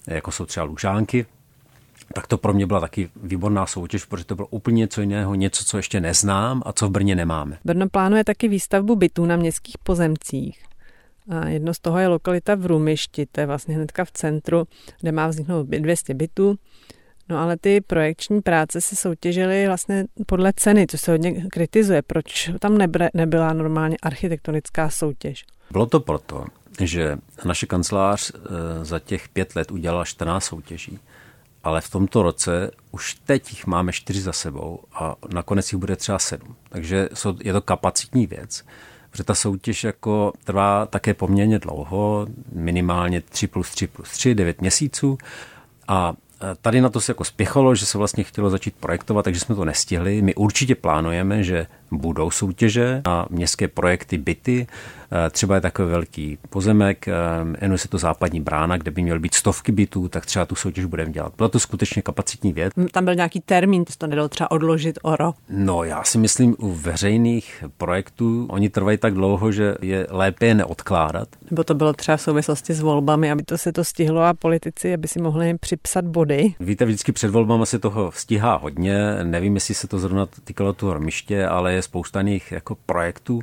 jako 0.08 0.32
jsou 0.32 0.45
třeba 0.45 0.64
Lužánky, 0.64 1.26
tak 2.14 2.28
to 2.28 2.38
pro 2.38 2.54
mě 2.54 2.66
byla 2.66 2.80
taky 2.80 3.10
výborná 3.24 3.66
soutěž, 3.66 4.06
protože 4.06 4.26
to 4.26 4.36
bylo 4.36 4.47
úplně 4.47 4.80
něco 4.80 5.01
jiného, 5.01 5.36
něco, 5.36 5.66
co 5.66 5.78
ještě 5.78 6.01
neznám 6.01 6.64
a 6.66 6.74
co 6.74 6.88
v 6.88 6.91
Brně 6.91 7.16
nemáme. 7.16 7.58
Brno 7.66 7.89
plánuje 7.89 8.24
taky 8.24 8.47
výstavbu 8.47 8.95
bytů 8.95 9.26
na 9.26 9.36
městských 9.36 9.78
pozemcích. 9.78 10.64
A 11.30 11.47
jedno 11.47 11.74
z 11.74 11.80
toho 11.80 11.99
je 11.99 12.08
lokalita 12.08 12.56
v 12.56 12.66
Rumišti, 12.66 13.26
to 13.32 13.39
je 13.39 13.45
vlastně 13.45 13.76
hnedka 13.76 14.06
v 14.06 14.12
centru, 14.12 14.68
kde 15.01 15.12
má 15.12 15.28
vzniknout 15.28 15.68
200 15.68 16.14
bytů. 16.14 16.56
No 17.30 17.39
ale 17.39 17.58
ty 17.58 17.82
projekční 17.82 18.41
práce 18.41 18.82
se 18.82 18.95
soutěžily 18.95 19.68
vlastně 19.68 20.06
podle 20.26 20.54
ceny, 20.56 20.88
co 20.88 20.97
se 20.97 21.12
hodně 21.12 21.32
kritizuje. 21.51 22.01
Proč 22.01 22.51
tam 22.60 22.78
nebyla 23.14 23.54
normálně 23.54 23.97
architektonická 24.01 24.89
soutěž? 24.89 25.45
Bylo 25.72 25.86
to 25.86 25.99
proto, 25.99 26.45
že 26.80 27.18
naše 27.46 27.66
kancelář 27.66 28.32
eh, 28.36 28.86
za 28.86 29.00
těch 29.00 29.30
pět 29.30 29.56
let 29.56 29.72
udělala 29.72 30.06
14 30.06 30.44
soutěží, 30.44 31.00
ale 31.64 31.82
v 31.82 31.90
tomto 31.90 32.24
roce 32.24 32.72
už 32.92 33.16
teď 33.26 33.50
jich 33.50 33.68
máme 33.68 33.92
čtyři 33.92 34.22
za 34.22 34.34
sebou 34.34 34.80
a 34.94 35.16
nakonec 35.34 35.74
jich 35.74 35.80
bude 35.80 35.96
třeba 35.96 36.20
sedm. 36.20 36.56
Takže 36.70 37.10
je 37.44 37.54
to 37.54 37.62
kapacitní 37.62 38.28
věc, 38.28 38.66
protože 39.12 39.24
ta 39.24 39.36
soutěž 39.36 39.84
jako 39.84 40.34
trvá 40.44 40.86
také 40.86 41.14
poměrně 41.14 41.60
dlouho, 41.60 42.28
minimálně 42.52 43.22
3 43.22 43.48
plus 43.48 43.70
3 43.70 43.88
plus 43.88 44.10
3, 44.10 44.36
9 44.36 44.62
měsíců 44.62 45.18
a 45.88 46.14
eh, 46.42 46.56
Tady 46.62 46.82
na 46.82 46.90
to 46.90 47.02
se 47.02 47.12
jako 47.12 47.24
spěchalo, 47.24 47.76
že 47.76 47.86
se 47.86 47.98
vlastně 47.98 48.24
chtělo 48.24 48.50
začít 48.50 48.76
projektovat, 48.80 49.26
takže 49.26 49.40
jsme 49.40 49.56
to 49.56 49.66
nestihli. 49.66 50.22
My 50.22 50.36
určitě 50.36 50.76
plánujeme, 50.76 51.44
že 51.44 51.68
budou 51.92 52.32
soutěže 52.32 53.02
na 53.06 53.26
městské 53.30 53.68
projekty 53.68 54.18
byty, 54.18 54.68
Eh, 55.14 55.30
třeba 55.30 55.56
je 55.56 55.62
takový 55.62 55.92
velký 55.92 56.38
pozemek, 56.50 57.08
eh, 57.08 57.14
jmenuje 57.62 57.78
se 57.78 57.88
to 57.88 57.98
Západní 57.98 58.42
brána, 58.42 58.78
kde 58.78 58.92
by 58.92 59.02
měly 59.02 59.20
být 59.20 59.34
stovky 59.34 59.72
bytů, 59.72 60.08
tak 60.08 60.26
třeba 60.26 60.46
tu 60.46 60.56
soutěž 60.56 60.86
budeme 60.86 61.12
dělat. 61.12 61.34
Byla 61.38 61.50
to 61.50 61.60
skutečně 61.60 62.02
kapacitní 62.02 62.54
věc. 62.54 62.74
Tam 62.92 63.06
byl 63.06 63.16
nějaký 63.16 63.40
termín, 63.40 63.86
to 63.98 64.08
nedalo 64.08 64.30
třeba 64.30 64.52
odložit 64.52 65.00
o 65.02 65.16
rok? 65.16 65.36
No, 65.50 65.84
já 65.84 66.04
si 66.04 66.18
myslím, 66.18 66.56
u 66.60 66.72
veřejných 66.72 67.64
projektů 67.78 68.48
oni 68.50 68.70
trvají 68.70 68.98
tak 68.98 69.14
dlouho, 69.14 69.52
že 69.52 69.76
je 69.82 70.08
lépe 70.10 70.46
je 70.46 70.56
neodkládat. 70.56 71.28
Nebo 71.52 71.64
to 71.64 71.74
bylo 71.74 71.94
třeba 71.94 72.18
v 72.18 72.22
souvislosti 72.22 72.74
s 72.74 72.82
volbami, 72.82 73.32
aby 73.32 73.44
to 73.44 73.58
se 73.58 73.72
to 73.72 73.84
stihlo 73.84 74.22
a 74.22 74.34
politici, 74.34 74.94
aby 74.94 75.08
si 75.08 75.22
mohli 75.22 75.48
jim 75.48 75.58
připsat 75.58 76.06
body. 76.06 76.54
Víte, 76.60 76.86
vždycky 76.86 77.12
před 77.12 77.32
volbami 77.32 77.66
se 77.66 77.80
toho 77.80 78.12
stíhá 78.16 78.56
hodně. 78.56 79.24
Nevím, 79.24 79.56
jestli 79.56 79.76
se 79.76 79.88
to 79.88 80.00
zrovna 80.00 80.28
týkalo 80.44 80.74
toho 80.74 80.94
Rmiště, 80.94 81.48
ale 81.48 81.74
je 81.74 81.82
spousta 81.84 82.20
jiných 82.20 82.52
jako 82.52 82.76
projektů, 82.76 83.42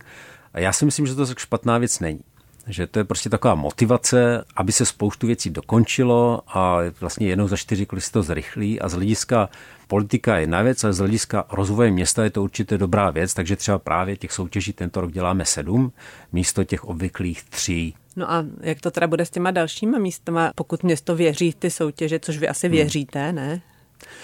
a 0.54 0.60
já 0.60 0.72
si 0.72 0.84
myslím, 0.84 1.06
že 1.06 1.14
to 1.14 1.26
tak 1.26 1.38
špatná 1.38 1.78
věc 1.78 2.00
není. 2.00 2.20
Že 2.66 2.86
to 2.86 2.98
je 2.98 3.04
prostě 3.04 3.30
taková 3.30 3.54
motivace, 3.54 4.44
aby 4.56 4.72
se 4.72 4.86
spoustu 4.86 5.26
věcí 5.26 5.50
dokončilo 5.50 6.42
a 6.48 6.78
vlastně 7.00 7.26
jednou 7.26 7.48
za 7.48 7.56
čtyři 7.56 7.86
kolik 7.86 8.04
se 8.04 8.12
to 8.12 8.22
zrychlí 8.22 8.80
a 8.80 8.88
z 8.88 8.92
hlediska 8.92 9.48
politika 9.86 10.34
je 10.36 10.42
jedna 10.42 10.62
věc, 10.62 10.84
ale 10.84 10.92
z 10.92 10.98
hlediska 10.98 11.44
rozvoje 11.52 11.90
města 11.90 12.24
je 12.24 12.30
to 12.30 12.42
určitě 12.42 12.78
dobrá 12.78 13.10
věc, 13.10 13.34
takže 13.34 13.56
třeba 13.56 13.78
právě 13.78 14.16
těch 14.16 14.32
soutěží 14.32 14.72
tento 14.72 15.00
rok 15.00 15.12
děláme 15.12 15.44
sedm 15.44 15.92
místo 16.32 16.64
těch 16.64 16.84
obvyklých 16.84 17.42
tří. 17.42 17.94
No 18.16 18.30
a 18.30 18.44
jak 18.60 18.80
to 18.80 18.90
teda 18.90 19.06
bude 19.06 19.26
s 19.26 19.30
těma 19.30 19.50
dalšíma 19.50 19.98
místama, 19.98 20.52
pokud 20.54 20.82
město 20.82 21.16
věří 21.16 21.50
v 21.50 21.54
ty 21.54 21.70
soutěže, 21.70 22.18
což 22.18 22.38
vy 22.38 22.48
asi 22.48 22.66
hmm. 22.66 22.76
věříte, 22.76 23.32
ne? 23.32 23.62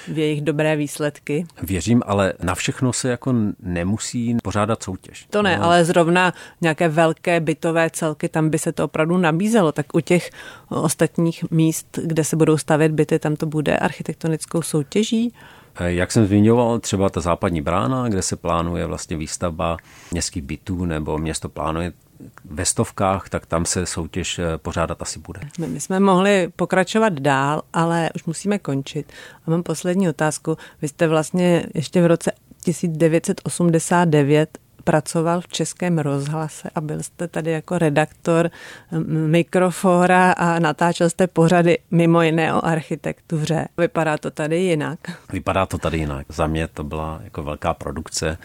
V 0.09 0.19
jejich 0.19 0.41
dobré 0.41 0.77
výsledky. 0.77 1.47
Věřím, 1.63 2.03
ale 2.07 2.33
na 2.43 2.55
všechno 2.55 2.93
se 2.93 3.09
jako 3.09 3.35
nemusí 3.61 4.37
pořádat 4.43 4.83
soutěž. 4.83 5.27
To 5.31 5.43
ne, 5.43 5.57
no. 5.59 5.65
ale 5.65 5.85
zrovna 5.85 6.33
nějaké 6.61 6.89
velké 6.89 7.41
bytové 7.41 7.91
celky, 7.91 8.29
tam 8.29 8.51
by 8.51 8.59
se 8.59 8.73
to 8.73 8.85
opravdu 8.85 9.17
nabízelo. 9.17 9.73
Tak 9.73 9.87
u 9.95 10.01
těch 10.01 10.31
ostatních 10.69 11.51
míst, 11.51 11.99
kde 12.03 12.25
se 12.25 12.37
budou 12.37 12.59
stavět 12.59 12.93
byty, 12.93 13.19
tam 13.19 13.37
to 13.37 13.47
bude 13.47 13.77
architektonickou 13.77 14.63
soutěží. 14.63 15.33
Eh, 15.79 15.93
jak 15.93 16.13
jsem 16.13 16.27
zmiňoval, 16.27 16.79
třeba 16.79 17.09
ta 17.09 17.21
západní 17.21 17.61
brána, 17.61 18.09
kde 18.09 18.23
se 18.23 18.37
plánuje 18.37 18.87
vlastně 18.87 19.17
výstavba 19.17 19.77
městských 20.11 20.43
bytů, 20.43 20.85
nebo 20.85 21.19
město 21.19 21.49
plánuje 21.49 21.93
ve 22.45 22.65
stovkách, 22.65 23.29
tak 23.29 23.47
tam 23.47 23.65
se 23.65 23.87
soutěž 23.87 24.39
eh, 24.39 24.59
pořádat 24.59 25.03
asi 25.03 25.19
bude. 25.19 25.41
My 25.67 25.81
jsme 25.81 26.01
mohli 26.01 26.49
pokračovat 26.57 27.13
dál, 27.13 27.63
ale 27.73 28.11
už 28.15 28.25
musíme 28.25 28.59
končit. 28.59 29.13
A 29.47 29.51
mám 29.51 29.63
poslední 29.63 30.09
otázku. 30.09 30.57
Vy 30.83 30.89
jste 30.89 31.09
vlastně 31.09 31.67
ještě 31.75 32.03
v 32.03 32.07
roce 32.07 32.33
1989 32.65 34.59
pracoval 34.87 35.41
v 35.41 35.49
Českém 35.49 35.99
rozhlase 35.99 36.71
a 36.75 36.81
byl 36.81 37.03
jste 37.03 37.29
tady 37.29 37.51
jako 37.51 37.79
redaktor 37.79 38.51
mikrofora 39.09 40.33
a 40.33 40.59
natáčel 40.59 41.11
jste 41.11 41.27
pořady 41.27 41.79
mimo 41.91 42.23
jiné 42.23 42.55
o 42.55 42.65
architektuře. 42.65 43.69
Vypadá 43.79 44.19
to 44.19 44.31
tady 44.31 44.57
jinak? 44.57 44.99
Vypadá 45.33 45.67
to 45.67 45.79
tady 45.79 45.99
jinak. 45.99 46.27
Za 46.29 46.47
mě 46.47 46.69
to 46.69 46.85
byla 46.85 47.21
jako 47.25 47.43
velká 47.43 47.75
produkce 47.75 48.39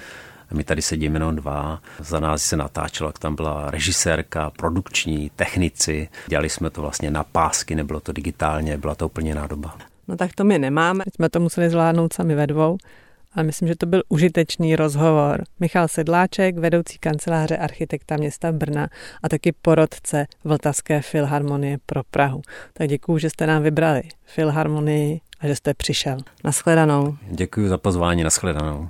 my 0.53 0.63
tady 0.63 0.81
sedíme 0.81 1.15
jenom 1.15 1.35
dva. 1.35 1.81
Za 1.99 2.19
nás 2.19 2.43
se 2.43 2.57
natáčelo, 2.57 3.09
jak 3.09 3.19
tam 3.19 3.35
byla 3.35 3.71
režisérka, 3.71 4.49
produkční, 4.49 5.31
technici. 5.35 6.09
Dělali 6.27 6.49
jsme 6.49 6.69
to 6.69 6.81
vlastně 6.81 7.11
na 7.11 7.23
pásky, 7.23 7.75
nebylo 7.75 7.99
to 7.99 8.11
digitálně, 8.11 8.77
byla 8.77 8.95
to 8.95 9.05
úplně 9.05 9.29
jiná 9.29 9.47
doba. 9.47 9.77
No 10.07 10.17
tak 10.17 10.33
to 10.35 10.43
my 10.43 10.59
nemáme, 10.59 11.03
jsme 11.15 11.29
to 11.29 11.39
museli 11.39 11.69
zvládnout 11.69 12.13
sami 12.13 12.35
ve 12.35 12.47
dvou. 12.47 12.77
Ale 13.33 13.43
myslím, 13.43 13.67
že 13.67 13.75
to 13.75 13.85
byl 13.85 14.03
užitečný 14.09 14.75
rozhovor. 14.75 15.43
Michal 15.59 15.87
Sedláček, 15.87 16.57
vedoucí 16.57 16.97
kanceláře 16.97 17.57
architekta 17.57 18.17
města 18.17 18.51
Brna 18.51 18.87
a 19.23 19.29
taky 19.29 19.51
porodce 19.61 20.25
Vltavské 20.43 21.01
filharmonie 21.01 21.77
pro 21.85 22.01
Prahu. 22.11 22.41
Tak 22.73 22.87
děkuji, 22.87 23.17
že 23.17 23.29
jste 23.29 23.47
nám 23.47 23.63
vybrali 23.63 24.01
filharmonii 24.25 25.21
a 25.39 25.47
že 25.47 25.55
jste 25.55 25.73
přišel. 25.73 26.17
Naschledanou. 26.43 27.17
Děkuji 27.29 27.69
za 27.69 27.77
pozvání, 27.77 28.23
naschledanou. 28.23 28.89